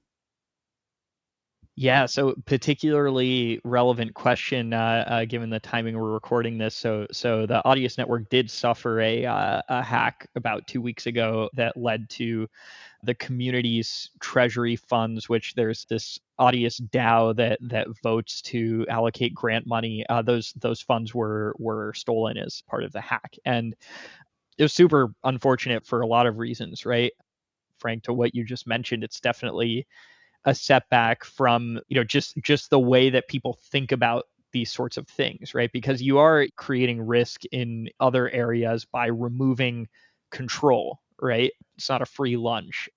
Yeah, 1.77 2.05
so 2.07 2.35
particularly 2.45 3.59
relevant 3.65 4.13
question 4.13 4.75
uh, 4.75 5.05
uh, 5.07 5.25
given 5.25 5.49
the 5.49 5.61
timing 5.61 5.99
we're 5.99 6.13
recording 6.13 6.59
this. 6.59 6.77
So, 6.77 7.07
so 7.11 7.47
the 7.47 7.63
Audius 7.65 7.97
Network 7.97 8.29
did 8.29 8.51
suffer 8.51 9.01
a 9.01 9.25
uh, 9.25 9.63
a 9.69 9.83
hack 9.83 10.29
about 10.37 10.67
two 10.67 10.83
weeks 10.83 11.07
ago 11.07 11.49
that 11.55 11.79
led 11.79 12.11
to 12.11 12.49
the 13.03 13.15
community's 13.15 14.11
treasury 14.21 14.77
funds, 14.77 15.29
which 15.29 15.55
there's 15.55 15.85
this 15.87 16.19
Audius 16.39 16.81
DAO 16.81 17.35
that 17.37 17.59
that 17.63 17.89
votes 18.03 18.43
to 18.43 18.87
allocate 18.89 19.35
grant 19.35 19.67
money. 19.67 20.05
Uh, 20.09 20.23
those 20.23 20.53
those 20.55 20.81
funds 20.81 21.15
were 21.15 21.55
were 21.59 21.93
stolen 21.95 22.37
as 22.39 22.63
part 22.69 22.85
of 22.85 22.93
the 22.93 23.01
hack, 23.01 23.37
and 23.45 23.75
it 24.59 24.63
was 24.63 24.73
super 24.73 25.15
unfortunate 25.25 25.87
for 25.87 26.03
a 26.03 26.07
lot 26.07 26.27
of 26.27 26.39
reasons, 26.39 26.85
right? 26.85 27.13
Frank, 27.79 28.05
to 28.05 28.13
what 28.13 28.35
you 28.35 28.45
just 28.45 28.67
mentioned, 28.67 29.05
it's 29.05 29.21
definitely 29.21 29.87
a 30.45 30.55
setback 30.55 31.25
from 31.25 31.81
you 31.89 31.97
know 31.97 32.05
just 32.05 32.37
just 32.43 32.71
the 32.71 32.79
way 32.79 33.11
that 33.11 33.29
people 33.29 33.59
think 33.71 33.93
about 33.93 34.27
these 34.53 34.73
sorts 34.73 34.97
of 34.97 35.07
things 35.07 35.55
right 35.55 35.71
because 35.73 36.03
you 36.03 36.19
are 36.19 36.47
creating 36.57 37.01
risk 37.07 37.43
in 37.53 37.89
other 38.01 38.29
areas 38.31 38.85
by 38.85 39.07
removing 39.07 39.87
control 40.31 41.01
right? 41.23 41.53
It's 41.77 41.89
not 41.89 42.03
a 42.03 42.07
free 42.07 42.37
lunch. 42.37 42.89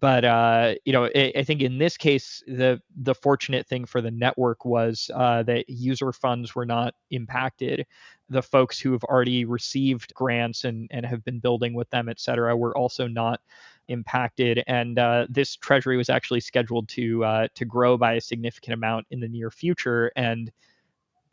But 0.00 0.24
uh, 0.24 0.74
you 0.86 0.92
know 0.94 1.04
I, 1.14 1.32
I 1.36 1.42
think 1.44 1.60
in 1.60 1.76
this 1.76 1.98
case 1.98 2.42
the 2.46 2.80
the 2.96 3.14
fortunate 3.14 3.66
thing 3.66 3.84
for 3.84 4.00
the 4.00 4.10
network 4.10 4.64
was 4.64 5.10
uh, 5.14 5.42
that 5.42 5.68
user 5.68 6.12
funds 6.12 6.54
were 6.54 6.64
not 6.64 6.94
impacted. 7.10 7.84
The 8.30 8.42
folks 8.42 8.80
who 8.80 8.92
have 8.92 9.04
already 9.04 9.44
received 9.44 10.14
grants 10.14 10.64
and 10.64 10.88
and 10.92 11.04
have 11.04 11.22
been 11.24 11.40
building 11.40 11.74
with 11.74 11.90
them 11.90 12.08
et 12.08 12.20
cetera 12.20 12.56
were 12.56 12.74
also 12.76 13.06
not 13.06 13.40
impacted. 13.88 14.62
And 14.66 14.98
uh, 14.98 15.26
this 15.28 15.56
treasury 15.56 15.98
was 15.98 16.08
actually 16.08 16.40
scheduled 16.40 16.88
to 16.90 17.24
uh, 17.24 17.48
to 17.54 17.64
grow 17.66 17.98
by 17.98 18.14
a 18.14 18.20
significant 18.20 18.72
amount 18.72 19.06
in 19.10 19.20
the 19.20 19.28
near 19.28 19.50
future 19.50 20.10
and 20.16 20.50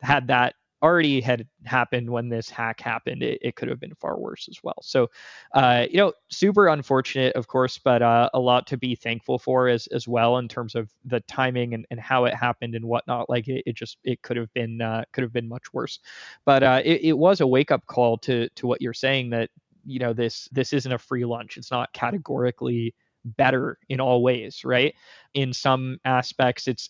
had 0.01 0.27
that 0.27 0.55
already 0.81 1.21
had 1.21 1.47
happened 1.65 2.09
when 2.09 2.29
this 2.29 2.49
hack 2.49 2.79
happened 2.79 3.21
it, 3.21 3.39
it 3.41 3.55
could 3.55 3.67
have 3.67 3.79
been 3.79 3.95
far 3.95 4.17
worse 4.19 4.47
as 4.49 4.59
well. 4.63 4.77
So 4.81 5.09
uh, 5.53 5.85
you 5.89 5.97
know 5.97 6.13
super 6.29 6.67
unfortunate 6.67 7.35
of 7.35 7.47
course 7.47 7.77
but 7.77 8.01
uh, 8.01 8.29
a 8.33 8.39
lot 8.39 8.67
to 8.67 8.77
be 8.77 8.95
thankful 8.95 9.39
for 9.39 9.67
as 9.67 9.87
as 9.87 10.07
well 10.07 10.37
in 10.37 10.47
terms 10.47 10.75
of 10.75 10.89
the 11.05 11.19
timing 11.21 11.73
and, 11.73 11.85
and 11.91 11.99
how 11.99 12.25
it 12.25 12.33
happened 12.33 12.75
and 12.75 12.85
whatnot. 12.85 13.29
Like 13.29 13.47
it, 13.47 13.63
it 13.65 13.75
just 13.75 13.97
it 14.03 14.21
could 14.21 14.37
have 14.37 14.51
been 14.53 14.81
uh, 14.81 15.03
could 15.13 15.23
have 15.23 15.33
been 15.33 15.49
much 15.49 15.73
worse. 15.73 15.99
But 16.45 16.63
uh, 16.63 16.81
it, 16.85 17.01
it 17.03 17.17
was 17.17 17.41
a 17.41 17.47
wake 17.47 17.71
up 17.71 17.85
call 17.87 18.17
to 18.19 18.49
to 18.49 18.67
what 18.67 18.81
you're 18.81 18.93
saying 18.93 19.31
that 19.31 19.49
you 19.85 19.99
know 19.99 20.13
this 20.13 20.47
this 20.51 20.73
isn't 20.73 20.91
a 20.91 20.97
free 20.97 21.25
lunch. 21.25 21.57
It's 21.57 21.71
not 21.71 21.91
categorically 21.93 22.93
better 23.25 23.77
in 23.89 23.99
all 23.99 24.23
ways 24.23 24.63
right? 24.63 24.95
In 25.33 25.53
some 25.53 25.99
aspects 26.05 26.67
it's 26.67 26.89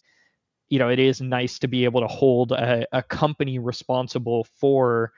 you 0.69 0.79
know 0.79 0.89
it 0.89 0.99
is 0.99 1.21
nice 1.21 1.59
to 1.59 1.67
be 1.67 1.85
able 1.85 2.01
to 2.01 2.07
hold 2.07 2.51
a, 2.51 2.85
a 2.91 3.03
company 3.03 3.59
responsible 3.59 4.45
for 4.59 5.11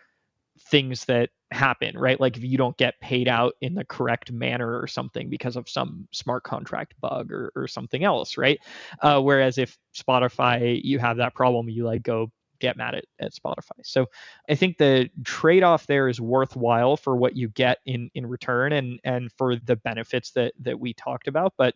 things 0.59 1.05
that 1.05 1.29
happen 1.51 1.97
right? 1.97 2.19
Like 2.19 2.37
if 2.37 2.43
you 2.43 2.57
don't 2.57 2.77
get 2.77 2.99
paid 3.01 3.27
out 3.27 3.53
in 3.61 3.75
the 3.75 3.83
correct 3.83 4.31
manner 4.31 4.79
or 4.79 4.87
something 4.87 5.29
because 5.29 5.57
of 5.57 5.67
some 5.67 6.07
smart 6.11 6.43
contract 6.43 6.93
bug 7.01 7.31
or, 7.31 7.51
or 7.55 7.67
something 7.67 8.03
else 8.03 8.37
right? 8.37 8.59
Uh, 9.01 9.19
whereas 9.21 9.57
if 9.57 9.77
spotify 9.95 10.79
you 10.83 10.97
have 10.99 11.17
that 11.17 11.35
problem 11.35 11.69
you 11.69 11.83
like 11.83 12.03
go 12.03 12.31
get 12.59 12.77
mad 12.77 12.95
at, 12.95 13.05
at 13.19 13.33
spotify. 13.33 13.81
So 13.83 14.05
i 14.47 14.55
think 14.55 14.77
the 14.77 15.09
trade-off 15.25 15.87
there 15.87 16.07
is 16.07 16.21
worthwhile 16.21 16.95
for 16.95 17.17
what 17.17 17.35
you 17.35 17.49
get 17.49 17.79
in 17.85 18.09
in 18.13 18.25
return 18.25 18.71
and 18.71 18.99
and 19.03 19.31
for 19.33 19.55
the 19.57 19.75
benefits 19.75 20.31
that 20.31 20.53
that 20.59 20.79
we 20.79 20.93
talked 20.93 21.27
about 21.27 21.53
but 21.57 21.75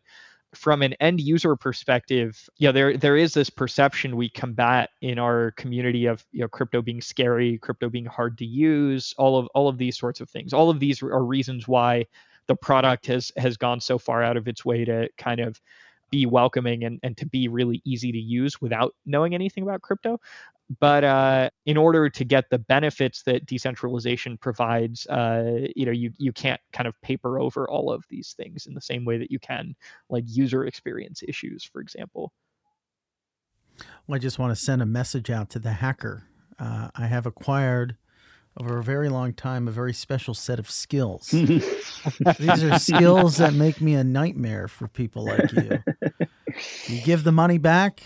from 0.56 0.82
an 0.82 0.94
end 0.94 1.22
user 1.22 1.56
perspective, 1.56 2.50
yeah, 2.58 2.72
there 2.72 2.98
there 2.98 3.18
is 3.18 3.34
this 3.34 3.50
perception 3.50 4.16
we 4.16 4.30
combat 4.30 4.90
in 5.02 5.20
our 5.20 5.52
community 5.52 6.06
of 6.06 6.26
you 6.32 6.42
know 6.42 6.48
crypto 6.48 6.82
being 6.82 7.02
scary, 7.02 7.58
crypto 7.60 7.90
being 7.90 8.06
hard 8.06 8.38
to 8.40 8.46
use, 8.46 9.14
all 9.18 9.38
of 9.38 9.48
all 9.54 9.68
of 9.68 9.78
these 9.78 9.98
sorts 9.98 10.22
of 10.22 10.30
things. 10.30 10.54
All 10.54 10.70
of 10.70 10.80
these 10.80 11.02
are 11.04 11.24
reasons 11.24 11.68
why 11.68 12.06
the 12.48 12.56
product 12.56 13.08
has 13.08 13.32
has 13.38 13.58
gone 13.58 13.80
so 13.80 13.98
far 13.98 14.24
out 14.24 14.38
of 14.38 14.48
its 14.48 14.64
way 14.66 14.86
to 14.86 15.10
kind 15.18 15.40
of 15.40 15.60
be 16.12 16.26
welcoming 16.26 16.84
and, 16.84 17.00
and 17.04 17.18
to 17.18 17.26
be 17.26 17.48
really 17.48 17.82
easy 17.86 18.12
to 18.12 18.18
use 18.18 18.62
without 18.62 18.96
knowing 19.06 19.34
anything 19.34 19.64
about 19.64 19.82
crypto 19.82 20.20
but 20.80 21.04
uh, 21.04 21.50
in 21.66 21.78
order 21.78 22.10
to 22.10 22.26
get 22.26 22.50
the 22.50 22.58
benefits 22.58 23.24
that 23.24 23.46
decentralization 23.46 24.38
provides, 24.38 25.06
uh, 25.08 25.68
you 25.76 25.86
know, 25.86 25.92
you 25.92 26.12
you 26.18 26.34
can't 26.34 26.62
kind 26.74 26.88
of 26.88 27.00
paper 27.02 27.40
over 27.40 27.70
all 27.70 27.92
of 27.92 28.04
these 28.10 28.34
things 28.36 28.66
in 28.66 28.74
the 28.74 28.82
same 28.82 29.06
way 29.06 29.18
that 29.18 29.30
you 29.30 29.40
can 29.40 29.76
like 30.10 30.24
user 30.28 30.66
experience 30.66 31.22
issues, 31.28 31.64
for 31.64 31.82
example. 31.82 32.34
Well, 34.08 34.16
I 34.16 34.20
just 34.20 34.40
want 34.40 34.52
to 34.52 34.62
send 34.62 34.82
a 34.82 34.86
message 34.86 35.30
out 35.30 35.50
to 35.52 35.60
the 35.60 35.74
hacker. 35.74 36.24
Uh, 36.58 36.90
I 36.96 37.08
have 37.08 37.26
acquired 37.26 37.98
over 38.58 38.78
a 38.78 38.84
very 38.84 39.10
long 39.10 39.34
time 39.34 39.68
a 39.68 39.72
very 39.72 39.94
special 39.94 40.34
set 40.34 40.60
of 40.60 40.70
skills. 40.70 41.30
These 41.32 42.64
are 42.64 42.80
skills 42.80 43.38
that 43.38 43.54
make 43.54 43.82
me 43.82 43.96
a 43.96 44.04
nightmare 44.04 44.68
for 44.68 44.88
people 44.88 45.26
like 45.26 45.52
you. 45.52 45.84
You 46.88 47.02
give 47.02 47.26
the 47.26 47.34
money 47.34 47.58
back, 47.58 48.02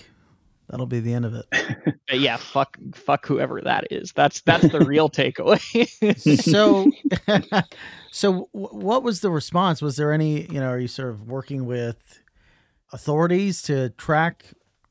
that'll 0.69 0.87
be 0.87 0.99
the 0.99 1.13
end 1.13 1.25
of 1.25 1.35
it. 1.35 1.45
Uh, 2.11 2.15
yeah, 2.15 2.35
fuck, 2.37 2.77
fuck 2.95 3.27
whoever 3.27 3.61
that 3.61 3.91
is. 3.91 4.11
That's 4.11 4.41
that's 4.41 4.67
the 4.69 4.79
real 4.79 5.07
takeaway. 5.09 5.61
so, 6.41 6.89
so 8.11 8.49
what 8.53 9.03
was 9.03 9.21
the 9.21 9.29
response? 9.29 9.83
Was 9.83 9.97
there 9.97 10.11
any? 10.11 10.47
You 10.51 10.59
know, 10.59 10.69
are 10.69 10.79
you 10.79 10.87
sort 10.87 11.09
of 11.09 11.27
working 11.27 11.67
with 11.67 12.21
authorities 12.91 13.61
to 13.63 13.89
track 13.91 14.45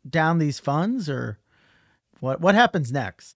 down 0.09 0.39
these 0.39 0.61
funds, 0.61 1.11
or 1.11 1.41
what? 2.21 2.41
What 2.41 2.55
happens 2.55 2.93
next? 2.93 3.35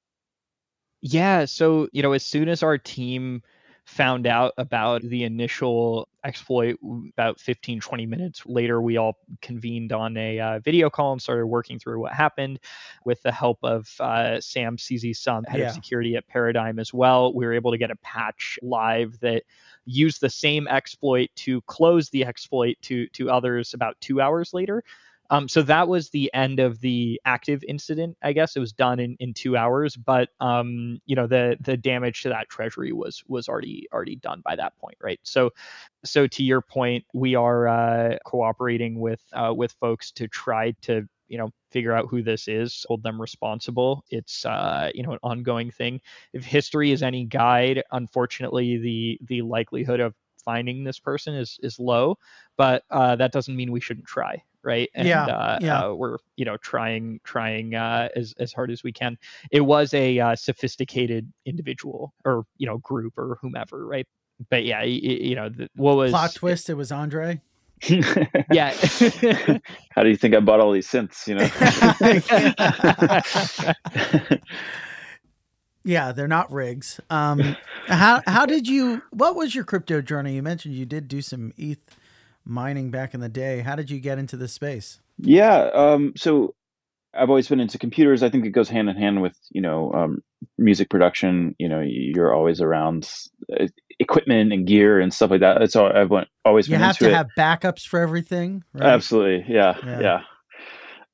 Yeah, 1.02 1.44
so 1.44 1.88
you 1.92 2.02
know, 2.02 2.12
as 2.12 2.24
soon 2.24 2.48
as 2.48 2.62
our 2.62 2.78
team 2.78 3.42
found 3.84 4.26
out 4.26 4.52
about 4.58 5.02
the 5.02 5.24
initial 5.24 6.08
exploit 6.24 6.78
about 7.12 7.40
15 7.40 7.80
20 7.80 8.06
minutes 8.06 8.42
later 8.46 8.80
we 8.80 8.96
all 8.96 9.18
convened 9.40 9.92
on 9.92 10.16
a 10.16 10.38
uh, 10.38 10.58
video 10.60 10.88
call 10.88 11.12
and 11.12 11.20
started 11.20 11.46
working 11.46 11.80
through 11.80 11.98
what 11.98 12.12
happened 12.12 12.60
with 13.04 13.20
the 13.22 13.32
help 13.32 13.58
of 13.64 13.92
uh, 13.98 14.38
samczsun 14.38 15.48
head 15.48 15.60
yeah. 15.60 15.66
of 15.66 15.72
security 15.72 16.14
at 16.14 16.26
paradigm 16.28 16.78
as 16.78 16.94
well 16.94 17.34
we 17.34 17.44
were 17.44 17.52
able 17.52 17.72
to 17.72 17.78
get 17.78 17.90
a 17.90 17.96
patch 17.96 18.56
live 18.62 19.18
that 19.18 19.42
used 19.84 20.20
the 20.20 20.30
same 20.30 20.68
exploit 20.68 21.28
to 21.34 21.60
close 21.62 22.08
the 22.10 22.24
exploit 22.24 22.76
to 22.82 23.08
to 23.08 23.28
others 23.28 23.74
about 23.74 24.00
two 24.00 24.20
hours 24.20 24.54
later 24.54 24.84
um, 25.32 25.48
so 25.48 25.62
that 25.62 25.88
was 25.88 26.10
the 26.10 26.30
end 26.34 26.60
of 26.60 26.78
the 26.80 27.18
active 27.24 27.64
incident. 27.66 28.18
I 28.22 28.34
guess 28.34 28.54
it 28.54 28.60
was 28.60 28.74
done 28.74 29.00
in, 29.00 29.16
in 29.18 29.32
two 29.32 29.56
hours, 29.56 29.96
but 29.96 30.28
um, 30.40 31.00
you 31.06 31.16
know 31.16 31.26
the 31.26 31.56
the 31.62 31.74
damage 31.74 32.22
to 32.22 32.28
that 32.28 32.50
treasury 32.50 32.92
was 32.92 33.24
was 33.26 33.48
already 33.48 33.88
already 33.94 34.16
done 34.16 34.42
by 34.44 34.56
that 34.56 34.76
point, 34.76 34.98
right? 35.02 35.18
So 35.22 35.48
so 36.04 36.26
to 36.26 36.42
your 36.42 36.60
point, 36.60 37.06
we 37.14 37.34
are 37.34 37.66
uh, 37.66 38.18
cooperating 38.26 39.00
with 39.00 39.22
uh, 39.32 39.54
with 39.56 39.72
folks 39.80 40.12
to 40.12 40.28
try 40.28 40.72
to 40.82 41.08
you 41.28 41.38
know 41.38 41.48
figure 41.70 41.94
out 41.94 42.08
who 42.10 42.22
this 42.22 42.46
is 42.46 42.84
hold 42.86 43.02
them 43.02 43.18
responsible 43.18 44.04
it's 44.10 44.44
uh, 44.44 44.90
you 44.94 45.02
know 45.02 45.12
an 45.12 45.18
ongoing 45.22 45.70
thing 45.70 45.98
if 46.34 46.44
history 46.44 46.92
is 46.92 47.02
any 47.02 47.24
guide 47.24 47.82
unfortunately 47.92 48.76
the 48.76 49.18
the 49.28 49.40
likelihood 49.40 49.98
of 50.00 50.14
finding 50.44 50.84
this 50.84 50.98
person 50.98 51.34
is 51.34 51.58
is 51.62 51.78
low 51.78 52.18
but 52.58 52.84
uh, 52.90 53.16
that 53.16 53.32
doesn't 53.32 53.56
mean 53.56 53.72
we 53.72 53.80
shouldn't 53.80 54.06
try 54.06 54.42
right? 54.64 54.88
And, 54.94 55.06
yeah, 55.06 55.24
uh, 55.24 55.58
yeah. 55.60 55.84
Uh, 55.84 55.92
we're 55.94 56.18
you 56.36 56.44
know 56.44 56.56
trying 56.56 57.20
trying 57.24 57.74
uh, 57.74 58.08
as 58.16 58.34
as 58.38 58.52
hard 58.52 58.70
as 58.70 58.82
we 58.82 58.92
can. 58.92 59.18
It 59.50 59.62
was 59.62 59.94
a 59.94 60.18
uh, 60.18 60.36
sophisticated 60.36 61.32
individual 61.44 62.14
or 62.24 62.44
you 62.58 62.66
know 62.66 62.78
group 62.78 63.18
or 63.18 63.38
whomever, 63.40 63.86
right? 63.86 64.06
But 64.50 64.64
yeah, 64.64 64.82
you, 64.82 65.16
you 65.16 65.34
know 65.34 65.48
the, 65.48 65.68
what 65.76 65.96
was 65.96 66.10
plot 66.10 66.34
twist? 66.34 66.68
It, 66.68 66.72
it 66.72 66.76
was 66.76 66.92
Andre. 66.92 67.40
yeah. 68.52 68.72
How 69.90 70.02
do 70.02 70.08
you 70.08 70.16
think 70.16 70.34
I 70.34 70.40
bought 70.40 70.60
all 70.60 70.70
these 70.72 70.88
synths? 70.88 71.26
You 71.26 71.34
know. 71.34 71.48
yeah, 75.84 76.12
they're 76.12 76.28
not 76.28 76.52
rigs. 76.52 77.00
Um, 77.10 77.56
how 77.88 78.22
how 78.26 78.46
did 78.46 78.68
you? 78.68 79.02
What 79.10 79.34
was 79.34 79.56
your 79.56 79.64
crypto 79.64 80.00
journey? 80.00 80.36
You 80.36 80.42
mentioned 80.42 80.74
you 80.74 80.86
did 80.86 81.08
do 81.08 81.20
some 81.20 81.52
ETH 81.56 81.80
mining 82.44 82.90
back 82.90 83.14
in 83.14 83.20
the 83.20 83.28
day. 83.28 83.60
How 83.60 83.76
did 83.76 83.90
you 83.90 84.00
get 84.00 84.18
into 84.18 84.36
this 84.36 84.52
space? 84.52 85.00
Yeah, 85.18 85.70
um, 85.74 86.12
so 86.16 86.54
I've 87.14 87.28
always 87.28 87.48
been 87.48 87.60
into 87.60 87.78
computers. 87.78 88.22
I 88.22 88.30
think 88.30 88.46
it 88.46 88.50
goes 88.50 88.68
hand 88.68 88.88
in 88.88 88.96
hand 88.96 89.22
with 89.22 89.36
you 89.50 89.60
know 89.60 89.92
um, 89.92 90.22
music 90.58 90.88
production. 90.90 91.54
You 91.58 91.68
know, 91.68 91.80
you're 91.80 92.34
always 92.34 92.60
around 92.60 93.10
uh, 93.52 93.66
equipment 93.98 94.52
and 94.52 94.66
gear 94.66 95.00
and 95.00 95.12
stuff 95.12 95.30
like 95.30 95.40
that. 95.40 95.58
That's 95.58 95.76
all 95.76 95.92
I've 95.92 96.10
went, 96.10 96.28
always 96.44 96.68
you 96.68 96.76
have 96.76 96.98
to 96.98 97.14
have 97.14 97.28
backups 97.36 97.86
for 97.86 98.00
everything. 98.00 98.64
Right? 98.72 98.88
Absolutely, 98.88 99.52
yeah, 99.54 99.76
yeah, 99.84 100.00
yeah. 100.00 100.20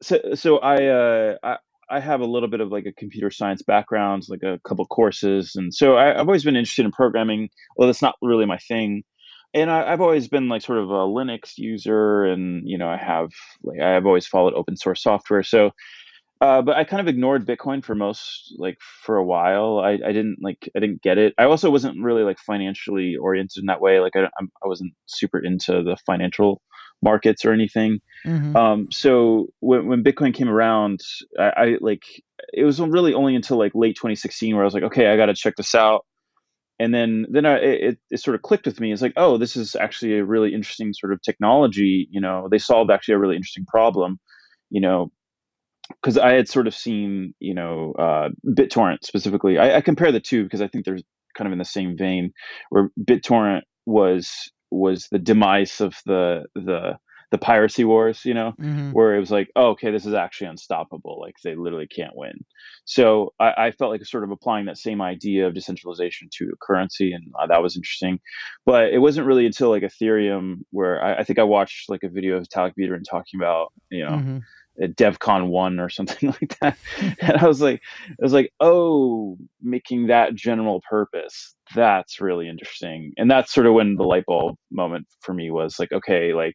So, 0.01 0.21
so 0.35 0.59
I, 0.59 0.87
uh, 0.87 1.35
I 1.43 1.57
I 1.91 2.01
have 2.01 2.21
a 2.21 2.27
little 2.27 2.49
bit 2.49 2.61
of 2.61 2.71
like 2.71 2.87
a 2.87 2.93
computer 2.93 3.31
science 3.31 3.63
background, 3.63 4.25
like 4.29 4.43
a 4.43 4.61
couple 4.65 4.87
courses, 4.87 5.57
and 5.57 5.75
so 5.75 5.97
I, 5.97 6.07
have 6.07 6.29
always 6.29 6.45
been 6.45 6.57
interested 6.57 6.85
in 6.85 6.93
programming. 6.93 7.49
Well, 7.77 7.89
that's 7.89 8.03
not 8.03 8.15
really 8.23 8.47
my 8.47 8.59
thing 8.59 9.03
and 9.55 9.71
I, 9.71 9.91
have 9.91 10.01
always 10.01 10.29
been 10.29 10.49
like 10.49 10.63
sort 10.63 10.79
of 10.79 10.91
a 10.91 11.07
Linux 11.07 11.57
user, 11.57 12.25
and 12.25 12.69
you 12.69 12.79
know 12.79 12.89
I 12.89 12.97
have 12.97 13.31
like 13.63 13.81
I've 13.81 14.07
always 14.07 14.27
followed 14.27 14.55
open 14.55 14.77
source 14.77 15.03
software. 15.03 15.43
So, 15.43 15.71
uh, 16.41 16.63
but 16.63 16.77
I 16.77 16.85
kind 16.85 17.01
of 17.01 17.09
ignored 17.09 17.47
Bitcoin 17.47 17.85
for 17.85 17.95
most 17.95 18.55
like 18.59 18.79
for 19.05 19.17
a 19.17 19.25
while. 19.25 19.79
I, 19.79 19.93
I 19.93 20.13
didn't 20.13 20.39
like 20.43 20.69
I 20.77 20.81
didn't 20.81 21.03
get 21.03 21.19
it. 21.19 21.35
I 21.39 21.45
also 21.45 21.71
wasn't 21.71 22.03
really 22.03 22.23
like 22.23 22.39
financially 22.39 23.17
oriented 23.17 23.63
in 23.63 23.67
that 23.67 23.81
way. 23.81 24.01
Like 24.01 24.17
I 24.17 24.25
I 24.25 24.67
wasn't 24.69 24.93
super 25.07 25.39
into 25.39 25.83
the 25.83 25.97
financial 26.07 26.61
markets 27.03 27.45
or 27.45 27.53
anything. 27.53 28.01
Mm-hmm. 28.27 28.57
Um, 28.57 28.93
so 28.93 29.47
when 29.61 29.87
when 29.87 30.05
Bitcoin 30.05 30.35
came 30.35 30.49
around, 30.49 31.01
I, 31.39 31.53
I 31.57 31.77
like 31.81 32.03
it 32.53 32.65
was 32.65 32.81
really 32.81 33.15
only 33.15 33.35
until 33.35 33.59
like 33.59 33.73
late 33.75 33.97
2016 33.97 34.55
where 34.55 34.63
I 34.63 34.67
was 34.67 34.75
like, 34.75 34.85
okay, 34.85 35.07
I 35.07 35.17
got 35.17 35.27
to 35.27 35.35
check 35.35 35.57
this 35.57 35.75
out 35.75 36.05
and 36.79 36.95
then 36.95 37.27
then 37.31 37.47
I, 37.47 37.57
it, 37.57 37.99
it 38.11 38.21
sort 38.21 38.35
of 38.35 38.43
clicked 38.43 38.67
with 38.67 38.81
me. 38.81 38.93
It's 38.93 39.03
like, 39.03 39.15
oh, 39.17 39.39
this 39.39 39.57
is 39.57 39.75
actually 39.75 40.19
a 40.19 40.25
really 40.25 40.55
interesting 40.55 40.93
sort 40.93 41.13
of 41.13 41.23
technology. 41.23 42.09
You 42.11 42.21
know, 42.21 42.49
they 42.51 42.59
solved 42.59 42.91
actually 42.91 43.15
a 43.15 43.19
really 43.19 43.37
interesting 43.37 43.67
problem. 43.67 44.19
You 44.71 44.81
know, 44.81 45.11
because 46.01 46.19
I 46.19 46.33
had 46.33 46.49
sort 46.49 46.67
of 46.67 46.75
seen, 46.75 47.35
you 47.41 47.55
know, 47.55 47.95
uh, 47.99 48.29
BitTorrent 48.47 48.99
specifically. 49.03 49.59
I, 49.59 49.77
I, 49.77 49.81
compare 49.81 50.13
the 50.13 50.21
two 50.21 50.45
because 50.45 50.61
I 50.61 50.69
think 50.69 50.85
they're 50.85 50.99
kind 51.37 51.47
of 51.47 51.53
in 51.53 51.59
the 51.59 51.65
same 51.65 51.97
vein, 51.97 52.33
where 52.71 52.91
BitTorrent 53.01 53.63
was 53.87 54.51
was 54.71 55.09
the 55.11 55.19
demise 55.19 55.81
of 55.81 55.95
the 56.05 56.45
the 56.55 56.99
the 57.31 57.39
piracy 57.39 57.85
wars, 57.85 58.25
you 58.25 58.33
know, 58.33 58.53
mm-hmm. 58.59 58.93
where 58.93 59.15
it 59.15 59.21
was 59.21 59.31
like, 59.31 59.51
oh, 59.55 59.71
okay, 59.71 59.91
this 59.91 60.07
is 60.07 60.15
actually 60.15 60.49
unstoppable. 60.49 61.19
Like 61.21 61.35
they 61.45 61.55
literally 61.55 61.87
can't 61.87 62.17
win. 62.17 62.45
So 62.85 63.35
I, 63.39 63.53
I, 63.67 63.71
felt 63.73 63.91
like 63.91 64.05
sort 64.07 64.25
of 64.25 64.31
applying 64.31 64.65
that 64.67 64.79
same 64.79 65.03
idea 65.03 65.47
of 65.47 65.55
decentralization 65.55 66.29
to 66.39 66.53
currency, 66.63 67.13
and 67.13 67.25
uh, 67.39 67.47
that 67.49 67.63
was 67.63 67.77
interesting. 67.77 68.19
But 68.65 68.95
it 68.95 68.99
wasn't 68.99 69.27
really 69.27 69.45
until 69.45 69.69
like 69.69 69.83
Ethereum 69.83 70.61
where 70.71 71.03
I, 71.05 71.17
I 71.17 71.25
think 71.25 71.39
I 71.39 71.43
watched 71.43 71.91
like 71.91 72.03
a 72.03 72.09
video 72.09 72.37
of 72.37 72.45
Vitalik 72.45 72.73
Buterin 72.79 73.03
talking 73.09 73.41
about, 73.41 73.73
you 73.91 74.05
know. 74.05 74.13
Mm-hmm. 74.13 74.39
DevCon 74.81 75.49
one 75.49 75.81
or 75.81 75.89
something 75.89 76.33
like 76.41 76.57
that, 76.61 76.79
and 77.21 77.37
I 77.37 77.49
was 77.49 77.61
like, 77.61 77.83
I 78.11 78.15
was 78.21 78.33
like, 78.33 78.53
oh, 78.61 79.37
making 79.61 80.07
that 80.07 80.37
general 80.37 80.81
purpose, 80.89 81.57
that's 81.75 82.21
really 82.21 82.49
interesting, 82.49 83.13
and 83.17 83.29
that's 83.29 83.53
sort 83.53 83.67
of 83.67 83.75
when 83.75 83.97
the 83.97 84.05
light 84.05 84.25
bulb 84.25 84.55
moment 84.71 85.09
for 85.21 85.35
me 85.35 85.51
was 85.51 85.81
like, 85.81 85.91
okay, 85.91 86.33
like 86.33 86.55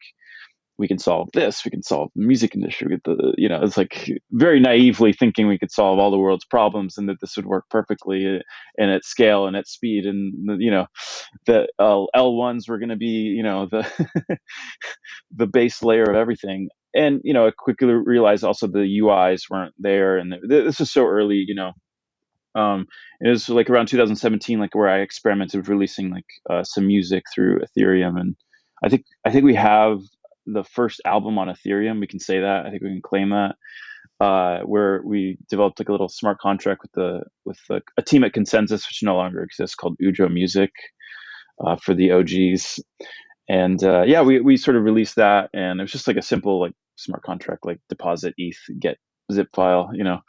we 0.78 0.88
can 0.88 0.98
solve 0.98 1.30
this 1.34 1.64
we 1.64 1.72
can 1.72 1.84
solve 1.84 2.10
the 2.16 2.26
music 2.26 2.56
industry 2.56 3.00
the 3.06 3.34
you 3.38 3.48
know 3.48 3.62
it's 3.62 3.78
like 3.78 4.10
very 4.32 4.60
naively 4.60 5.14
thinking 5.14 5.48
we 5.48 5.58
could 5.58 5.72
solve 5.72 6.00
all 6.00 6.12
the 6.12 6.18
world's 6.18 6.46
problems 6.46 6.98
and 6.98 7.08
that 7.08 7.20
this 7.22 7.36
would 7.36 7.46
work 7.46 7.66
perfectly 7.70 8.38
uh, 8.38 8.40
and 8.78 8.92
at 8.92 9.04
scale 9.04 9.46
and 9.46 9.56
at 9.56 9.68
speed 9.68 10.06
and 10.06 10.62
you 10.62 10.72
know 10.72 10.86
the 11.46 11.68
uh, 11.80 12.06
l1s 12.16 12.68
were 12.68 12.80
going 12.80 12.90
to 12.90 12.96
be 12.96 13.34
you 13.36 13.44
know 13.44 13.68
the 13.70 13.88
the 15.36 15.48
base 15.48 15.82
layer 15.84 16.04
of 16.04 16.16
everything. 16.16 16.70
And 16.96 17.22
you 17.24 17.34
know 17.34 17.48
i 17.48 17.52
quickly 17.52 17.88
realized 17.88 18.44
also 18.44 18.68
the 18.68 19.00
uis 19.02 19.50
weren't 19.50 19.74
there 19.80 20.18
and 20.18 20.36
this 20.48 20.80
was 20.80 20.92
so 20.92 21.06
early 21.06 21.44
you 21.48 21.56
know 21.56 21.72
um, 22.56 22.86
it 23.20 23.30
was 23.30 23.50
like 23.50 23.68
around 23.68 23.88
2017 23.88 24.60
like 24.60 24.76
where 24.76 24.88
i 24.88 25.00
experimented 25.00 25.60
with 25.60 25.70
releasing 25.70 26.12
like 26.12 26.26
uh, 26.52 26.64
some 26.64 26.86
music 26.86 27.24
through 27.34 27.62
ethereum 27.62 28.20
and 28.20 28.36
I 28.84 28.90
think 28.90 29.06
I 29.26 29.32
think 29.32 29.46
we 29.46 29.56
have 29.56 30.00
the 30.46 30.64
first 30.64 31.02
album 31.06 31.38
on 31.38 31.48
Ethereum. 31.48 32.00
We 32.00 32.08
can 32.08 32.20
say 32.20 32.40
that. 32.40 32.66
I 32.66 32.70
think 32.70 32.84
we 32.84 32.90
can 32.90 33.02
claim 33.02 33.30
that. 33.30 33.56
Uh, 34.20 34.60
where 34.62 35.02
we 35.04 35.38
developed 35.50 35.80
like 35.80 35.90
a 35.90 35.92
little 35.92 36.08
smart 36.08 36.40
contract 36.40 36.82
with 36.82 36.92
the 36.94 37.22
with 37.46 37.58
the, 37.68 37.82
a 37.98 38.02
team 38.02 38.24
at 38.24 38.34
ConsenSys, 38.34 38.72
which 38.72 39.00
no 39.02 39.16
longer 39.16 39.44
exists, 39.44 39.76
called 39.76 39.98
Ujo 40.02 40.32
Music 40.32 40.72
uh, 41.66 41.76
for 41.76 41.94
the 41.94 42.12
OGs. 42.12 42.80
And 43.50 43.84
uh, 43.84 44.04
yeah, 44.04 44.22
we 44.22 44.40
we 44.40 44.56
sort 44.56 44.78
of 44.78 44.84
released 44.84 45.16
that, 45.16 45.50
and 45.54 45.80
it 45.80 45.84
was 45.84 45.92
just 45.92 46.08
like 46.08 46.18
a 46.18 46.22
simple 46.22 46.62
like 46.62 46.74
smart 46.96 47.24
contract, 47.24 47.66
like 47.66 47.80
deposit 47.90 48.34
ETH, 48.38 48.58
get 48.80 48.98
zip 49.32 49.50
file, 49.54 49.90
you 49.94 50.04
know. 50.04 50.20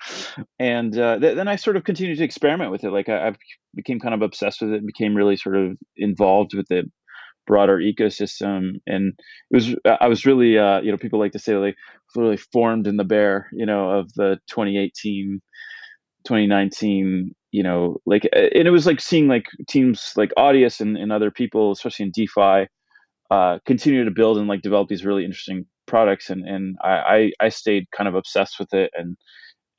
And 0.58 0.96
uh, 0.98 1.18
th- 1.18 1.36
then 1.36 1.48
I 1.48 1.56
sort 1.56 1.76
of 1.76 1.84
continued 1.84 2.18
to 2.18 2.24
experiment 2.24 2.70
with 2.70 2.84
it. 2.84 2.90
Like 2.90 3.08
I, 3.08 3.28
I 3.28 3.34
became 3.74 4.00
kind 4.00 4.14
of 4.14 4.22
obsessed 4.22 4.62
with 4.62 4.72
it, 4.72 4.86
became 4.86 5.14
really 5.14 5.36
sort 5.36 5.56
of 5.56 5.76
involved 5.96 6.54
with 6.54 6.70
it 6.70 6.86
broader 7.46 7.78
ecosystem. 7.78 8.80
And 8.86 9.14
it 9.50 9.54
was 9.54 9.74
I 10.00 10.08
was 10.08 10.26
really 10.26 10.58
uh, 10.58 10.80
you 10.80 10.90
know 10.90 10.98
people 10.98 11.18
like 11.18 11.32
to 11.32 11.38
say 11.38 11.56
like 11.56 11.76
literally 12.14 12.36
formed 12.36 12.86
in 12.86 12.96
the 12.96 13.04
bear 13.04 13.48
you 13.52 13.66
know 13.66 13.90
of 13.90 14.12
the 14.14 14.38
2018 14.48 15.40
2019 16.24 17.34
you 17.50 17.62
know 17.62 17.96
like 18.06 18.22
and 18.32 18.68
it 18.68 18.70
was 18.70 18.86
like 18.86 19.00
seeing 19.00 19.26
like 19.26 19.46
teams 19.68 20.12
like 20.16 20.32
audius 20.38 20.80
and, 20.80 20.96
and 20.96 21.12
other 21.12 21.30
people 21.30 21.72
especially 21.72 22.04
in 22.04 22.12
defi 22.12 22.68
uh, 23.30 23.58
continue 23.66 24.04
to 24.04 24.10
build 24.10 24.38
and 24.38 24.48
like 24.48 24.62
develop 24.62 24.88
these 24.88 25.04
really 25.04 25.24
interesting 25.24 25.66
products 25.86 26.30
and 26.30 26.46
and 26.46 26.76
I, 26.82 27.32
I 27.40 27.48
stayed 27.48 27.90
kind 27.90 28.08
of 28.08 28.14
obsessed 28.14 28.58
with 28.58 28.72
it 28.72 28.90
and 28.94 29.16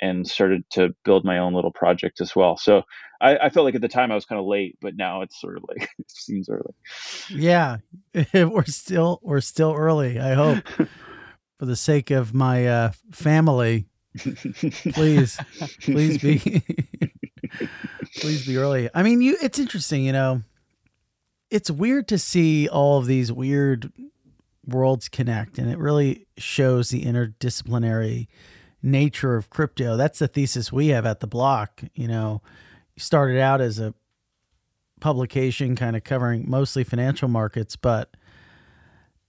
and 0.06 0.28
started 0.28 0.64
to 0.70 0.93
build 1.03 1.26
my 1.26 1.39
own 1.39 1.53
little 1.53 1.72
project 1.72 2.22
as 2.22 2.36
well. 2.36 2.58
So 2.58 2.84
I, 3.22 3.38
I 3.38 3.49
felt 3.49 3.66
like 3.66 3.76
at 3.76 3.82
the 3.82 3.88
time 3.88 4.12
I 4.12 4.16
was 4.16 4.26
kind 4.26 4.39
of 4.39 4.45
late 4.45 4.78
but 4.82 4.95
now 4.95 5.22
it's 5.22 5.39
sort 5.39 5.58
of 5.58 5.66
like 5.68 5.89
it 5.99 6.12
seems 6.12 6.47
early. 6.49 6.74
Yeah 7.30 7.78
we're 8.34 8.66
still 8.66 9.20
we're 9.24 9.41
still 9.41 9.74
early 9.74 10.20
I 10.20 10.34
hope. 10.34 10.64
For 11.58 11.66
the 11.66 11.78
sake 11.78 12.12
of 12.12 12.34
my 12.34 12.68
uh, 12.68 12.91
family 13.14 13.86
please 14.93 15.39
please 15.82 16.18
be 16.18 16.64
please 18.18 18.45
be 18.45 18.58
early. 18.58 18.89
I 18.93 19.03
mean 19.03 19.22
you 19.22 19.38
it's 19.41 19.58
interesting 19.58 20.03
you 20.03 20.12
know 20.12 20.41
it's 21.49 21.72
weird 21.72 22.10
to 22.10 22.18
see 22.18 22.68
all 22.68 22.97
of 22.97 23.06
these 23.06 23.32
weird 23.32 23.91
worlds 24.68 25.08
connect 25.08 25.58
and 25.58 25.70
it 25.70 25.78
really 25.78 26.28
shows 26.38 26.89
the 26.89 27.06
interdisciplinary 27.06 28.28
nature 28.86 29.36
of 29.36 29.49
crypto 29.49 29.97
that's 29.97 30.19
the 30.19 30.27
thesis 30.27 30.71
we 30.71 30.88
have 30.88 31.05
at 31.05 31.19
the 31.19 31.27
block 31.27 31.81
you 31.95 32.07
know 32.07 32.41
started 32.97 33.39
out 33.39 33.59
as 33.59 33.79
a 33.79 33.93
publication 35.01 35.75
kind 35.75 35.95
of 35.95 36.03
covering 36.03 36.49
mostly 36.49 36.83
financial 36.83 37.27
markets 37.27 37.75
but 37.75 38.15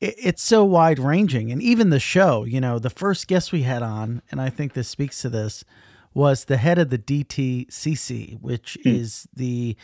it, 0.00 0.14
it's 0.18 0.42
so 0.42 0.62
wide 0.64 0.98
ranging 0.98 1.50
and 1.50 1.62
even 1.62 1.90
the 1.90 1.98
show 1.98 2.44
you 2.44 2.60
know 2.60 2.78
the 2.78 2.90
first 2.90 3.26
guest 3.26 3.50
we 3.50 3.62
had 3.62 3.82
on 3.82 4.20
and 4.30 4.40
i 4.40 4.50
think 4.50 4.74
this 4.74 4.88
speaks 4.88 5.22
to 5.22 5.28
this 5.28 5.64
was 6.12 6.44
the 6.44 6.58
head 6.58 6.78
of 6.78 6.90
the 6.90 6.98
dtcc 6.98 8.40
which 8.40 8.76
mm. 8.84 8.94
is 8.94 9.26
the 9.34 9.74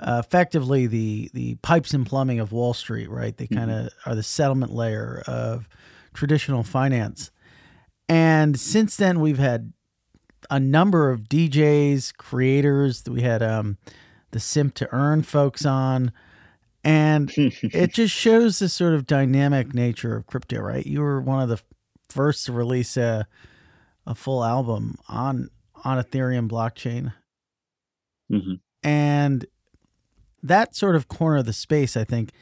uh, 0.00 0.22
effectively 0.24 0.86
the 0.86 1.30
the 1.34 1.56
pipes 1.56 1.92
and 1.92 2.06
plumbing 2.06 2.38
of 2.38 2.52
Wall 2.52 2.72
Street, 2.72 3.10
right? 3.10 3.36
They 3.36 3.48
kind 3.48 3.70
of 3.70 3.86
mm-hmm. 3.86 4.10
are 4.10 4.14
the 4.14 4.22
settlement 4.22 4.72
layer 4.72 5.22
of 5.26 5.68
traditional 6.14 6.62
finance. 6.62 7.30
And 8.08 8.58
since 8.58 8.96
then, 8.96 9.20
we've 9.20 9.38
had 9.38 9.72
a 10.50 10.58
number 10.58 11.10
of 11.10 11.24
DJs, 11.24 12.16
creators. 12.16 13.04
We 13.06 13.22
had 13.22 13.42
um, 13.42 13.76
the 14.30 14.40
Simp 14.40 14.74
to 14.74 14.88
Earn 14.92 15.22
folks 15.22 15.66
on, 15.66 16.12
and 16.82 17.30
it 17.36 17.92
just 17.92 18.14
shows 18.14 18.58
the 18.58 18.68
sort 18.68 18.94
of 18.94 19.06
dynamic 19.06 19.74
nature 19.74 20.16
of 20.16 20.26
crypto, 20.26 20.60
right? 20.60 20.86
You 20.86 21.00
were 21.00 21.20
one 21.20 21.42
of 21.42 21.48
the 21.48 21.60
first 22.08 22.46
to 22.46 22.52
release 22.52 22.96
a 22.96 23.26
a 24.06 24.14
full 24.14 24.42
album 24.42 24.96
on 25.08 25.50
on 25.84 26.02
Ethereum 26.02 26.48
blockchain, 26.48 27.12
mm-hmm. 28.32 28.54
and 28.82 29.44
that 30.42 30.74
sort 30.74 30.96
of 30.96 31.08
corner 31.08 31.38
of 31.38 31.46
the 31.46 31.52
space, 31.52 31.96
I 31.96 32.04
think, 32.04 32.32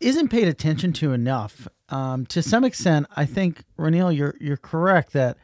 isn't 0.00 0.28
paid 0.28 0.48
attention 0.48 0.92
to 0.94 1.12
enough. 1.12 1.68
Um, 1.88 2.26
to 2.26 2.42
some 2.42 2.64
extent, 2.64 3.06
I 3.16 3.24
think 3.24 3.64
Roneil, 3.78 4.14
you're 4.14 4.34
you're 4.40 4.56
correct 4.56 5.12
that 5.12 5.36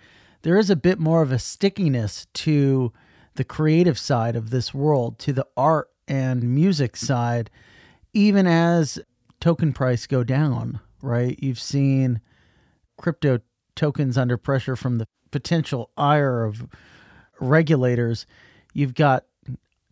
there 0.42 0.58
is 0.58 0.70
a 0.70 0.76
bit 0.76 0.98
more 0.98 1.22
of 1.22 1.32
a 1.32 1.38
stickiness 1.38 2.26
to 2.34 2.92
the 3.34 3.44
creative 3.44 3.98
side 3.98 4.36
of 4.36 4.50
this 4.50 4.72
world, 4.72 5.18
to 5.20 5.32
the 5.32 5.46
art 5.56 5.88
and 6.06 6.42
music 6.42 6.96
side, 6.96 7.50
even 8.12 8.46
as 8.46 8.98
token 9.40 9.72
price 9.72 10.06
go 10.06 10.22
down. 10.22 10.80
Right? 11.02 11.38
You've 11.42 11.60
seen 11.60 12.20
crypto 12.96 13.40
tokens 13.74 14.16
under 14.16 14.36
pressure 14.36 14.76
from 14.76 14.98
the 14.98 15.08
potential 15.30 15.90
ire 15.96 16.44
of 16.44 16.66
regulators. 17.40 18.26
You've 18.72 18.94
got 18.94 19.24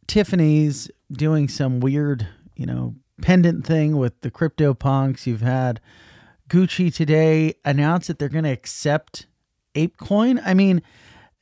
Tiffany's 0.07 0.91
doing 1.11 1.49
some 1.49 1.81
weird, 1.81 2.29
you 2.55 2.67
know, 2.67 2.95
pendant 3.21 3.67
thing 3.67 3.97
with 3.97 4.21
the 4.21 4.31
crypto 4.31 4.75
punks. 4.75 5.27
You've 5.27 5.43
had 5.43 5.81
Gucci 6.49 6.95
today 6.95 7.55
announce 7.65 8.07
that 8.07 8.19
they're 8.19 8.29
going 8.29 8.45
to 8.45 8.51
accept 8.51 9.27
ApeCoin. 9.75 10.41
I 10.45 10.55
mean, 10.55 10.83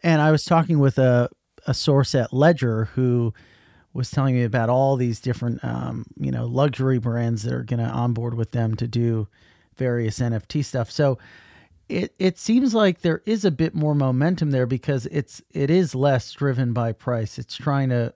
and 0.02 0.20
I 0.20 0.30
was 0.30 0.44
talking 0.44 0.78
with 0.78 0.98
a, 0.98 1.28
a 1.66 1.74
source 1.74 2.14
at 2.14 2.32
Ledger 2.32 2.86
who 2.94 3.34
was 3.92 4.10
telling 4.10 4.34
me 4.34 4.44
about 4.44 4.70
all 4.70 4.96
these 4.96 5.20
different, 5.20 5.64
um, 5.64 6.04
you 6.16 6.30
know, 6.30 6.46
luxury 6.46 6.98
brands 6.98 7.42
that 7.42 7.52
are 7.52 7.64
going 7.64 7.80
to 7.80 7.90
onboard 7.90 8.34
with 8.34 8.52
them 8.52 8.76
to 8.76 8.86
do 8.86 9.28
various 9.76 10.20
NFT 10.20 10.64
stuff. 10.64 10.90
So 10.90 11.18
it 11.88 12.14
it 12.18 12.38
seems 12.38 12.72
like 12.72 13.00
there 13.00 13.22
is 13.26 13.44
a 13.44 13.50
bit 13.50 13.74
more 13.74 13.94
momentum 13.94 14.52
there 14.52 14.66
because 14.66 15.06
it's 15.06 15.42
it 15.50 15.70
is 15.70 15.94
less 15.94 16.30
driven 16.32 16.72
by 16.72 16.92
price. 16.92 17.38
It's 17.38 17.56
trying 17.56 17.88
to 17.88 18.14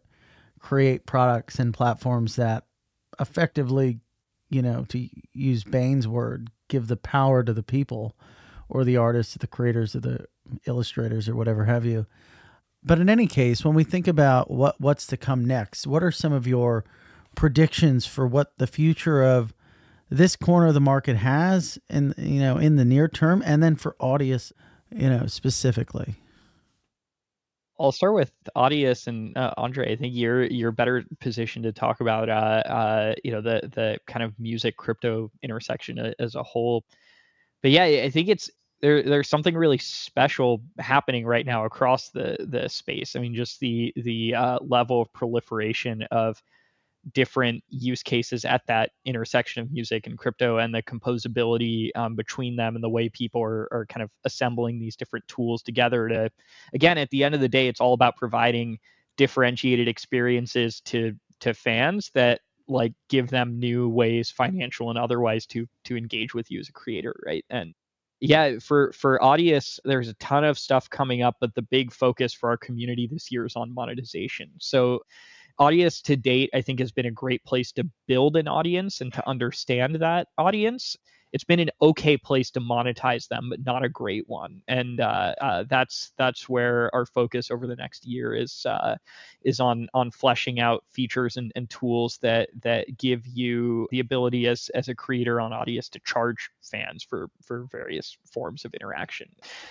create 0.60 1.06
products 1.06 1.58
and 1.58 1.74
platforms 1.74 2.36
that 2.36 2.64
effectively, 3.20 4.00
you 4.50 4.62
know, 4.62 4.84
to 4.88 5.08
use 5.32 5.64
Bain's 5.64 6.08
word, 6.08 6.50
give 6.68 6.88
the 6.88 6.96
power 6.96 7.42
to 7.42 7.52
the 7.52 7.62
people 7.62 8.14
or 8.68 8.84
the 8.84 8.96
artists, 8.96 9.34
the 9.34 9.46
creators, 9.46 9.94
or 9.94 10.00
the 10.00 10.26
illustrators, 10.66 11.28
or 11.28 11.34
whatever 11.34 11.64
have 11.64 11.84
you. 11.84 12.06
But 12.82 12.98
in 12.98 13.08
any 13.08 13.26
case, 13.26 13.64
when 13.64 13.74
we 13.74 13.84
think 13.84 14.06
about 14.06 14.50
what 14.50 14.80
what's 14.80 15.06
to 15.08 15.16
come 15.16 15.44
next, 15.44 15.86
what 15.86 16.02
are 16.02 16.10
some 16.10 16.32
of 16.32 16.46
your 16.46 16.84
predictions 17.34 18.06
for 18.06 18.26
what 18.26 18.56
the 18.58 18.66
future 18.66 19.22
of 19.22 19.54
this 20.10 20.36
corner 20.36 20.68
of 20.68 20.74
the 20.74 20.80
market 20.80 21.16
has 21.16 21.78
in 21.88 22.14
you 22.16 22.40
know 22.40 22.56
in 22.56 22.76
the 22.76 22.84
near 22.84 23.08
term 23.08 23.42
and 23.44 23.62
then 23.62 23.74
for 23.74 23.96
Audius 24.00 24.52
you 24.90 25.08
know 25.08 25.26
specifically 25.26 26.14
I'll 27.78 27.92
start 27.92 28.14
with 28.14 28.32
Audius 28.56 29.08
and 29.08 29.36
uh, 29.36 29.52
Andre. 29.56 29.92
I 29.92 29.96
think 29.96 30.14
you're 30.14 30.44
you're 30.44 30.70
better 30.70 31.04
positioned 31.20 31.64
to 31.64 31.72
talk 31.72 32.00
about 32.00 32.28
uh, 32.28 32.62
uh, 32.66 33.14
you 33.24 33.32
know 33.32 33.40
the 33.40 33.68
the 33.74 33.98
kind 34.06 34.22
of 34.22 34.38
music 34.38 34.76
crypto 34.76 35.30
intersection 35.42 36.14
as 36.18 36.34
a 36.36 36.42
whole. 36.42 36.84
But 37.62 37.72
yeah, 37.72 37.84
I 37.84 38.10
think 38.10 38.28
it's 38.28 38.50
there. 38.80 39.02
There's 39.02 39.28
something 39.28 39.56
really 39.56 39.78
special 39.78 40.62
happening 40.78 41.26
right 41.26 41.46
now 41.46 41.64
across 41.64 42.10
the 42.10 42.36
the 42.48 42.68
space. 42.68 43.16
I 43.16 43.20
mean, 43.20 43.34
just 43.34 43.58
the 43.60 43.92
the 43.96 44.34
uh, 44.34 44.58
level 44.62 45.02
of 45.02 45.12
proliferation 45.12 46.02
of 46.12 46.40
different 47.12 47.62
use 47.68 48.02
cases 48.02 48.44
at 48.44 48.66
that 48.66 48.90
intersection 49.04 49.62
of 49.62 49.70
music 49.70 50.06
and 50.06 50.16
crypto 50.16 50.58
and 50.58 50.74
the 50.74 50.82
composability 50.82 51.90
um, 51.96 52.14
between 52.14 52.56
them 52.56 52.74
and 52.74 52.82
the 52.82 52.88
way 52.88 53.08
people 53.08 53.42
are, 53.42 53.68
are 53.72 53.86
kind 53.86 54.02
of 54.02 54.10
assembling 54.24 54.78
these 54.78 54.96
different 54.96 55.26
tools 55.28 55.62
together 55.62 56.08
to 56.08 56.30
again 56.72 56.96
at 56.96 57.10
the 57.10 57.22
end 57.22 57.34
of 57.34 57.40
the 57.40 57.48
day 57.48 57.68
it's 57.68 57.80
all 57.80 57.92
about 57.92 58.16
providing 58.16 58.78
differentiated 59.16 59.86
experiences 59.86 60.80
to 60.80 61.14
to 61.40 61.52
fans 61.52 62.10
that 62.14 62.40
like 62.66 62.94
give 63.10 63.28
them 63.28 63.58
new 63.58 63.88
ways 63.88 64.30
financial 64.30 64.88
and 64.88 64.98
otherwise 64.98 65.44
to 65.46 65.66
to 65.84 65.96
engage 65.96 66.34
with 66.34 66.50
you 66.50 66.58
as 66.58 66.68
a 66.68 66.72
creator 66.72 67.14
right? 67.26 67.44
And 67.50 67.74
yeah 68.20 68.58
for 68.58 68.92
for 68.92 69.18
audius 69.18 69.78
there's 69.84 70.08
a 70.08 70.14
ton 70.14 70.44
of 70.44 70.58
stuff 70.58 70.88
coming 70.88 71.20
up 71.20 71.36
but 71.40 71.54
the 71.54 71.62
big 71.62 71.92
focus 71.92 72.32
for 72.32 72.48
our 72.48 72.56
community 72.56 73.06
this 73.06 73.30
year 73.30 73.44
is 73.44 73.56
on 73.56 73.74
monetization. 73.74 74.50
So 74.58 75.00
Audius 75.60 76.02
to 76.02 76.16
date, 76.16 76.50
I 76.52 76.60
think, 76.60 76.80
has 76.80 76.92
been 76.92 77.06
a 77.06 77.10
great 77.10 77.44
place 77.44 77.72
to 77.72 77.88
build 78.06 78.36
an 78.36 78.48
audience 78.48 79.00
and 79.00 79.12
to 79.12 79.28
understand 79.28 79.96
that 79.96 80.28
audience. 80.36 80.96
It's 81.32 81.44
been 81.44 81.58
an 81.58 81.70
okay 81.82 82.16
place 82.16 82.52
to 82.52 82.60
monetize 82.60 83.26
them, 83.26 83.48
but 83.50 83.64
not 83.64 83.84
a 83.84 83.88
great 83.88 84.28
one. 84.28 84.62
And 84.68 85.00
uh, 85.00 85.34
uh, 85.40 85.64
that's 85.68 86.12
that's 86.16 86.48
where 86.48 86.94
our 86.94 87.04
focus 87.06 87.50
over 87.50 87.66
the 87.66 87.74
next 87.74 88.06
year 88.06 88.36
is 88.36 88.64
uh, 88.66 88.94
is 89.42 89.58
on 89.58 89.88
on 89.94 90.12
fleshing 90.12 90.60
out 90.60 90.84
features 90.88 91.36
and, 91.36 91.50
and 91.56 91.68
tools 91.68 92.18
that 92.22 92.50
that 92.62 92.98
give 92.98 93.26
you 93.26 93.88
the 93.90 93.98
ability 93.98 94.46
as 94.46 94.68
as 94.76 94.88
a 94.88 94.94
creator 94.94 95.40
on 95.40 95.50
Audius 95.50 95.90
to 95.90 96.00
charge 96.04 96.50
fans 96.62 97.02
for 97.02 97.26
for 97.42 97.66
various 97.72 98.16
forms 98.32 98.64
of 98.64 98.72
interaction. 98.72 99.28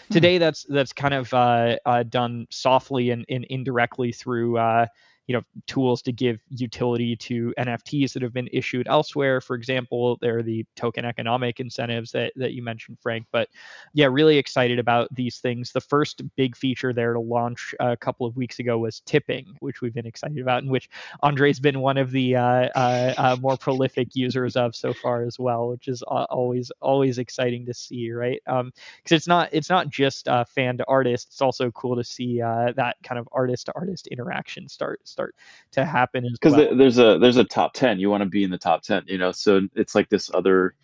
Hmm. 0.09 0.13
Today, 0.13 0.37
that's 0.39 0.65
that's 0.67 0.91
kind 0.91 1.13
of 1.13 1.33
uh, 1.33 1.77
uh, 1.85 2.03
done 2.03 2.45
softly 2.49 3.11
and, 3.11 3.25
and 3.29 3.45
indirectly 3.45 4.11
through 4.11 4.57
uh, 4.57 4.87
you 5.27 5.33
know 5.35 5.41
tools 5.67 6.01
to 6.03 6.11
give 6.11 6.39
utility 6.49 7.15
to 7.15 7.53
NFTs 7.57 8.13
that 8.13 8.21
have 8.23 8.33
been 8.33 8.49
issued 8.51 8.87
elsewhere. 8.87 9.39
For 9.39 9.55
example, 9.55 10.17
there 10.21 10.37
are 10.39 10.43
the 10.43 10.65
token 10.75 11.05
economic 11.05 11.59
incentives 11.59 12.11
that 12.11 12.33
that 12.35 12.53
you 12.53 12.61
mentioned, 12.61 12.97
Frank. 13.01 13.25
But 13.31 13.49
yeah, 13.93 14.07
really 14.07 14.37
excited 14.37 14.79
about 14.79 15.13
these 15.13 15.37
things. 15.39 15.71
The 15.71 15.81
first 15.81 16.21
big 16.35 16.55
feature 16.55 16.93
there 16.93 17.13
to 17.13 17.19
launch 17.19 17.73
a 17.79 17.95
couple 17.95 18.25
of 18.25 18.35
weeks 18.35 18.59
ago 18.59 18.77
was 18.77 19.01
tipping, 19.01 19.55
which 19.59 19.81
we've 19.81 19.93
been 19.93 20.05
excited 20.05 20.39
about, 20.39 20.63
and 20.63 20.71
which 20.71 20.89
Andre's 21.21 21.59
been 21.59 21.79
one 21.79 21.97
of 21.97 22.11
the 22.11 22.35
uh, 22.35 22.69
uh, 22.75 23.13
uh, 23.17 23.37
more 23.39 23.57
prolific 23.57 24.09
users 24.15 24.55
of 24.55 24.75
so 24.75 24.93
far 24.93 25.23
as 25.23 25.39
well, 25.39 25.69
which 25.69 25.87
is 25.87 26.01
always 26.03 26.71
always 26.81 27.17
exciting 27.17 27.65
to 27.65 27.73
see, 27.73 28.11
right? 28.11 28.41
Because 28.45 28.61
um, 28.61 28.73
it's 29.09 29.27
not 29.27 29.49
it's 29.53 29.69
not 29.69 29.89
just 29.89 30.27
uh, 30.27 30.43
fan 30.43 30.77
to 30.77 30.85
artist; 30.87 31.27
it's 31.29 31.41
also 31.41 31.71
cool 31.71 31.95
to 31.95 32.03
see 32.03 32.41
uh, 32.41 32.73
that 32.75 32.97
kind 33.03 33.19
of 33.19 33.29
artist 33.31 33.67
to 33.67 33.73
artist 33.75 34.07
interaction 34.07 34.67
start 34.67 34.99
start 35.13 35.35
to 35.71 35.85
happen 35.85 36.27
because 36.33 36.55
well. 36.55 36.75
there's 36.75 36.97
a 36.97 37.17
there's 37.19 37.37
a 37.37 37.43
top 37.43 37.73
10 37.73 37.99
you 37.99 38.09
want 38.09 38.21
to 38.21 38.29
be 38.29 38.43
in 38.43 38.51
the 38.51 38.57
top 38.57 38.81
10 38.81 39.03
you 39.07 39.17
know 39.17 39.31
so 39.31 39.61
it's 39.75 39.95
like 39.95 40.09
this 40.09 40.29
other 40.33 40.75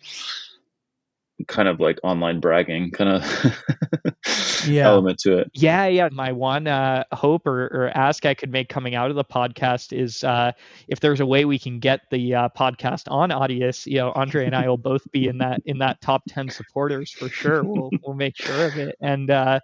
kind 1.46 1.68
of 1.68 1.80
like 1.80 1.98
online 2.02 2.40
bragging 2.40 2.90
kind 2.90 3.10
of 3.10 3.56
yeah. 4.68 4.86
element 4.86 5.18
to 5.18 5.38
it. 5.38 5.50
Yeah, 5.54 5.86
yeah. 5.86 6.08
My 6.12 6.32
one 6.32 6.66
uh, 6.66 7.04
hope 7.12 7.46
or, 7.46 7.64
or, 7.66 7.90
ask 7.94 8.26
I 8.26 8.34
could 8.34 8.50
make 8.50 8.68
coming 8.68 8.94
out 8.94 9.10
of 9.10 9.16
the 9.16 9.24
podcast 9.24 9.96
is 9.96 10.24
uh, 10.24 10.52
if 10.88 11.00
there's 11.00 11.20
a 11.20 11.26
way 11.26 11.44
we 11.44 11.58
can 11.58 11.78
get 11.78 12.02
the 12.10 12.34
uh, 12.34 12.48
podcast 12.50 13.10
on 13.10 13.30
Audius, 13.30 13.86
you 13.86 13.98
know, 13.98 14.12
Andre 14.12 14.46
and 14.46 14.54
I 14.54 14.68
will 14.68 14.76
both 14.76 15.10
be 15.12 15.28
in 15.28 15.38
that 15.38 15.62
in 15.64 15.78
that 15.78 16.00
top 16.00 16.22
ten 16.28 16.48
supporters 16.48 17.10
for 17.10 17.28
sure. 17.28 17.62
We'll 17.62 17.90
we'll 18.02 18.16
make 18.16 18.36
sure 18.36 18.66
of 18.66 18.76
it. 18.76 18.96
And 19.00 19.30
uh, 19.30 19.60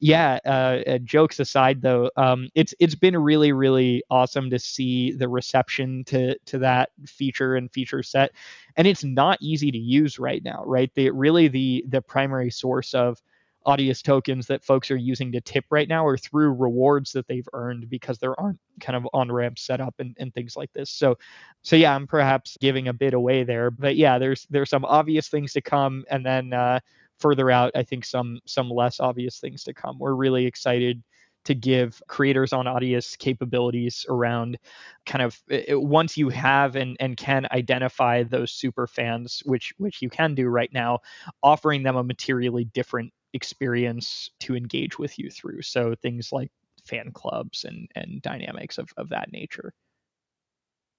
yeah, 0.00 0.38
uh, 0.46 0.80
uh, 0.86 0.98
jokes 0.98 1.40
aside 1.40 1.82
though, 1.82 2.10
um, 2.16 2.48
it's 2.54 2.72
it's 2.78 2.94
been 2.94 3.16
really 3.16 3.52
really 3.52 4.02
awesome 4.10 4.48
to 4.50 4.58
see 4.58 5.12
the 5.12 5.28
reception 5.28 6.04
to 6.04 6.38
to 6.46 6.58
that 6.58 6.90
feature 7.06 7.56
and 7.56 7.70
feature 7.72 8.02
set, 8.02 8.32
and 8.76 8.86
it's 8.86 9.02
not 9.04 9.38
easy 9.40 9.72
to 9.72 9.78
use 9.78 10.18
right 10.18 10.42
now, 10.44 10.62
right? 10.66 10.90
The 10.94 11.10
really 11.10 11.48
the 11.48 11.84
the 11.88 12.00
primary 12.00 12.50
source 12.50 12.94
of 12.94 13.20
Audius 13.66 14.00
tokens 14.02 14.46
that 14.46 14.64
folks 14.64 14.90
are 14.90 14.96
using 14.96 15.32
to 15.32 15.40
tip 15.40 15.64
right 15.70 15.88
now 15.88 16.06
are 16.06 16.16
through 16.16 16.52
rewards 16.54 17.12
that 17.12 17.26
they've 17.26 17.48
earned 17.52 17.90
because 17.90 18.18
there 18.18 18.38
aren't 18.40 18.58
kind 18.80 18.96
of 18.96 19.06
on 19.12 19.30
ramps 19.30 19.62
set 19.62 19.80
up 19.80 19.94
and, 19.98 20.16
and 20.18 20.32
things 20.32 20.56
like 20.56 20.72
this. 20.72 20.90
So 20.90 21.18
so 21.62 21.76
yeah, 21.76 21.94
I'm 21.94 22.06
perhaps 22.06 22.56
giving 22.60 22.88
a 22.88 22.92
bit 22.92 23.14
away 23.14 23.42
there. 23.42 23.70
But 23.70 23.96
yeah, 23.96 24.18
there's 24.18 24.46
there's 24.48 24.70
some 24.70 24.84
obvious 24.84 25.28
things 25.28 25.52
to 25.54 25.60
come 25.60 26.04
and 26.08 26.24
then 26.24 26.52
uh, 26.52 26.78
further 27.18 27.50
out, 27.50 27.72
I 27.74 27.82
think 27.82 28.04
some 28.04 28.40
some 28.46 28.70
less 28.70 29.00
obvious 29.00 29.38
things 29.40 29.64
to 29.64 29.74
come. 29.74 29.98
We're 29.98 30.14
really 30.14 30.46
excited 30.46 31.02
to 31.44 31.54
give 31.54 32.02
creators 32.08 32.52
on 32.52 32.66
Audius 32.66 33.16
capabilities 33.16 34.04
around 34.08 34.58
kind 35.06 35.22
of 35.22 35.40
it, 35.48 35.80
once 35.80 36.16
you 36.16 36.28
have 36.28 36.76
and, 36.76 36.96
and 37.00 37.16
can 37.16 37.46
identify 37.52 38.22
those 38.22 38.52
super 38.52 38.86
fans, 38.86 39.42
which 39.46 39.72
which 39.78 40.02
you 40.02 40.10
can 40.10 40.34
do 40.34 40.48
right 40.48 40.72
now, 40.72 41.00
offering 41.42 41.82
them 41.82 41.96
a 41.96 42.04
materially 42.04 42.64
different 42.64 43.12
experience 43.32 44.30
to 44.40 44.56
engage 44.56 44.98
with 44.98 45.18
you 45.18 45.30
through. 45.30 45.62
So 45.62 45.94
things 45.94 46.32
like 46.32 46.50
fan 46.84 47.12
clubs 47.12 47.64
and 47.64 47.88
and 47.94 48.20
dynamics 48.22 48.78
of, 48.78 48.90
of 48.96 49.08
that 49.10 49.32
nature. 49.32 49.72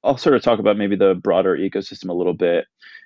I'll 0.04 0.18
sort 0.18 0.36
of 0.36 0.41
talk 0.41 0.60
about 0.60 0.78
maybe 0.78 0.95
the 0.95 1.16
broader 1.16 1.58
ecosystem 1.58 2.10
a 2.10 2.14
little 2.14 2.34
bit 2.34 2.66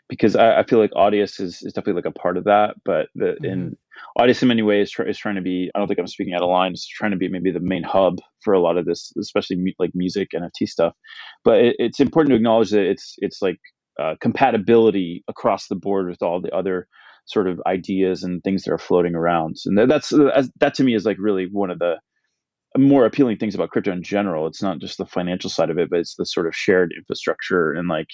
because 0.10 0.36
I, 0.36 0.60
I 0.60 0.64
feel 0.64 0.80
like 0.80 0.92
Audius 0.92 1.40
is, 1.40 1.62
is 1.62 1.74
definitely 1.74 2.02
like 2.02 2.14
a 2.16 2.20
part 2.20 2.38
of 2.38 2.44
that. 2.44 2.76
But 2.86 3.08
the, 3.16 3.26
mm-hmm. 3.26 3.46
in 3.46 3.78
Audius, 4.18 4.42
in 4.42 4.48
many 4.48 4.62
ways, 4.62 4.92
try, 4.92 5.06
is 5.06 5.18
trying 5.18 5.36
to 5.36 5.42
be. 5.42 5.72
I 5.74 5.80
don't 5.80 5.88
think 5.88 6.00
I'm 6.00 6.08
speaking 6.08 6.34
out 6.34 6.44
of 6.44 6.50
line. 6.50 6.72
It's 6.72 6.88
trying 6.88 7.12
to 7.12 7.18
be 7.18 7.30
maybe 7.30 7.52
the 7.52 7.60
main 7.60 7.84
hub 7.84 8.20
for 8.42 8.54
a 8.54 8.60
lot 8.60 8.78
of 8.78 8.86
this, 8.86 9.12
especially 9.20 9.58
mu- 9.58 9.72
like 9.80 9.92
music 9.96 10.30
NFT 10.36 10.68
stuff. 10.68 10.94
But 11.44 11.62
it, 11.62 11.76
it's 11.80 12.00
important 12.00 12.32
to 12.32 12.36
acknowledge 12.36 12.72
that 12.72 12.86
it's 12.86 13.16
it's 13.20 13.42
like 13.42 13.60
uh, 14.00 14.16
compatibility 14.22 15.24
across 15.28 15.68
the 15.68 15.76
board 15.76 16.10
with 16.10 16.22
all 16.22 16.42
the 16.42 16.56
other 16.56 16.88
sort 17.26 17.48
of 17.48 17.62
ideas 17.66 18.24
and 18.24 18.44
things 18.44 18.64
that 18.64 18.74
are 18.74 18.78
floating 18.78 19.16
around. 19.16 19.56
And 19.66 19.90
that's 19.90 20.10
that 20.10 20.74
to 20.76 20.84
me 20.84 20.94
is 20.94 21.06
like 21.06 21.18
really 21.20 21.48
one 21.52 21.72
of 21.72 21.80
the 21.80 21.96
more 22.78 23.06
appealing 23.06 23.38
things 23.38 23.56
about 23.56 23.70
crypto 23.70 23.92
in 23.92 24.04
general. 24.04 24.48
It's 24.48 24.64
not 24.64 24.80
just 24.80 24.98
the 24.98 25.06
financial 25.06 25.50
side 25.50 25.70
of 25.70 25.78
it, 25.78 25.90
but 25.90 26.00
it's 26.00 26.16
the 26.16 26.26
sort 26.26 26.48
of 26.48 26.56
shared 26.56 26.94
infrastructure 26.98 27.72
and 27.72 27.88
like, 27.88 28.10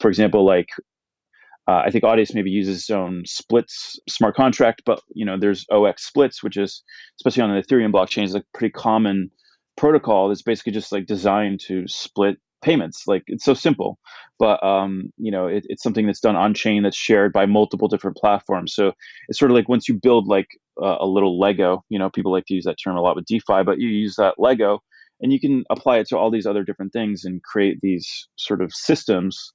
for 0.00 0.08
example, 0.08 0.44
like 0.44 0.68
uh, 1.66 1.82
I 1.86 1.90
think 1.90 2.04
Audius 2.04 2.34
maybe 2.34 2.50
uses 2.50 2.78
its 2.78 2.90
own 2.90 3.22
splits 3.24 3.98
smart 4.08 4.36
contract, 4.36 4.82
but 4.84 5.00
you 5.14 5.24
know 5.24 5.38
there's 5.38 5.64
OX 5.70 6.06
splits, 6.06 6.42
which 6.42 6.56
is 6.56 6.82
especially 7.20 7.42
on 7.42 7.54
the 7.54 7.62
Ethereum 7.62 7.92
blockchain 7.92 8.24
is 8.24 8.34
a 8.34 8.44
pretty 8.52 8.72
common 8.72 9.30
protocol 9.76 10.28
that's 10.28 10.42
basically 10.42 10.72
just 10.72 10.92
like 10.92 11.06
designed 11.06 11.60
to 11.60 11.88
split 11.88 12.36
payments. 12.64 13.04
Like 13.06 13.22
it's 13.26 13.44
so 13.44 13.54
simple, 13.54 13.98
but 14.38 14.62
um, 14.64 15.12
you 15.16 15.30
know 15.30 15.46
it, 15.46 15.64
it's 15.68 15.82
something 15.82 16.06
that's 16.06 16.20
done 16.20 16.36
on 16.36 16.54
chain 16.54 16.82
that's 16.82 16.96
shared 16.96 17.32
by 17.32 17.46
multiple 17.46 17.88
different 17.88 18.16
platforms. 18.16 18.74
So 18.74 18.92
it's 19.28 19.38
sort 19.38 19.50
of 19.50 19.54
like 19.54 19.68
once 19.68 19.88
you 19.88 19.94
build 19.94 20.26
like 20.26 20.48
uh, 20.82 20.96
a 21.00 21.06
little 21.06 21.38
Lego. 21.38 21.84
You 21.88 21.98
know, 21.98 22.10
people 22.10 22.32
like 22.32 22.46
to 22.46 22.54
use 22.54 22.64
that 22.64 22.78
term 22.82 22.96
a 22.96 23.00
lot 23.00 23.16
with 23.16 23.26
DeFi, 23.26 23.62
but 23.64 23.78
you 23.78 23.88
use 23.88 24.16
that 24.16 24.34
Lego 24.38 24.80
and 25.20 25.32
you 25.32 25.40
can 25.40 25.64
apply 25.70 25.98
it 25.98 26.08
to 26.08 26.18
all 26.18 26.30
these 26.30 26.46
other 26.46 26.64
different 26.64 26.92
things 26.92 27.24
and 27.24 27.42
create 27.42 27.78
these 27.80 28.28
sort 28.36 28.60
of 28.60 28.72
systems 28.72 29.52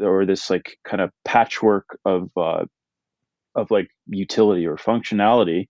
or 0.00 0.24
this 0.24 0.50
like 0.50 0.76
kind 0.84 1.00
of 1.00 1.10
patchwork 1.24 1.98
of 2.04 2.30
uh, 2.36 2.64
of 3.54 3.70
like 3.70 3.88
utility 4.08 4.66
or 4.66 4.76
functionality 4.76 5.66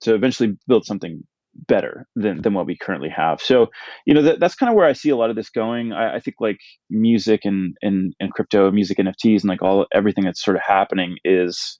to 0.00 0.14
eventually 0.14 0.56
build 0.68 0.84
something 0.84 1.24
better 1.66 2.06
than, 2.16 2.42
than 2.42 2.54
what 2.54 2.66
we 2.66 2.76
currently 2.76 3.08
have. 3.08 3.40
So, 3.40 3.68
you 4.06 4.14
know, 4.14 4.22
that, 4.22 4.40
that's 4.40 4.54
kind 4.54 4.70
of 4.70 4.76
where 4.76 4.86
I 4.86 4.92
see 4.92 5.10
a 5.10 5.16
lot 5.16 5.30
of 5.30 5.36
this 5.36 5.50
going. 5.50 5.92
I, 5.92 6.16
I 6.16 6.20
think 6.20 6.36
like 6.40 6.58
music 6.90 7.42
and, 7.44 7.76
and, 7.82 8.14
and 8.20 8.32
crypto, 8.32 8.70
music 8.70 8.98
NFTs 8.98 9.40
and 9.42 9.48
like 9.48 9.62
all 9.62 9.86
everything 9.94 10.24
that's 10.24 10.44
sort 10.44 10.56
of 10.56 10.62
happening 10.66 11.16
is 11.24 11.78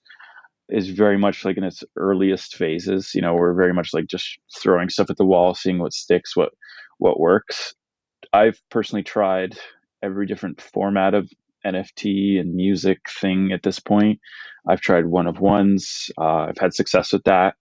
is 0.71 0.89
very 0.89 1.19
much 1.19 1.45
like 1.45 1.57
in 1.57 1.65
its 1.65 1.85
earliest 1.97 2.57
phases. 2.57 3.13
You 3.15 3.21
know, 3.21 3.35
we're 3.35 3.55
very 3.55 3.75
much 3.75 3.91
like 3.93 4.07
just 4.07 4.39
throwing 4.63 4.89
stuff 4.89 5.11
at 5.11 5.17
the 5.17 5.27
wall, 5.27 5.55
seeing 5.55 5.79
what 5.79 5.93
sticks, 5.93 6.37
what 6.37 6.51
what 6.99 7.21
works. 7.21 7.75
I've 8.33 8.61
personally 8.71 9.03
tried 9.03 9.59
every 10.03 10.27
different 10.27 10.61
format 10.61 11.15
of 11.15 11.31
NFT 11.67 12.41
and 12.41 12.55
music 12.55 12.99
thing 13.21 13.53
at 13.53 13.63
this 13.63 13.79
point. 13.79 14.21
I've 14.69 14.81
tried 14.81 15.07
one 15.07 15.27
of 15.27 15.41
ones. 15.41 16.11
Uh, 16.19 16.47
I've 16.49 16.59
had 16.59 16.75
success 16.75 17.13
with 17.13 17.25
that. 17.25 17.57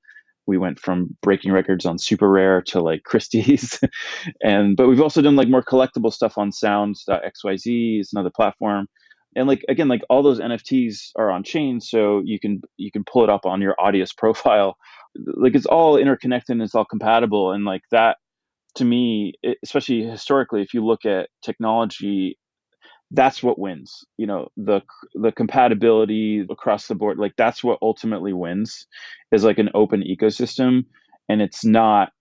We 0.46 0.58
went 0.58 0.80
from 0.80 1.16
breaking 1.22 1.52
records 1.52 1.86
on 1.86 1.98
SuperRare 1.98 2.64
to 2.66 2.82
like 2.82 3.04
Christie's, 3.04 3.80
and 4.44 4.76
but 4.76 4.88
we've 4.88 5.02
also 5.02 5.22
done 5.22 5.36
like 5.36 5.50
more 5.50 5.64
collectible 5.64 6.12
stuff 6.12 6.38
on 6.38 6.52
Sounds.xyz 6.52 7.08
uh, 7.08 8.00
is 8.00 8.14
another 8.14 8.32
platform. 8.36 8.88
And 9.36 9.48
like 9.48 9.64
again 9.68 9.88
like 9.88 10.02
all 10.10 10.22
those 10.22 10.40
nfts 10.40 11.10
are 11.18 11.32
on 11.32 11.44
chain 11.44 11.82
so 11.82 12.22
you 12.24 12.40
can 12.40 12.62
you 12.78 12.92
can 12.92 13.04
pull 13.04 13.24
it 13.24 13.32
up 13.32 13.46
on 13.46 13.62
your 13.62 13.76
audius 13.80 14.16
profile. 14.16 14.76
Like 15.16 15.54
it's 15.54 15.68
all 15.68 15.98
interconnected 15.98 16.54
and 16.56 16.64
it's 16.64 16.74
all 16.74 16.86
compatible. 16.86 17.52
And 17.52 17.66
like 17.66 17.84
that 17.92 18.18
to 18.78 18.84
me 18.84 19.34
especially 19.64 20.02
historically 20.02 20.64
if 20.64 20.74
you 20.74 20.84
look 20.84 21.06
at 21.06 21.30
technology 21.44 22.36
that's 23.14 23.44
what 23.44 23.60
wins 23.60 24.04
you 24.18 24.26
know 24.26 24.48
the 24.58 24.82
the 25.14 25.32
compatibility 25.32 26.46
across 26.50 26.88
the 26.88 26.96
board 26.96 27.18
like 27.18 27.34
that's 27.38 27.64
what 27.64 27.78
ultimately 27.82 28.34
wins 28.34 28.88
is 29.32 29.44
like 29.44 29.60
an 29.60 29.70
open 29.74 30.04
ecosystem 30.04 30.86
and 31.30 31.42
it's 31.42 31.64
not 31.64 32.12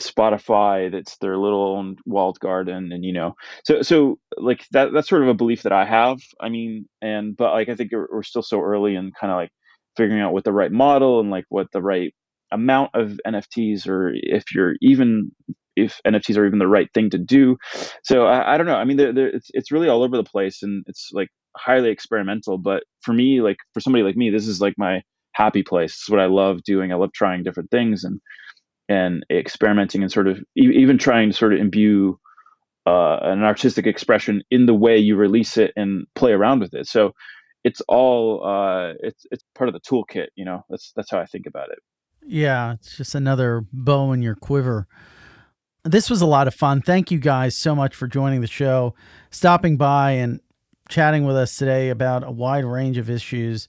Spotify 0.00 0.90
that's 0.90 1.18
their 1.18 1.36
little 1.36 1.76
own 1.76 1.96
walled 2.06 2.40
garden 2.40 2.92
and 2.92 3.04
you 3.04 3.12
know 3.12 3.34
so 3.64 3.82
so 3.82 4.18
like 4.38 4.64
that 4.72 4.92
that's 4.92 5.08
sort 5.08 5.22
of 5.22 5.28
a 5.28 5.34
belief 5.34 5.62
that 5.62 5.72
I 5.72 5.84
have 5.84 6.18
I 6.40 6.48
mean 6.48 6.88
and 7.02 7.36
but 7.36 7.52
like 7.52 7.68
I 7.68 7.74
think 7.74 7.92
we're 7.92 8.22
still 8.22 8.42
so 8.42 8.60
early 8.60 8.96
and 8.96 9.14
kind 9.14 9.30
of 9.30 9.36
like 9.36 9.50
figuring 9.96 10.22
out 10.22 10.32
what 10.32 10.44
the 10.44 10.52
right 10.52 10.72
model 10.72 11.20
and 11.20 11.30
like 11.30 11.44
what 11.50 11.70
the 11.72 11.82
right 11.82 12.14
amount 12.50 12.90
of 12.94 13.20
NFTs 13.26 13.86
or 13.86 14.12
if 14.14 14.54
you're 14.54 14.74
even 14.80 15.30
if 15.76 16.00
NFTs 16.06 16.36
are 16.36 16.46
even 16.46 16.58
the 16.58 16.68
right 16.68 16.88
thing 16.94 17.10
to 17.10 17.18
do 17.18 17.56
so 18.02 18.26
I, 18.26 18.54
I 18.54 18.56
don't 18.56 18.66
know 18.66 18.76
I 18.76 18.84
mean 18.84 18.96
they're, 18.96 19.12
they're, 19.12 19.28
it's 19.28 19.50
it's 19.52 19.72
really 19.72 19.88
all 19.88 20.02
over 20.02 20.16
the 20.16 20.24
place 20.24 20.62
and 20.62 20.84
it's 20.86 21.10
like 21.12 21.28
highly 21.56 21.90
experimental 21.90 22.58
but 22.58 22.82
for 23.02 23.12
me 23.12 23.40
like 23.40 23.58
for 23.74 23.80
somebody 23.80 24.02
like 24.04 24.16
me 24.16 24.30
this 24.30 24.46
is 24.46 24.60
like 24.60 24.74
my 24.76 25.02
happy 25.34 25.62
place 25.62 25.92
it's 25.92 26.10
what 26.10 26.20
I 26.20 26.26
love 26.26 26.62
doing 26.62 26.92
I 26.92 26.96
love 26.96 27.12
trying 27.12 27.42
different 27.42 27.70
things 27.70 28.04
and 28.04 28.20
and 28.88 29.24
experimenting 29.30 30.02
and 30.02 30.12
sort 30.12 30.28
of 30.28 30.38
even 30.56 30.98
trying 30.98 31.30
to 31.30 31.36
sort 31.36 31.54
of 31.54 31.60
imbue 31.60 32.18
uh, 32.86 33.18
an 33.22 33.42
artistic 33.42 33.86
expression 33.86 34.42
in 34.50 34.66
the 34.66 34.74
way 34.74 34.98
you 34.98 35.16
release 35.16 35.56
it 35.56 35.72
and 35.76 36.06
play 36.14 36.32
around 36.32 36.60
with 36.60 36.74
it. 36.74 36.86
So 36.86 37.12
it's 37.64 37.80
all 37.88 38.44
uh, 38.44 38.94
it's 39.00 39.24
it's 39.30 39.44
part 39.54 39.68
of 39.68 39.74
the 39.74 39.80
toolkit. 39.80 40.28
You 40.34 40.44
know, 40.44 40.64
that's 40.68 40.92
that's 40.96 41.10
how 41.10 41.20
I 41.20 41.26
think 41.26 41.46
about 41.46 41.70
it. 41.70 41.78
Yeah, 42.24 42.74
it's 42.74 42.96
just 42.96 43.14
another 43.14 43.64
bow 43.72 44.12
in 44.12 44.22
your 44.22 44.34
quiver. 44.34 44.88
This 45.84 46.08
was 46.08 46.22
a 46.22 46.26
lot 46.26 46.46
of 46.46 46.54
fun. 46.54 46.80
Thank 46.80 47.10
you 47.10 47.18
guys 47.18 47.56
so 47.56 47.74
much 47.74 47.96
for 47.96 48.06
joining 48.06 48.40
the 48.40 48.46
show, 48.46 48.94
stopping 49.30 49.76
by 49.76 50.12
and 50.12 50.40
chatting 50.88 51.26
with 51.26 51.36
us 51.36 51.56
today 51.56 51.88
about 51.88 52.22
a 52.22 52.30
wide 52.30 52.64
range 52.64 52.98
of 52.98 53.10
issues 53.10 53.68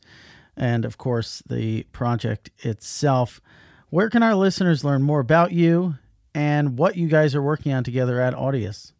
and 0.55 0.85
of 0.85 0.99
course 0.99 1.41
the 1.49 1.83
project 1.91 2.51
itself. 2.59 3.41
Where 3.89 4.11
can 4.11 4.21
our 4.21 4.35
listeners 4.35 4.83
learn 4.83 5.01
more 5.01 5.19
about 5.21 5.53
you 5.53 5.95
and 6.35 6.77
what 6.77 6.97
you 6.97 7.07
guys 7.07 7.33
are 7.33 7.41
working 7.41 7.73
on 7.73 7.83
together 7.83 8.21
at 8.21 8.35
Audius? 8.35 8.92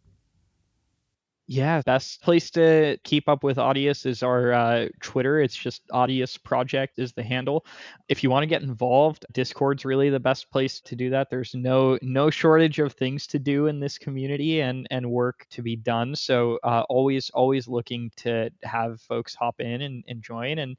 Yeah, 1.46 1.82
best 1.82 2.22
place 2.22 2.50
to 2.52 2.96
keep 3.04 3.28
up 3.28 3.44
with 3.44 3.58
Audius 3.58 4.06
is 4.06 4.22
our 4.22 4.54
uh, 4.54 4.88
Twitter. 5.02 5.42
It's 5.42 5.54
just 5.54 5.86
Audius 5.88 6.42
Project 6.42 6.98
is 6.98 7.12
the 7.12 7.22
handle. 7.22 7.66
If 8.08 8.22
you 8.22 8.30
want 8.30 8.44
to 8.44 8.46
get 8.46 8.62
involved, 8.62 9.26
Discord's 9.30 9.84
really 9.84 10.08
the 10.08 10.18
best 10.18 10.50
place 10.50 10.80
to 10.80 10.96
do 10.96 11.10
that. 11.10 11.28
There's 11.28 11.54
no 11.54 11.98
no 12.00 12.30
shortage 12.30 12.78
of 12.78 12.94
things 12.94 13.26
to 13.26 13.38
do 13.38 13.66
in 13.66 13.78
this 13.78 13.98
community 13.98 14.62
and 14.62 14.86
and 14.90 15.10
work 15.10 15.46
to 15.50 15.60
be 15.60 15.76
done. 15.76 16.16
So 16.16 16.58
uh, 16.64 16.84
always 16.88 17.28
always 17.34 17.68
looking 17.68 18.10
to 18.16 18.48
have 18.62 19.02
folks 19.02 19.34
hop 19.34 19.60
in 19.60 19.82
and, 19.82 20.02
and 20.08 20.22
join. 20.22 20.60
And 20.60 20.78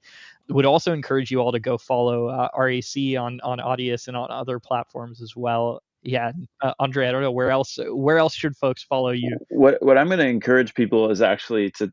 would 0.50 0.66
also 0.66 0.94
encourage 0.94 1.30
you 1.30 1.42
all 1.42 1.52
to 1.52 1.60
go 1.60 1.78
follow 1.78 2.30
uh, 2.30 2.50
RAC 2.58 3.20
on 3.20 3.40
on 3.42 3.60
Audius 3.60 4.08
and 4.08 4.18
on 4.18 4.32
other 4.32 4.60
platforms 4.60 5.22
as 5.22 5.36
well 5.36 5.84
yeah, 6.06 6.32
uh, 6.62 6.74
Andre, 6.80 7.08
I 7.08 7.12
don't 7.12 7.22
know 7.22 7.32
where 7.32 7.52
else 7.52 7.78
where 7.90 8.18
else 8.18 8.36
should 8.36 8.56
folks 8.56 8.84
follow 8.84 9.12
you? 9.12 9.38
What 9.50 9.82
what 9.82 9.98
I'm 9.98 10.08
going 10.08 10.20
to 10.20 10.28
encourage 10.28 10.74
people 10.74 11.10
is 11.12 11.22
actually 11.22 11.72
to 11.72 11.92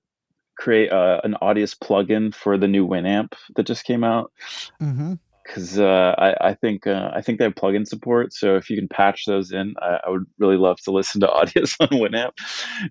create 0.57 0.91
a, 0.91 0.97
uh, 0.97 1.21
an 1.25 1.37
Audius 1.43 1.77
plugin 1.77 2.35
for 2.35 2.59
the 2.59 2.69
new 2.69 2.87
Winamp 2.87 3.33
that 3.57 3.67
just 3.67 3.85
came 3.85 4.05
out. 4.05 4.33
Mm-hmm 4.81 5.15
because 5.45 5.79
uh, 5.79 6.15
I, 6.19 6.51
I, 6.51 6.55
think 6.55 6.87
uh, 6.87 7.11
I 7.13 7.21
think 7.21 7.39
they 7.39 7.45
have 7.45 7.57
plugin 7.57 7.87
support. 7.87 8.33
So 8.33 8.57
if 8.57 8.71
you 8.71 8.77
can 8.77 8.87
patch 8.87 9.25
those 9.27 9.51
in, 9.51 9.75
I, 9.83 9.99
I 10.07 10.11
would 10.11 10.25
really 10.39 10.57
love 10.57 10.79
to 10.85 10.91
listen 10.93 11.21
to 11.23 11.27
Audius 11.27 11.75
on 11.81 11.89
Winamp. 11.89 12.33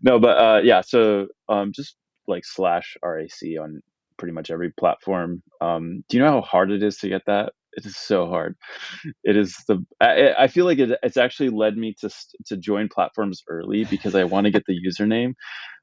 No, 0.01 0.19
but 0.19 0.37
uh, 0.37 0.59
yeah, 0.61 0.81
so 0.81 1.27
um, 1.49 1.71
just 1.73 1.95
like 2.27 2.45
slash 2.45 2.97
RAC 3.03 3.29
on 3.59 3.81
pretty 4.17 4.33
much 4.33 4.51
every 4.51 4.71
platform. 4.71 5.41
Um, 5.61 6.03
do 6.09 6.17
you 6.17 6.23
know 6.23 6.31
how 6.31 6.41
hard 6.41 6.71
it 6.71 6.83
is 6.83 6.97
to 6.97 7.09
get 7.09 7.25
that? 7.27 7.53
It 7.73 7.85
is 7.85 7.95
so 7.97 8.27
hard. 8.27 8.55
It 9.23 9.37
is 9.37 9.55
the. 9.67 9.85
I, 10.01 10.33
I 10.37 10.47
feel 10.47 10.65
like 10.65 10.79
it, 10.79 10.97
it's 11.03 11.17
actually 11.17 11.49
led 11.49 11.77
me 11.77 11.95
to 12.01 12.09
to 12.47 12.57
join 12.57 12.89
platforms 12.89 13.43
early 13.49 13.85
because 13.85 14.15
I 14.15 14.25
want 14.25 14.45
to 14.45 14.51
get 14.51 14.65
the 14.67 14.75
username, 14.75 15.33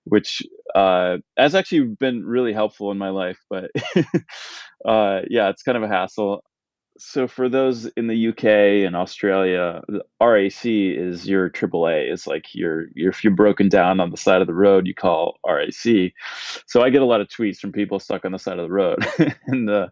which 0.05 0.43
uh, 0.75 1.19
has 1.39 1.55
actually 1.55 1.95
been 1.99 2.25
really 2.25 2.53
helpful 2.53 2.91
in 2.93 2.99
my 2.99 3.11
life. 3.11 3.39
But 3.51 3.71
uh, 4.85 5.23
yeah, 5.31 5.49
it's 5.51 5.63
kind 5.63 5.79
of 5.79 5.85
a 5.85 5.89
hassle 5.89 6.43
so 6.99 7.29
for 7.29 7.49
those 7.49 7.87
in 7.97 8.09
the 8.09 8.29
UK 8.29 8.45
and 8.87 8.97
Australia, 8.97 9.83
RAC 10.21 10.65
is 10.67 11.27
your 11.29 11.49
AAA. 11.51 12.13
It's 12.13 12.27
like 12.27 12.55
your, 12.55 12.87
your 12.95 13.11
if 13.11 13.23
you're 13.25 13.35
broken 13.35 13.69
down 13.69 14.01
on 14.01 14.11
the 14.11 14.17
side 14.17 14.41
of 14.41 14.47
the 14.47 14.55
road, 14.55 14.87
you 14.87 14.95
call 14.95 15.39
RAC. 15.47 16.13
So 16.67 16.83
I 16.83 16.91
get 16.91 17.03
a 17.03 17.07
lot 17.07 17.21
of 17.21 17.29
tweets 17.29 17.59
from 17.59 17.73
people 17.73 18.01
stuck 18.01 18.25
on 18.25 18.33
the 18.33 18.39
side 18.39 18.59
of 18.59 18.65
the 18.69 18.73
road, 18.75 19.07
and 19.47 19.71
uh, 19.71 19.89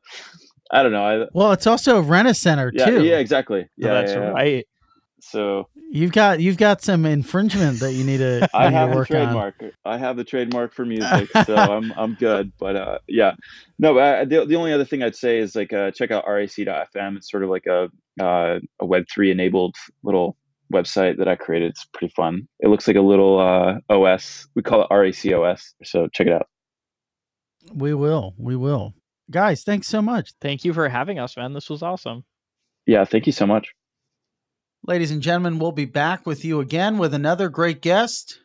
I 0.70 0.82
don't 0.82 0.92
know. 0.92 1.04
I, 1.04 1.26
well, 1.32 1.52
it's 1.52 1.66
also 1.66 1.98
a 1.98 2.02
rent 2.02 2.34
center 2.36 2.72
yeah, 2.74 2.84
too. 2.86 3.04
Yeah, 3.04 3.18
exactly. 3.18 3.68
Yeah, 3.76 3.94
that's 3.94 4.12
yeah, 4.12 4.18
right. 4.18 4.66
So 5.20 5.68
you've 5.90 6.12
got 6.12 6.40
you've 6.40 6.56
got 6.56 6.82
some 6.82 7.06
infringement 7.06 7.80
that 7.80 7.92
you 7.92 8.04
need 8.04 8.18
to. 8.18 8.48
You 8.54 8.58
I 8.58 8.68
need 8.68 8.74
have 8.74 8.90
to 8.90 8.96
work 8.96 9.08
the 9.08 9.14
trademark. 9.14 9.54
On. 9.60 9.72
I 9.84 9.98
have 9.98 10.16
the 10.16 10.24
trademark 10.24 10.72
for 10.72 10.84
music, 10.84 11.28
so 11.44 11.56
I'm 11.56 11.92
I'm 11.96 12.14
good. 12.14 12.52
But 12.58 12.76
uh, 12.76 12.98
yeah, 13.08 13.34
no. 13.78 13.94
But 13.94 14.28
the 14.28 14.44
the 14.44 14.56
only 14.56 14.72
other 14.72 14.84
thing 14.84 15.02
I'd 15.02 15.16
say 15.16 15.38
is 15.38 15.56
like 15.56 15.72
uh, 15.72 15.90
check 15.90 16.10
out 16.10 16.24
RAC.fm. 16.26 17.16
It's 17.16 17.30
sort 17.30 17.42
of 17.42 17.50
like 17.50 17.66
a 17.66 17.88
uh, 18.20 18.60
a 18.80 18.86
Web 18.86 19.04
three 19.12 19.30
enabled 19.30 19.76
little 20.02 20.36
website 20.72 21.18
that 21.18 21.28
I 21.28 21.36
created. 21.36 21.70
It's 21.70 21.84
pretty 21.84 22.12
fun. 22.14 22.48
It 22.60 22.68
looks 22.68 22.86
like 22.86 22.96
a 22.96 23.00
little 23.00 23.38
uh, 23.38 23.78
OS. 23.88 24.46
We 24.54 24.62
call 24.62 24.82
it 24.82 24.88
RAC 24.90 25.32
OS. 25.32 25.74
So 25.84 26.08
check 26.08 26.26
it 26.26 26.32
out. 26.32 26.48
We 27.74 27.94
will. 27.94 28.34
We 28.38 28.56
will. 28.56 28.94
Guys, 29.30 29.64
thanks 29.64 29.88
so 29.88 30.00
much. 30.00 30.32
Thank 30.40 30.64
you 30.64 30.72
for 30.72 30.88
having 30.88 31.18
us, 31.18 31.36
man. 31.36 31.52
This 31.52 31.68
was 31.68 31.82
awesome. 31.82 32.24
Yeah, 32.86 33.04
thank 33.04 33.26
you 33.26 33.32
so 33.32 33.46
much. 33.46 33.74
Ladies 34.86 35.10
and 35.10 35.20
gentlemen, 35.20 35.58
we'll 35.58 35.72
be 35.72 35.84
back 35.84 36.26
with 36.26 36.44
you 36.44 36.60
again 36.60 36.98
with 36.98 37.12
another 37.12 37.48
great 37.48 37.82
guest. 37.82 38.38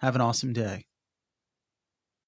Have 0.00 0.14
an 0.14 0.20
awesome 0.20 0.52
day. 0.52 0.84